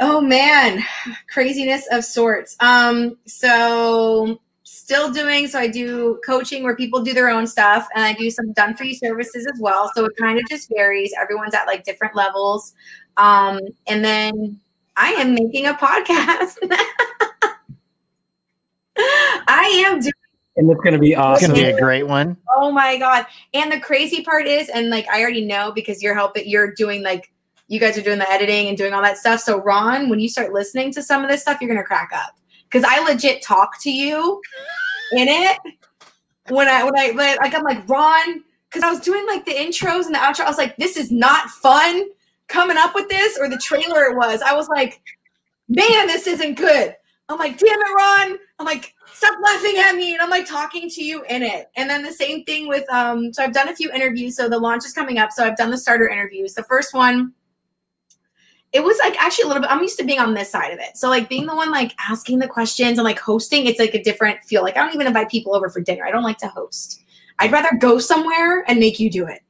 Oh 0.00 0.20
man, 0.20 0.84
craziness 1.32 1.84
of 1.90 2.04
sorts. 2.04 2.56
Um, 2.60 3.18
so 3.26 4.40
still 4.88 5.10
doing 5.10 5.46
so 5.46 5.58
i 5.58 5.66
do 5.66 6.20
coaching 6.24 6.62
where 6.62 6.76
people 6.76 7.02
do 7.02 7.14
their 7.14 7.28
own 7.28 7.46
stuff 7.46 7.88
and 7.94 8.04
i 8.04 8.12
do 8.12 8.30
some 8.30 8.52
done 8.52 8.74
for 8.74 8.84
you 8.84 8.94
services 8.94 9.46
as 9.46 9.58
well 9.60 9.90
so 9.94 10.04
it 10.04 10.12
kind 10.18 10.38
of 10.38 10.46
just 10.48 10.68
varies 10.74 11.12
everyone's 11.20 11.54
at 11.54 11.66
like 11.66 11.84
different 11.84 12.14
levels 12.14 12.74
um, 13.16 13.58
and 13.86 14.04
then 14.04 14.60
i 14.96 15.10
am 15.12 15.34
making 15.34 15.66
a 15.66 15.74
podcast 15.74 16.56
i 19.48 19.64
am 19.86 20.00
doing 20.00 20.12
and 20.58 20.68
it's 20.68 20.80
going 20.80 20.92
to 20.92 20.98
be 20.98 21.14
awesome. 21.14 21.52
It's 21.52 21.60
going 21.60 21.66
to 21.66 21.72
be 21.72 21.78
a 21.78 21.80
great 21.80 22.08
one. 22.08 22.36
Oh 22.56 22.72
my 22.72 22.98
god! 22.98 23.26
And 23.54 23.70
the 23.70 23.78
crazy 23.78 24.24
part 24.24 24.48
is, 24.48 24.68
and 24.68 24.90
like 24.90 25.08
I 25.08 25.22
already 25.22 25.44
know 25.44 25.70
because 25.70 26.02
you're 26.02 26.16
helping, 26.16 26.48
you're 26.48 26.74
doing 26.74 27.04
like 27.04 27.30
you 27.68 27.78
guys 27.78 27.96
are 27.96 28.02
doing 28.02 28.18
the 28.18 28.28
editing 28.28 28.66
and 28.66 28.76
doing 28.76 28.92
all 28.92 29.02
that 29.02 29.18
stuff. 29.18 29.40
So 29.40 29.62
Ron, 29.62 30.08
when 30.08 30.18
you 30.18 30.28
start 30.28 30.52
listening 30.52 30.92
to 30.94 31.02
some 31.02 31.22
of 31.22 31.30
this 31.30 31.42
stuff, 31.42 31.60
you're 31.60 31.68
going 31.68 31.78
to 31.78 31.86
crack 31.86 32.10
up 32.12 32.36
because 32.64 32.82
I 32.86 33.04
legit 33.08 33.40
talk 33.40 33.80
to 33.82 33.90
you 33.90 34.42
in 35.12 35.28
it 35.28 35.58
when 36.48 36.66
I 36.66 36.82
when 36.82 36.96
I 36.96 37.36
like 37.40 37.54
I'm 37.54 37.62
like 37.62 37.88
Ron 37.88 38.42
because 38.68 38.82
I 38.82 38.90
was 38.90 39.00
doing 39.00 39.26
like 39.28 39.44
the 39.44 39.52
intros 39.52 40.06
and 40.06 40.14
the 40.14 40.18
outro. 40.18 40.40
I 40.40 40.48
was 40.48 40.58
like, 40.58 40.76
this 40.76 40.96
is 40.96 41.12
not 41.12 41.48
fun 41.50 42.08
coming 42.48 42.76
up 42.76 42.96
with 42.96 43.08
this 43.08 43.38
or 43.38 43.48
the 43.48 43.58
trailer 43.58 44.04
it 44.06 44.16
was. 44.16 44.42
I 44.42 44.54
was 44.54 44.68
like, 44.68 45.00
man, 45.68 46.08
this 46.08 46.26
isn't 46.26 46.54
good. 46.56 46.96
I'm 47.28 47.38
like, 47.38 47.58
damn 47.58 47.78
it, 47.78 47.94
Ron. 47.96 48.38
I'm 48.58 48.66
like, 48.66 48.94
stop 49.12 49.38
laughing 49.42 49.78
at 49.78 49.94
me. 49.94 50.14
And 50.14 50.22
I'm 50.22 50.30
like 50.30 50.46
talking 50.46 50.88
to 50.90 51.04
you 51.04 51.22
in 51.28 51.42
it. 51.42 51.70
And 51.76 51.88
then 51.88 52.02
the 52.02 52.12
same 52.12 52.44
thing 52.44 52.68
with 52.68 52.90
um, 52.92 53.32
so 53.32 53.42
I've 53.42 53.52
done 53.52 53.68
a 53.68 53.76
few 53.76 53.90
interviews. 53.92 54.36
So 54.36 54.48
the 54.48 54.58
launch 54.58 54.84
is 54.84 54.92
coming 54.92 55.18
up. 55.18 55.30
So 55.30 55.44
I've 55.44 55.56
done 55.56 55.70
the 55.70 55.78
starter 55.78 56.08
interviews. 56.08 56.54
The 56.54 56.64
first 56.64 56.94
one 56.94 57.34
it 58.72 58.82
was 58.84 58.98
like 58.98 59.16
actually 59.20 59.44
a 59.44 59.46
little 59.46 59.62
bit 59.62 59.70
i'm 59.70 59.80
used 59.80 59.98
to 59.98 60.04
being 60.04 60.18
on 60.18 60.34
this 60.34 60.50
side 60.50 60.72
of 60.72 60.78
it 60.78 60.96
so 60.96 61.08
like 61.08 61.28
being 61.28 61.46
the 61.46 61.54
one 61.54 61.70
like 61.70 61.94
asking 62.08 62.38
the 62.38 62.48
questions 62.48 62.98
and 62.98 63.04
like 63.04 63.18
hosting 63.18 63.66
it's 63.66 63.78
like 63.78 63.94
a 63.94 64.02
different 64.02 64.42
feel 64.44 64.62
like 64.62 64.76
i 64.76 64.80
don't 64.80 64.94
even 64.94 65.06
invite 65.06 65.30
people 65.30 65.54
over 65.54 65.68
for 65.68 65.80
dinner 65.80 66.04
i 66.04 66.10
don't 66.10 66.22
like 66.22 66.38
to 66.38 66.48
host 66.48 67.02
i'd 67.38 67.52
rather 67.52 67.68
go 67.78 67.98
somewhere 67.98 68.64
and 68.68 68.78
make 68.78 69.00
you 69.00 69.10
do 69.10 69.26
it 69.26 69.40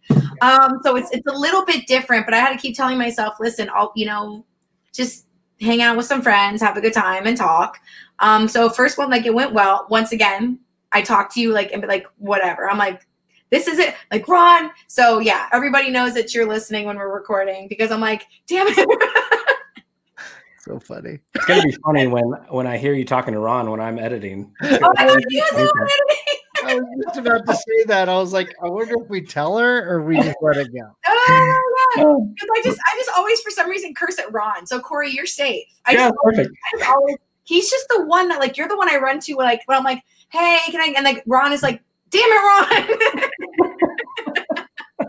um 0.40 0.78
so 0.82 0.96
it's 0.96 1.10
it's 1.10 1.26
a 1.26 1.36
little 1.36 1.64
bit 1.64 1.86
different 1.86 2.24
but 2.26 2.34
i 2.34 2.38
had 2.38 2.52
to 2.52 2.58
keep 2.58 2.76
telling 2.76 2.98
myself 2.98 3.34
listen 3.40 3.68
i'll 3.74 3.92
you 3.96 4.06
know 4.06 4.44
just 4.92 5.26
hang 5.60 5.82
out 5.82 5.96
with 5.96 6.06
some 6.06 6.22
friends 6.22 6.62
have 6.62 6.76
a 6.76 6.80
good 6.80 6.92
time 6.92 7.26
and 7.26 7.36
talk 7.36 7.80
um 8.20 8.48
so 8.48 8.68
first 8.68 8.98
one 8.98 9.10
like 9.10 9.26
it 9.26 9.34
went 9.34 9.52
well 9.52 9.86
once 9.90 10.12
again 10.12 10.58
i 10.92 11.02
talked 11.02 11.32
to 11.34 11.40
you 11.40 11.52
like 11.52 11.72
and 11.72 11.82
be 11.82 11.88
like 11.88 12.06
whatever 12.18 12.70
i'm 12.70 12.78
like 12.78 13.06
this 13.50 13.66
is 13.66 13.78
it. 13.78 13.94
Like, 14.10 14.26
Ron. 14.28 14.70
So 14.86 15.18
yeah, 15.18 15.48
everybody 15.52 15.90
knows 15.90 16.14
that 16.14 16.34
you're 16.34 16.46
listening 16.46 16.86
when 16.86 16.96
we're 16.96 17.12
recording 17.12 17.68
because 17.68 17.90
I'm 17.90 18.00
like, 18.00 18.26
damn 18.46 18.66
it. 18.68 18.88
so 20.58 20.78
funny. 20.78 21.18
It's 21.34 21.44
gonna 21.46 21.62
be 21.62 21.76
funny 21.84 22.06
when 22.06 22.24
when 22.50 22.66
I 22.66 22.76
hear 22.76 22.92
you 22.92 23.04
talking 23.04 23.32
to 23.34 23.40
Ron 23.40 23.70
when 23.70 23.80
I'm 23.80 23.98
editing. 23.98 24.52
Oh, 24.62 24.92
I, 24.96 26.74
I 26.74 26.74
was 26.74 26.88
just 27.06 27.18
about 27.18 27.46
to 27.46 27.54
say 27.54 27.84
that. 27.86 28.08
I 28.08 28.18
was 28.18 28.32
like, 28.32 28.54
I 28.62 28.68
wonder 28.68 28.96
if 29.00 29.08
we 29.08 29.22
tell 29.22 29.56
her 29.56 29.88
or 29.88 30.02
we 30.02 30.16
just 30.16 30.36
let 30.42 30.56
it 30.56 30.68
go. 30.72 30.90
Oh, 31.96 32.20
because 32.34 32.48
I 32.54 32.62
just 32.62 32.78
I 32.78 32.96
just 32.98 33.10
always 33.16 33.40
for 33.40 33.50
some 33.50 33.70
reason 33.70 33.94
curse 33.94 34.18
at 34.18 34.30
Ron. 34.30 34.66
So 34.66 34.78
Corey, 34.78 35.10
you're 35.10 35.24
safe. 35.24 35.64
I 35.86 35.92
yeah, 35.92 36.08
just 36.08 36.14
perfect. 36.22 36.50
I 36.50 36.78
just 36.78 36.90
always, 36.90 37.16
he's 37.48 37.70
just 37.70 37.86
the 37.88 38.04
one 38.04 38.28
that 38.28 38.40
like 38.40 38.58
you're 38.58 38.68
the 38.68 38.76
one 38.76 38.90
I 38.90 38.98
run 38.98 39.20
to 39.20 39.34
when 39.34 39.46
like 39.46 39.62
when 39.64 39.78
I'm 39.78 39.84
like, 39.84 40.02
hey, 40.28 40.58
can 40.66 40.82
I 40.82 40.92
and 40.94 41.04
like 41.04 41.22
Ron 41.26 41.54
is 41.54 41.62
like, 41.62 41.82
damn 42.10 42.20
it, 42.22 42.34
Ron. 42.34 42.66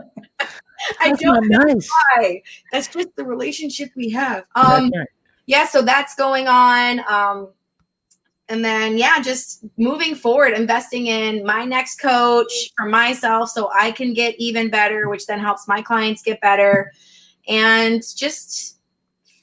I 1.00 1.12
don't 1.12 1.48
know 1.48 1.58
nice. 1.58 1.88
why. 2.16 2.42
That's 2.72 2.88
just 2.88 3.14
the 3.14 3.24
relationship 3.24 3.90
we 3.94 4.08
have. 4.10 4.44
Um, 4.54 4.90
right. 4.96 5.06
yeah, 5.44 5.66
so 5.66 5.82
that's 5.82 6.14
going 6.14 6.48
on. 6.48 7.00
Um, 7.00 7.50
and 8.48 8.64
then 8.64 8.96
yeah, 8.96 9.20
just 9.20 9.66
moving 9.76 10.14
forward, 10.14 10.54
investing 10.54 11.08
in 11.08 11.44
my 11.44 11.66
next 11.66 12.00
coach 12.00 12.50
for 12.76 12.86
myself 12.86 13.50
so 13.50 13.70
I 13.78 13.92
can 13.92 14.14
get 14.14 14.34
even 14.38 14.70
better, 14.70 15.10
which 15.10 15.26
then 15.26 15.38
helps 15.40 15.68
my 15.68 15.82
clients 15.82 16.22
get 16.22 16.40
better. 16.40 16.90
And 17.46 18.02
just 18.16 18.79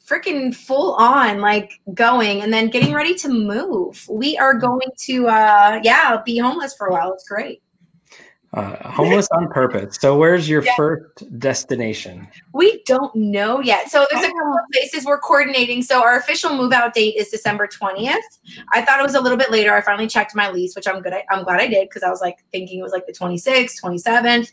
freaking 0.08 0.56
full 0.56 0.94
on 0.96 1.42
like 1.42 1.82
going 1.94 2.42
and 2.42 2.54
then 2.54 2.70
getting 2.70 2.94
ready 2.94 3.14
to 3.16 3.30
move. 3.30 4.06
We 4.10 4.38
are 4.38 4.54
going 4.54 4.90
to 5.00 5.28
uh 5.28 5.80
yeah, 5.84 6.22
be 6.26 6.38
homeless 6.38 6.76
for 6.76 6.88
a 6.88 6.92
while. 6.92 7.14
It's 7.14 7.28
great. 7.28 7.62
Uh, 8.54 8.90
homeless 8.90 9.28
on 9.34 9.50
purpose. 9.50 9.98
So, 10.00 10.18
where's 10.18 10.48
your 10.48 10.64
yeah. 10.64 10.74
first 10.78 11.38
destination? 11.38 12.28
We 12.54 12.82
don't 12.86 13.14
know 13.14 13.60
yet. 13.60 13.92
So, 13.92 14.08
there's 14.10 14.24
a 14.24 14.30
couple 14.30 14.54
of 14.54 14.72
places 14.72 15.06
we're 15.06 15.20
coordinating. 15.20 15.84
So, 15.84 16.02
our 16.02 16.18
official 16.18 16.56
move 16.56 16.72
out 16.72 16.94
date 16.94 17.16
is 17.18 17.30
December 17.30 17.68
20th. 17.68 18.16
I 18.72 18.84
thought 18.84 19.02
it 19.02 19.04
was 19.04 19.16
a 19.16 19.22
little 19.22 19.38
bit 19.38 19.52
later. 19.52 19.76
I 19.76 19.82
finally 19.82 20.08
checked 20.08 20.34
my 20.34 20.50
lease, 20.50 20.78
which 20.78 20.88
I'm 20.88 21.02
good. 21.02 21.14
I'm 21.30 21.44
glad 21.44 21.60
I 21.60 21.68
did 21.68 21.90
because 21.90 22.04
I 22.04 22.10
was 22.10 22.22
like 22.22 22.38
thinking 22.54 22.80
it 22.80 22.84
was 22.84 22.94
like 22.94 23.06
the 23.06 23.14
26th, 23.14 23.82
27th. 23.84 24.52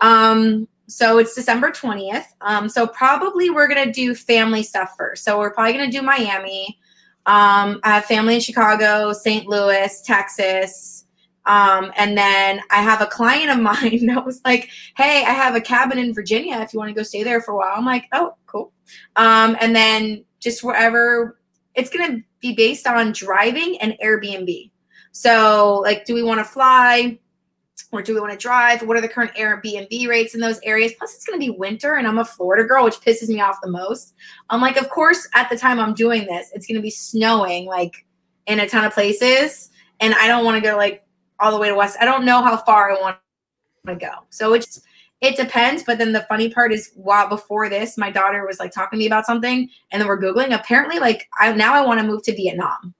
Um, 0.00 0.68
so 0.86 1.18
it's 1.18 1.34
December 1.34 1.70
20th. 1.70 2.26
Um, 2.40 2.68
so 2.68 2.86
probably 2.86 3.50
we're 3.50 3.68
gonna 3.68 3.92
do 3.92 4.14
family 4.14 4.62
stuff 4.62 4.94
first. 4.96 5.24
So 5.24 5.38
we're 5.38 5.52
probably 5.52 5.72
gonna 5.72 5.90
do 5.90 6.02
Miami. 6.02 6.78
Um, 7.26 7.80
I 7.82 7.94
have 7.94 8.04
family 8.04 8.34
in 8.34 8.40
Chicago, 8.40 9.12
St. 9.12 9.46
Louis, 9.46 10.02
Texas, 10.02 11.06
um, 11.46 11.92
and 11.96 12.16
then 12.16 12.60
I 12.70 12.82
have 12.82 13.00
a 13.00 13.06
client 13.06 13.50
of 13.50 13.58
mine 13.62 14.06
that 14.06 14.24
was 14.24 14.40
like, 14.44 14.70
Hey, 14.96 15.24
I 15.24 15.30
have 15.30 15.54
a 15.54 15.60
cabin 15.60 15.98
in 15.98 16.14
Virginia 16.14 16.60
if 16.60 16.72
you 16.72 16.78
want 16.78 16.90
to 16.90 16.94
go 16.94 17.02
stay 17.02 17.22
there 17.22 17.40
for 17.40 17.52
a 17.52 17.56
while. 17.56 17.74
I'm 17.76 17.84
like, 17.84 18.08
Oh, 18.12 18.34
cool. 18.46 18.72
Um, 19.16 19.56
and 19.60 19.74
then 19.74 20.24
just 20.40 20.62
wherever 20.62 21.38
it's 21.74 21.90
to 21.90 22.22
be 22.40 22.54
based 22.54 22.86
on 22.86 23.12
driving 23.12 23.78
and 23.80 23.96
Airbnb. 24.02 24.70
So, 25.12 25.80
like, 25.84 26.04
do 26.04 26.14
we 26.14 26.22
want 26.22 26.40
to 26.40 26.44
fly 26.44 27.18
or 27.94 28.02
do 28.02 28.14
we 28.14 28.20
want 28.20 28.32
to 28.32 28.38
drive? 28.38 28.82
What 28.82 28.96
are 28.96 29.00
the 29.00 29.08
current 29.08 29.34
Airbnb 29.34 30.08
rates 30.08 30.34
in 30.34 30.40
those 30.40 30.60
areas? 30.64 30.92
Plus, 30.98 31.14
it's 31.14 31.24
going 31.24 31.38
to 31.38 31.44
be 31.44 31.56
winter 31.56 31.94
and 31.94 32.06
I'm 32.06 32.18
a 32.18 32.24
Florida 32.24 32.64
girl, 32.64 32.84
which 32.84 33.00
pisses 33.00 33.28
me 33.28 33.40
off 33.40 33.60
the 33.62 33.70
most. 33.70 34.14
I'm 34.50 34.60
like, 34.60 34.76
of 34.76 34.90
course, 34.90 35.28
at 35.34 35.48
the 35.48 35.56
time 35.56 35.78
I'm 35.78 35.94
doing 35.94 36.26
this, 36.26 36.50
it's 36.54 36.66
going 36.66 36.76
to 36.76 36.82
be 36.82 36.90
snowing 36.90 37.66
like 37.66 38.04
in 38.46 38.60
a 38.60 38.68
ton 38.68 38.84
of 38.84 38.92
places. 38.92 39.70
And 40.00 40.14
I 40.14 40.26
don't 40.26 40.44
want 40.44 40.62
to 40.62 40.68
go 40.68 40.76
like 40.76 41.04
all 41.40 41.52
the 41.52 41.58
way 41.58 41.68
to 41.68 41.74
west. 41.74 41.96
I 42.00 42.04
don't 42.04 42.24
know 42.24 42.42
how 42.42 42.56
far 42.56 42.90
I 42.90 43.00
want 43.00 43.18
to 43.86 43.96
go. 43.96 44.12
So 44.30 44.54
it's 44.54 44.80
it 45.20 45.36
depends. 45.36 45.84
But 45.84 45.98
then 45.98 46.12
the 46.12 46.26
funny 46.28 46.50
part 46.50 46.72
is 46.72 46.90
while 46.96 47.28
before 47.28 47.68
this, 47.68 47.96
my 47.96 48.10
daughter 48.10 48.46
was 48.46 48.58
like 48.58 48.72
talking 48.72 48.98
to 48.98 49.00
me 49.00 49.06
about 49.06 49.24
something 49.26 49.68
and 49.90 50.00
then 50.00 50.08
we're 50.08 50.20
Googling. 50.20 50.54
Apparently, 50.54 50.98
like 50.98 51.28
I 51.38 51.52
now 51.52 51.74
I 51.74 51.86
want 51.86 52.00
to 52.00 52.06
move 52.06 52.22
to 52.24 52.34
Vietnam. 52.34 52.94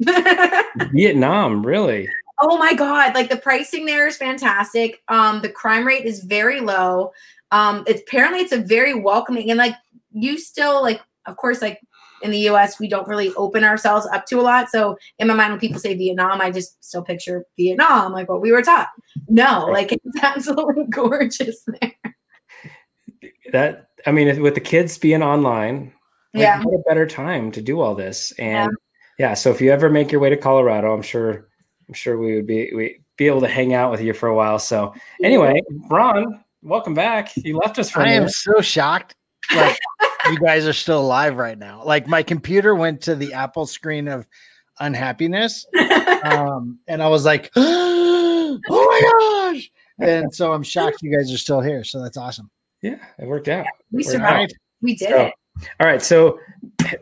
Vietnam, 0.92 1.64
really? 1.64 2.08
Oh 2.40 2.58
my 2.58 2.74
god, 2.74 3.14
like 3.14 3.30
the 3.30 3.36
pricing 3.36 3.86
there 3.86 4.06
is 4.06 4.16
fantastic. 4.16 5.02
Um, 5.08 5.40
the 5.40 5.48
crime 5.48 5.86
rate 5.86 6.04
is 6.04 6.24
very 6.24 6.60
low. 6.60 7.12
Um, 7.50 7.84
it's 7.86 8.02
apparently 8.02 8.40
it's 8.40 8.52
a 8.52 8.58
very 8.58 8.94
welcoming 8.94 9.50
and 9.50 9.58
like 9.58 9.74
you 10.12 10.38
still 10.38 10.82
like 10.82 11.00
of 11.26 11.36
course 11.36 11.62
like 11.62 11.80
in 12.24 12.30
the 12.30 12.48
US, 12.48 12.80
we 12.80 12.88
don't 12.88 13.06
really 13.06 13.32
open 13.34 13.62
ourselves 13.62 14.06
up 14.12 14.24
to 14.26 14.40
a 14.40 14.42
lot. 14.42 14.70
So 14.70 14.96
in 15.18 15.28
my 15.28 15.34
mind, 15.34 15.52
when 15.52 15.60
people 15.60 15.78
say 15.78 15.94
Vietnam, 15.94 16.40
I 16.40 16.50
just 16.50 16.82
still 16.82 17.02
picture 17.02 17.44
Vietnam, 17.56 18.12
like 18.12 18.28
what 18.28 18.40
we 18.40 18.50
were 18.50 18.62
taught. 18.62 18.88
No, 19.28 19.66
like 19.70 19.92
it's 19.92 20.04
absolutely 20.22 20.86
gorgeous 20.88 21.62
there. 21.66 21.92
That 23.52 23.88
I 24.06 24.12
mean, 24.12 24.42
with 24.42 24.54
the 24.54 24.60
kids 24.60 24.98
being 24.98 25.22
online, 25.22 25.92
like, 26.32 26.42
yeah, 26.42 26.62
what 26.62 26.74
a 26.74 26.82
better 26.88 27.06
time 27.06 27.52
to 27.52 27.62
do 27.62 27.80
all 27.80 27.94
this. 27.94 28.32
And 28.32 28.70
yeah. 29.18 29.28
yeah, 29.28 29.34
so 29.34 29.50
if 29.50 29.60
you 29.60 29.70
ever 29.70 29.90
make 29.90 30.10
your 30.10 30.20
way 30.20 30.30
to 30.30 30.36
Colorado, 30.36 30.92
I'm 30.92 31.02
sure, 31.02 31.48
I'm 31.88 31.94
sure 31.94 32.18
we 32.18 32.34
would 32.34 32.46
be 32.46 32.70
we 32.74 33.00
be 33.16 33.26
able 33.26 33.40
to 33.42 33.48
hang 33.48 33.74
out 33.74 33.90
with 33.90 34.00
you 34.00 34.12
for 34.12 34.28
a 34.28 34.34
while. 34.34 34.58
So 34.58 34.94
anyway, 35.22 35.60
Ron, 35.88 36.42
welcome 36.62 36.94
back. 36.94 37.36
You 37.36 37.58
left 37.58 37.78
us 37.78 37.90
for. 37.90 38.00
I 38.00 38.10
am 38.10 38.28
so 38.28 38.60
shocked. 38.60 39.14
Like 39.54 39.78
you 40.30 40.38
guys 40.38 40.66
are 40.66 40.72
still 40.72 41.00
alive 41.00 41.36
right 41.36 41.58
now. 41.58 41.82
Like 41.84 42.06
my 42.08 42.22
computer 42.22 42.74
went 42.74 43.02
to 43.02 43.14
the 43.14 43.34
Apple 43.34 43.66
screen 43.66 44.08
of 44.08 44.26
unhappiness. 44.80 45.66
Um, 46.24 46.78
and 46.88 47.02
I 47.02 47.08
was 47.08 47.26
like, 47.26 47.50
oh 47.56 48.58
my 48.66 49.52
gosh. 49.52 49.70
And 49.98 50.34
so 50.34 50.54
I'm 50.54 50.62
shocked 50.62 51.02
you 51.02 51.14
guys 51.14 51.30
are 51.30 51.36
still 51.36 51.60
here. 51.60 51.84
So 51.84 52.02
that's 52.02 52.16
awesome. 52.16 52.50
Yeah, 52.80 52.96
it 53.18 53.26
worked 53.26 53.48
out. 53.48 53.66
We 53.92 53.98
We're 53.98 54.10
survived. 54.12 54.54
We 54.80 54.96
did 54.96 55.10
So- 55.10 55.20
it. 55.26 55.34
All 55.80 55.86
right, 55.86 56.02
so 56.02 56.40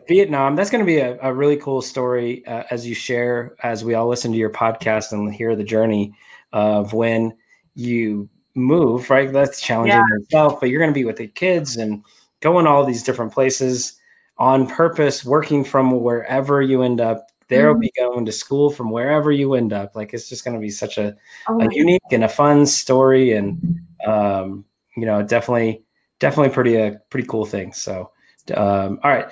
Vietnam, 0.07 0.55
that's 0.55 0.69
going 0.69 0.83
to 0.83 0.85
be 0.85 0.99
a, 0.99 1.17
a 1.21 1.33
really 1.33 1.57
cool 1.57 1.81
story 1.81 2.45
uh, 2.45 2.63
as 2.71 2.87
you 2.87 2.95
share, 2.95 3.55
as 3.63 3.83
we 3.83 3.93
all 3.93 4.07
listen 4.07 4.31
to 4.31 4.37
your 4.37 4.49
podcast 4.51 5.11
and 5.11 5.33
hear 5.33 5.55
the 5.55 5.63
journey 5.63 6.13
of 6.53 6.93
when 6.93 7.35
you 7.75 8.29
move, 8.55 9.09
right? 9.09 9.31
That's 9.31 9.59
challenging 9.59 9.97
Yeah. 9.97 10.17
itself, 10.19 10.59
but 10.59 10.69
you're 10.69 10.79
going 10.79 10.91
to 10.91 10.97
be 10.99 11.05
with 11.05 11.17
the 11.17 11.27
kids 11.27 11.77
and 11.77 12.03
going 12.41 12.67
all 12.67 12.85
these 12.85 13.03
different 13.03 13.33
places 13.33 13.99
on 14.37 14.67
purpose, 14.67 15.25
working 15.25 15.63
from 15.63 16.01
wherever 16.01 16.61
you 16.61 16.83
end 16.83 17.01
up. 17.01 17.27
They'll 17.47 17.73
Mhm. 17.75 17.81
be 17.81 17.91
going 17.97 18.25
to 18.25 18.31
school 18.31 18.69
from 18.69 18.89
wherever 18.91 19.31
you 19.31 19.53
end 19.55 19.73
up. 19.73 19.95
Like 19.95 20.13
it's 20.13 20.29
just 20.29 20.43
going 20.43 20.55
to 20.55 20.59
be 20.61 20.69
such 20.69 20.97
a 20.97 21.15
Oh 21.47 21.59
a 21.59 21.67
unique 21.73 22.01
and 22.11 22.23
a 22.23 22.29
fun 22.29 22.65
story 22.65 23.33
and 23.33 23.79
um, 24.05 24.65
you 24.95 25.05
know 25.05 25.21
definitely 25.23 25.83
definitely 26.19 26.53
pretty 26.53 26.75
a 26.75 26.99
pretty 27.09 27.27
cool 27.27 27.45
thing 27.45 27.73
so 27.73 28.11
um, 28.51 28.99
all 29.03 29.11
right. 29.11 29.27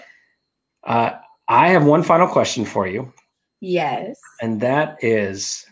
Uh, 0.84 1.12
i 1.48 1.68
have 1.70 1.86
one 1.86 2.02
final 2.04 2.28
question 2.28 2.66
for 2.66 2.88
you. 2.88 3.12
Yes. 3.60 4.20
and 4.42 4.60
that 4.62 4.98
is 5.04 5.66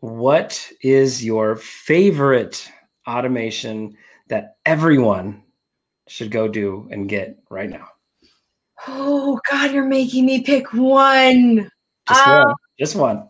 what 0.00 0.66
is 0.82 1.22
your 1.22 1.56
favorite 1.56 2.70
automation 3.06 3.94
that 4.28 4.56
everyone 4.64 5.42
should 6.08 6.30
go 6.30 6.48
do 6.48 6.88
and 6.90 7.08
get 7.08 7.36
right 7.50 7.68
now? 7.68 7.88
Oh 8.88 9.38
God, 9.50 9.72
you're 9.72 9.84
making 9.84 10.24
me 10.24 10.42
pick 10.42 10.72
one. 10.72 11.68
just 12.08 12.26
Um, 12.26 12.46
one 12.46 12.54
just 12.78 12.96
one. 12.96 13.28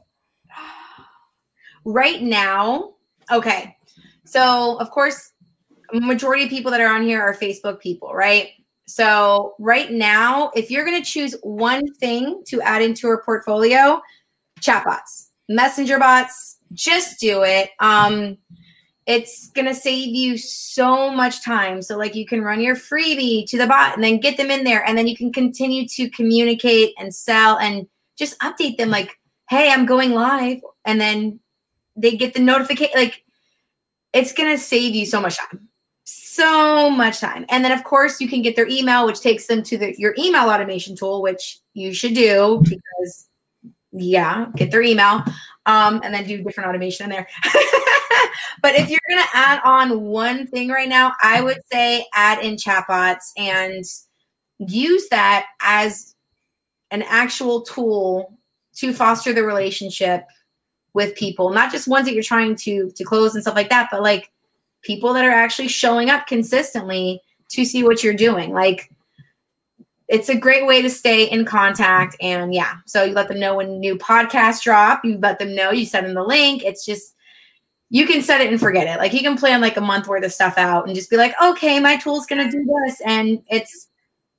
Right 1.85 2.23
now 2.23 2.95
okay. 3.31 3.77
So 4.25 4.77
of 4.79 4.91
course 4.91 5.33
majority 5.93 6.45
of 6.45 6.51
people 6.51 6.71
that 6.71 6.81
are 6.81 6.95
on 6.95 7.03
here 7.03 7.21
are 7.21 7.35
facebook 7.35 7.81
people 7.81 8.15
right 8.15 8.51
so 8.91 9.55
right 9.59 9.93
now 9.93 10.51
if 10.55 10.71
you're 10.71 10.85
going 10.85 11.01
to 11.01 11.09
choose 11.09 11.35
one 11.43 11.93
thing 11.95 12.43
to 12.47 12.61
add 12.63 12.83
into 12.83 13.07
your 13.07 13.23
portfolio 13.23 14.01
chatbots 14.61 15.29
messenger 15.49 15.99
bots 15.99 16.59
just 16.73 17.19
do 17.19 17.43
it. 17.43 17.71
Um 17.81 18.39
it's 19.07 19.51
going 19.51 19.67
to 19.67 19.75
save 19.75 20.15
you 20.15 20.39
so 20.39 21.11
much 21.11 21.43
time. 21.45 21.83
So 21.83 21.97
like 21.97 22.15
you 22.15 22.25
can 22.25 22.43
run 22.43 22.61
your 22.61 22.77
freebie 22.77 23.45
to 23.49 23.59
the 23.59 23.67
bot 23.67 23.95
and 23.95 24.05
then 24.05 24.21
get 24.21 24.37
them 24.37 24.53
in 24.53 24.63
there 24.63 24.85
and 24.85 24.97
then 24.97 25.09
you 25.09 25.17
can 25.17 25.33
continue 25.33 25.89
to 25.89 26.09
communicate 26.11 26.95
and 26.97 27.13
sell 27.13 27.59
and 27.59 27.89
just 28.17 28.39
update 28.41 28.77
them 28.77 28.91
like 28.91 29.19
hey 29.49 29.73
i'm 29.73 29.87
going 29.87 30.13
live 30.13 30.59
and 30.85 31.01
then 31.01 31.41
they 31.97 32.17
get 32.17 32.35
the 32.35 32.41
notification 32.41 32.93
like 32.95 33.25
it's 34.13 34.33
going 34.33 34.55
to 34.55 34.63
save 34.63 34.95
you 34.95 35.07
so 35.07 35.23
much 35.23 35.39
time 35.39 35.70
so 36.41 36.91
much 36.91 37.21
time. 37.21 37.45
And 37.49 37.65
then 37.65 37.73
of 37.73 37.85
course 37.85 38.21
you 38.21 38.29
can 38.29 38.43
get 38.43 38.57
their 38.57 38.69
email 38.69 39.07
which 39.07 39.21
takes 39.21 39.47
them 39.47 39.63
to 39.65 39.79
the, 39.79 39.95
your 39.99 40.15
email 40.19 40.49
automation 40.49 40.97
tool 40.97 41.23
which 41.23 41.61
you 41.75 41.93
should 41.93 42.15
do 42.15 42.63
because 42.63 43.29
yeah 43.93 44.47
get 44.57 44.71
their 44.71 44.83
email 44.83 45.25
um, 45.67 46.01
and 46.03 46.15
then 46.15 46.27
do 46.27 46.43
different 46.43 46.69
automation 46.69 47.05
in 47.05 47.11
there. 47.11 47.29
But 48.63 48.75
if 48.75 48.91
you're 48.91 49.01
going 49.09 49.23
to 49.23 49.29
add 49.33 49.61
on 49.65 50.03
one 50.03 50.47
thing 50.47 50.69
right 50.69 50.89
now 50.89 51.13
i 51.23 51.41
would 51.41 51.61
say 51.73 52.07
add 52.15 52.45
in 52.45 52.57
chatbots 52.57 53.33
and 53.39 53.85
use 54.59 55.09
that 55.09 55.47
as 55.63 56.15
an 56.91 57.03
actual 57.03 57.63
tool 57.63 58.39
to 58.77 58.93
foster 58.93 59.33
the 59.33 59.45
relationship 59.45 60.27
with 60.93 61.15
people. 61.15 61.51
Not 61.51 61.73
just 61.73 61.89
ones 61.89 62.07
that 62.07 62.15
you're 62.15 62.23
trying 62.23 62.57
to 62.57 62.91
to 62.91 63.05
close 63.05 63.35
and 63.35 63.43
stuff 63.43 63.55
like 63.55 63.71
that 63.71 63.89
but 63.91 64.03
like 64.03 64.31
people 64.83 65.13
that 65.13 65.25
are 65.25 65.31
actually 65.31 65.69
showing 65.69 66.11
up 66.11 66.27
consistently 66.27 67.23
to 67.51 67.65
see 67.65 67.83
what 67.83 68.03
you're 68.03 68.15
doing. 68.15 68.53
Like 68.53 68.91
it's 70.09 70.29
a 70.29 70.37
great 70.37 70.67
way 70.67 70.83
to 70.83 70.91
stay 70.91 71.25
in 71.25 71.45
contact 71.45 72.17
and 72.21 72.53
yeah. 72.53 72.77
So 72.87 73.05
you 73.05 73.15
let 73.15 73.29
them 73.29 73.39
know 73.39 73.57
when 73.57 73.79
new 73.79 73.97
podcasts 73.97 74.63
drop. 74.63 75.05
You 75.05 75.19
let 75.19 75.39
them 75.39 75.55
know. 75.55 75.71
You 75.71 75.87
send 75.87 76.07
them 76.07 76.15
the 76.15 76.25
link. 76.25 76.65
It's 76.65 76.85
just 76.85 77.15
you 77.91 78.07
can 78.07 78.23
set 78.23 78.41
it 78.41 78.51
and 78.51 78.61
forget 78.61 78.87
it. 78.87 78.99
Like 78.99 79.13
you 79.13 79.21
can 79.21 79.37
plan 79.37 79.61
like 79.61 79.77
a 79.77 79.81
month 79.81 80.09
worth 80.09 80.25
of 80.25 80.33
stuff 80.33 80.59
out 80.59 80.87
and 80.87 80.95
just 80.95 81.11
be 81.11 81.17
like 81.17 81.35
okay 81.43 81.79
my 81.79 81.97
tool's 81.97 82.27
gonna 82.27 82.51
do 82.51 82.65
this. 82.65 83.01
And 83.07 83.43
it's 83.49 83.89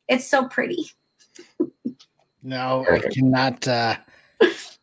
it's 0.07 0.27
so 0.27 0.47
pretty. 0.47 0.91
No, 2.43 2.85
I 2.89 2.99
cannot 2.99 3.67
uh 3.67 3.95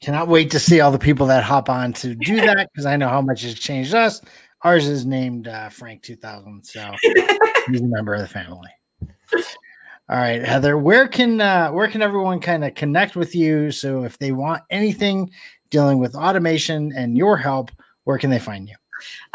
cannot 0.00 0.28
wait 0.28 0.50
to 0.52 0.58
see 0.58 0.80
all 0.80 0.92
the 0.92 0.98
people 0.98 1.26
that 1.26 1.42
hop 1.42 1.68
on 1.68 1.92
to 1.92 2.14
do 2.14 2.36
that 2.40 2.70
because 2.72 2.86
I 2.86 2.96
know 2.96 3.08
how 3.08 3.20
much 3.20 3.44
it's 3.44 3.58
changed 3.58 3.94
us. 3.94 4.22
Ours 4.62 4.88
is 4.88 5.06
named 5.06 5.48
uh, 5.48 5.68
Frank 5.68 6.02
2000, 6.02 6.64
so 6.64 6.92
he's 7.68 7.80
a 7.80 7.84
member 7.84 8.14
of 8.14 8.20
the 8.20 8.28
family. 8.28 8.70
All 10.10 10.16
right, 10.16 10.42
Heather, 10.42 10.78
where 10.78 11.06
can 11.06 11.40
uh, 11.40 11.70
where 11.70 11.86
can 11.86 12.02
everyone 12.02 12.40
kind 12.40 12.64
of 12.64 12.74
connect 12.74 13.14
with 13.14 13.34
you? 13.34 13.70
So 13.70 14.04
if 14.04 14.18
they 14.18 14.32
want 14.32 14.62
anything 14.70 15.30
dealing 15.70 15.98
with 15.98 16.14
automation 16.14 16.92
and 16.96 17.16
your 17.16 17.36
help, 17.36 17.70
where 18.04 18.18
can 18.18 18.30
they 18.30 18.38
find 18.38 18.68
you? 18.68 18.74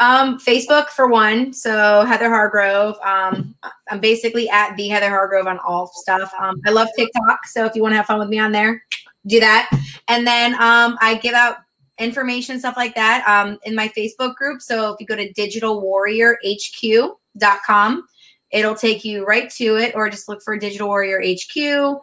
Um, 0.00 0.38
Facebook 0.38 0.88
for 0.88 1.06
one. 1.06 1.52
So 1.52 2.04
Heather 2.04 2.28
Hargrove. 2.28 2.96
Um, 3.04 3.54
I'm 3.88 4.00
basically 4.00 4.48
at 4.50 4.76
the 4.76 4.88
Heather 4.88 5.08
Hargrove 5.08 5.46
on 5.46 5.58
all 5.60 5.86
stuff. 5.86 6.32
Um, 6.38 6.60
I 6.66 6.70
love 6.70 6.88
TikTok. 6.96 7.46
So 7.46 7.64
if 7.64 7.74
you 7.74 7.82
want 7.82 7.92
to 7.92 7.96
have 7.96 8.06
fun 8.06 8.18
with 8.18 8.28
me 8.28 8.38
on 8.38 8.52
there, 8.52 8.82
do 9.26 9.40
that. 9.40 9.70
And 10.08 10.26
then 10.26 10.54
um, 10.54 10.98
I 11.00 11.18
give 11.22 11.34
out 11.34 11.58
information, 11.98 12.58
stuff 12.58 12.76
like 12.76 12.94
that, 12.94 13.26
um, 13.28 13.58
in 13.64 13.74
my 13.74 13.88
Facebook 13.88 14.34
group. 14.34 14.60
So 14.62 14.92
if 14.92 15.00
you 15.00 15.06
go 15.06 15.16
to 15.16 15.32
digitalwarriorhq.com, 15.32 18.06
it'll 18.50 18.74
take 18.74 19.04
you 19.04 19.24
right 19.24 19.48
to 19.50 19.76
it, 19.76 19.94
or 19.94 20.10
just 20.10 20.28
look 20.28 20.42
for 20.42 20.56
Digital 20.56 20.88
Warrior 20.88 21.22
HQ. 21.22 22.00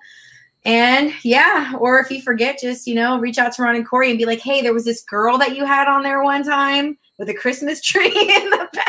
And 0.63 1.11
yeah, 1.23 1.73
or 1.79 1.99
if 1.99 2.11
you 2.11 2.21
forget, 2.21 2.59
just 2.61 2.85
you 2.87 2.93
know, 2.95 3.19
reach 3.19 3.37
out 3.39 3.51
to 3.53 3.63
Ron 3.63 3.75
and 3.75 3.87
Corey 3.87 4.09
and 4.09 4.17
be 4.19 4.25
like, 4.25 4.39
hey, 4.41 4.61
there 4.61 4.73
was 4.73 4.85
this 4.85 5.01
girl 5.03 5.37
that 5.39 5.55
you 5.55 5.65
had 5.65 5.87
on 5.87 6.03
there 6.03 6.23
one 6.23 6.43
time 6.43 6.97
with 7.17 7.29
a 7.29 7.33
Christmas 7.33 7.81
tree 7.91 8.07
in 8.07 8.49
the 8.51 8.69
back. 8.73 8.87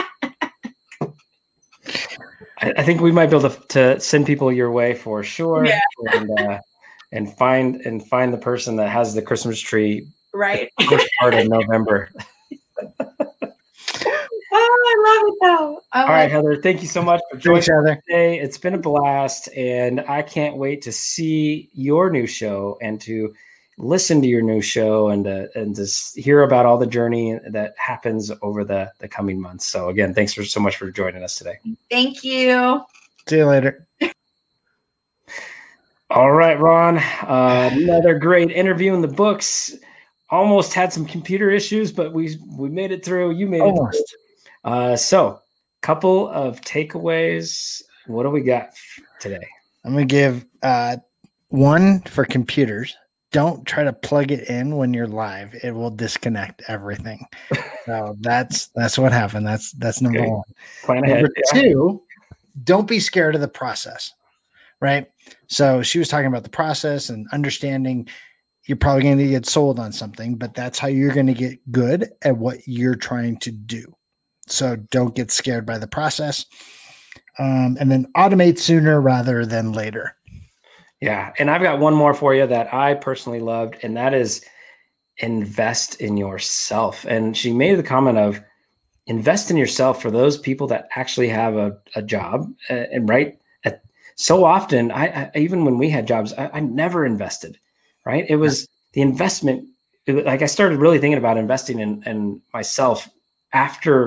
I, 2.59 2.73
I 2.77 2.83
think 2.85 3.01
we 3.01 3.13
might 3.13 3.31
be 3.31 3.37
able 3.37 3.51
to, 3.51 3.67
to 3.69 4.01
send 4.01 4.27
people 4.27 4.53
your 4.53 4.71
way 4.71 4.95
for 4.95 5.23
sure 5.23 5.65
Yeah. 5.65 5.81
and 6.13 6.31
uh, 6.41 6.59
and 7.13 7.37
find 7.37 7.77
and 7.83 8.07
find 8.07 8.33
the 8.33 8.39
person 8.39 8.77
that 8.77 8.89
has 8.89 9.15
the 9.15 9.23
christmas 9.23 9.61
tree 9.61 10.07
Right. 10.35 10.71
first 10.89 11.09
part 11.21 11.35
of 11.35 11.49
november 11.49 12.11
Oh, 14.55 14.95
I 14.95 15.09
love 15.09 15.29
it 15.29 15.39
though. 15.41 15.81
I'm 15.93 16.09
all 16.09 16.15
right 16.15 16.23
like, 16.25 16.31
heather 16.31 16.57
thank 16.57 16.83
you 16.83 16.89
so 16.89 17.03
much 17.03 17.23
for 17.31 17.39
joining 17.39 17.63
Thanks, 17.63 17.69
Heather. 17.69 18.03
today. 18.07 18.39
It's 18.39 18.59
been 18.59 18.75
a 18.75 18.79
blast, 18.79 19.49
and 19.57 20.01
I 20.01 20.21
can't 20.21 20.57
wait 20.57 20.83
to 20.83 20.93
see 20.93 21.71
your 21.73 22.11
new 22.11 22.27
show 22.27 22.77
and 22.83 23.01
to 23.01 23.33
listen 23.79 24.21
to 24.21 24.29
your 24.29 24.43
new 24.43 24.61
show 24.61 25.09
and 25.09 25.25
to, 25.25 25.49
and 25.59 25.75
to 25.77 25.87
hear 26.21 26.43
about 26.43 26.67
all 26.67 26.77
the 26.77 26.87
journey 26.87 27.39
that 27.49 27.75
happens 27.79 28.31
over 28.43 28.63
the 28.63 28.93
the 28.99 29.09
coming 29.09 29.41
months. 29.41 29.67
So 29.67 29.89
again, 29.89 30.13
thanks 30.13 30.35
for 30.35 30.45
so 30.45 30.61
much 30.61 30.77
for 30.77 30.91
joining 30.91 31.23
us 31.23 31.37
today. 31.37 31.59
Thank 31.91 32.23
you. 32.23 32.83
See 33.29 33.39
you 33.39 33.47
later. 33.47 33.87
All 36.11 36.33
right, 36.33 36.61
Ron, 36.61 36.99
uh, 36.99 37.71
another 37.73 38.19
great 38.19 38.51
interview 38.51 38.93
in 38.93 39.01
the 39.01 39.09
books. 39.09 39.75
Almost 40.33 40.73
had 40.73 40.93
some 40.93 41.05
computer 41.07 41.51
issues, 41.51 41.93
but 41.93 42.13
we 42.13 42.39
we 42.57 42.71
made 42.71 42.91
it 42.91 43.05
through. 43.05 43.33
You 43.33 43.47
made 43.47 43.59
it. 43.59 43.65
Almost. 43.65 44.17
Uh, 44.65 44.97
so, 44.97 45.41
couple 45.83 46.29
of 46.29 46.61
takeaways. 46.63 47.83
What 48.07 48.23
do 48.23 48.31
we 48.31 48.41
got 48.41 48.71
today? 49.21 49.47
I'm 49.85 49.93
gonna 49.93 50.07
give 50.07 50.47
uh, 50.63 50.97
one 51.49 52.01
for 52.03 52.25
computers. 52.25 52.97
Don't 53.31 53.67
try 53.67 53.85
to 53.85 53.93
plug 53.93 54.31
it 54.33 54.49
in 54.49 54.77
when 54.77 54.95
you're 54.95 55.07
live; 55.07 55.55
it 55.63 55.73
will 55.75 55.91
disconnect 55.91 56.63
everything. 56.67 57.27
so 57.85 58.17
that's 58.21 58.69
that's 58.69 58.97
what 58.99 59.13
happened. 59.13 59.47
That's 59.47 59.73
that's 59.73 60.01
number 60.01 60.21
Okay. 60.21 60.31
one. 60.31 60.43
Plan 60.83 61.05
ahead. 61.05 61.25
Number 61.25 61.35
two, 61.53 62.03
don't 62.65 62.89
be 62.89 63.01
scared 63.01 63.35
of 63.35 63.43
the 63.43 63.49
process, 63.49 64.13
right? 64.81 65.07
So 65.49 65.83
she 65.83 65.99
was 65.99 66.09
talking 66.09 66.27
about 66.27 66.43
the 66.43 66.49
process 66.49 67.11
and 67.11 67.27
understanding 67.33 68.09
you're 68.67 68.77
probably 68.77 69.03
going 69.03 69.19
to 69.19 69.29
get 69.29 69.47
sold 69.47 69.79
on 69.79 69.93
something, 69.93 70.37
but 70.37 70.55
that's 70.55 70.79
how 70.79 70.89
you're 70.89 71.15
going 71.15 71.27
to 71.27 71.35
get 71.35 71.73
good 71.73 72.11
at 72.23 72.37
what 72.37 72.67
you're 72.67 72.95
trying 72.95 73.39
to 73.39 73.51
do. 73.51 73.95
So 74.47 74.77
don't 74.91 75.15
get 75.15 75.31
scared 75.31 75.67
by 75.67 75.79
the 75.79 75.87
process. 75.87 76.47
Um, 77.39 77.77
and 77.81 77.91
then 77.91 78.07
automate 78.17 78.59
sooner 78.59 79.01
rather 79.01 79.47
than 79.47 79.73
later. 79.73 80.17
Yeah. 81.01 81.33
And 81.39 81.51
I've 81.51 81.63
got 81.63 81.81
one 81.81 81.95
more 81.95 82.15
for 82.15 82.35
you 82.35 82.47
that 82.47 82.73
I 82.73 82.95
personally 82.95 83.41
loved, 83.41 83.77
and 83.83 83.97
that 83.97 84.15
is 84.15 84.45
invest 85.19 86.01
in 86.01 86.17
yourself. 86.17 87.05
And 87.09 87.37
she 87.37 87.53
made 87.53 87.77
the 87.79 87.83
comment 87.83 88.19
of 88.19 88.41
invest 89.07 89.51
in 89.51 89.57
yourself 89.57 90.01
for 90.01 90.11
those 90.11 90.39
people 90.39 90.69
that 90.69 90.89
actually 90.95 91.29
have 91.29 91.57
a, 91.57 91.77
a 91.97 92.03
job. 92.03 92.53
uh, 92.71 92.85
and 92.93 93.09
right. 93.09 93.39
At, 93.65 93.83
so 94.15 94.45
often, 94.45 94.93
I, 94.93 95.07
I 95.07 95.31
even 95.35 95.65
when 95.65 95.79
we 95.79 95.91
had 95.91 96.07
jobs, 96.07 96.33
I, 96.35 96.51
I 96.55 96.61
never 96.61 97.05
invested. 97.05 97.59
Right. 98.05 98.25
It 98.29 98.37
was 98.37 98.67
the 98.93 99.01
investment 99.01 99.69
it, 100.07 100.25
like 100.27 100.43
I 100.43 100.47
started 100.47 100.79
really 100.79 100.99
thinking 100.99 101.19
about 101.19 101.39
investing 101.39 101.81
in, 101.81 102.03
in 102.05 102.41
myself 102.53 103.09
after 103.53 104.07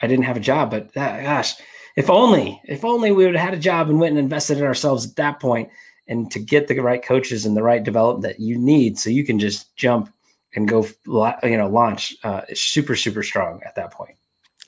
I 0.00 0.06
didn't 0.06 0.24
have 0.24 0.36
a 0.36 0.40
job. 0.40 0.70
But 0.70 0.92
gosh, 0.94 1.54
if 1.96 2.10
only, 2.10 2.60
if 2.64 2.84
only 2.84 3.12
we 3.12 3.24
would 3.24 3.36
have 3.36 3.50
had 3.50 3.58
a 3.58 3.60
job 3.60 3.88
and 3.88 4.00
went 4.00 4.10
and 4.10 4.18
invested 4.18 4.58
in 4.58 4.64
ourselves 4.64 5.06
at 5.06 5.16
that 5.16 5.40
point 5.40 5.68
and 6.06 6.30
to 6.30 6.38
get 6.38 6.68
the 6.68 6.78
right 6.80 7.02
coaches 7.02 7.46
and 7.46 7.56
the 7.56 7.62
right 7.62 7.82
development 7.82 8.22
that 8.22 8.40
you 8.40 8.58
need 8.58 8.98
so 8.98 9.10
you 9.10 9.24
can 9.24 9.38
just 9.38 9.74
jump 9.76 10.12
and 10.54 10.68
go 10.68 10.86
you 11.42 11.56
know 11.56 11.68
launch 11.68 12.14
uh, 12.24 12.42
super 12.52 12.94
super 12.94 13.22
strong 13.22 13.60
at 13.64 13.74
that 13.74 13.90
point 13.90 14.16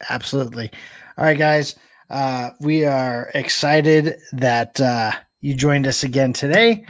absolutely 0.08 0.70
all 1.18 1.24
right 1.24 1.38
guys 1.38 1.76
uh, 2.08 2.50
we 2.60 2.84
are 2.84 3.30
excited 3.34 4.18
that 4.32 4.80
uh, 4.80 5.12
you 5.40 5.54
joined 5.54 5.86
us 5.86 6.02
again 6.02 6.32
today 6.32 6.86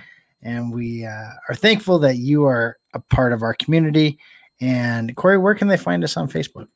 and 0.46 0.72
we 0.72 1.04
uh, 1.04 1.30
are 1.48 1.54
thankful 1.54 1.98
that 1.98 2.16
you 2.16 2.44
are 2.44 2.78
a 2.94 3.00
part 3.00 3.32
of 3.32 3.42
our 3.42 3.54
community 3.54 4.18
and 4.60 5.14
corey 5.16 5.38
where 5.38 5.54
can 5.54 5.68
they 5.68 5.76
find 5.76 6.02
us 6.04 6.16
on 6.16 6.28
facebook 6.28 6.68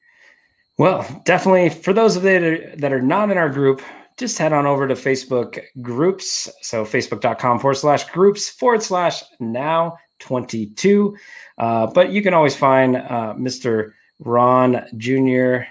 well 0.78 1.06
definitely 1.24 1.70
for 1.70 1.92
those 1.92 2.16
of 2.16 2.24
you 2.24 2.72
that 2.76 2.92
are 2.92 3.02
not 3.02 3.30
in 3.30 3.38
our 3.38 3.48
group 3.48 3.80
just 4.20 4.36
head 4.36 4.52
on 4.52 4.66
over 4.66 4.86
to 4.86 4.94
Facebook 4.94 5.58
groups. 5.80 6.48
So 6.60 6.84
facebook.com 6.84 7.58
forward 7.58 7.76
slash 7.76 8.04
groups 8.10 8.50
forward 8.50 8.82
slash 8.82 9.24
now 9.40 9.96
22. 10.18 11.16
Uh, 11.56 11.86
but 11.86 12.12
you 12.12 12.22
can 12.22 12.34
always 12.34 12.54
find 12.54 12.96
uh, 12.96 13.34
Mr. 13.36 13.92
Ron 14.18 14.84
Jr. 14.98 15.62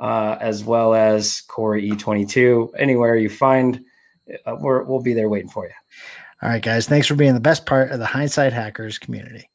Uh, 0.00 0.36
as 0.40 0.64
well 0.64 0.92
as 0.92 1.40
Corey 1.42 1.88
E22. 1.88 2.70
Anywhere 2.76 3.16
you 3.16 3.30
find, 3.30 3.80
uh, 4.44 4.56
we 4.60 4.82
will 4.82 5.00
be 5.00 5.14
there 5.14 5.28
waiting 5.28 5.48
for 5.48 5.64
you. 5.64 5.72
All 6.44 6.50
right, 6.50 6.62
guys. 6.62 6.86
Thanks 6.86 7.06
for 7.06 7.14
being 7.14 7.32
the 7.32 7.40
best 7.40 7.64
part 7.64 7.90
of 7.90 7.98
the 7.98 8.04
Hindsight 8.04 8.52
Hackers 8.52 8.98
community. 8.98 9.48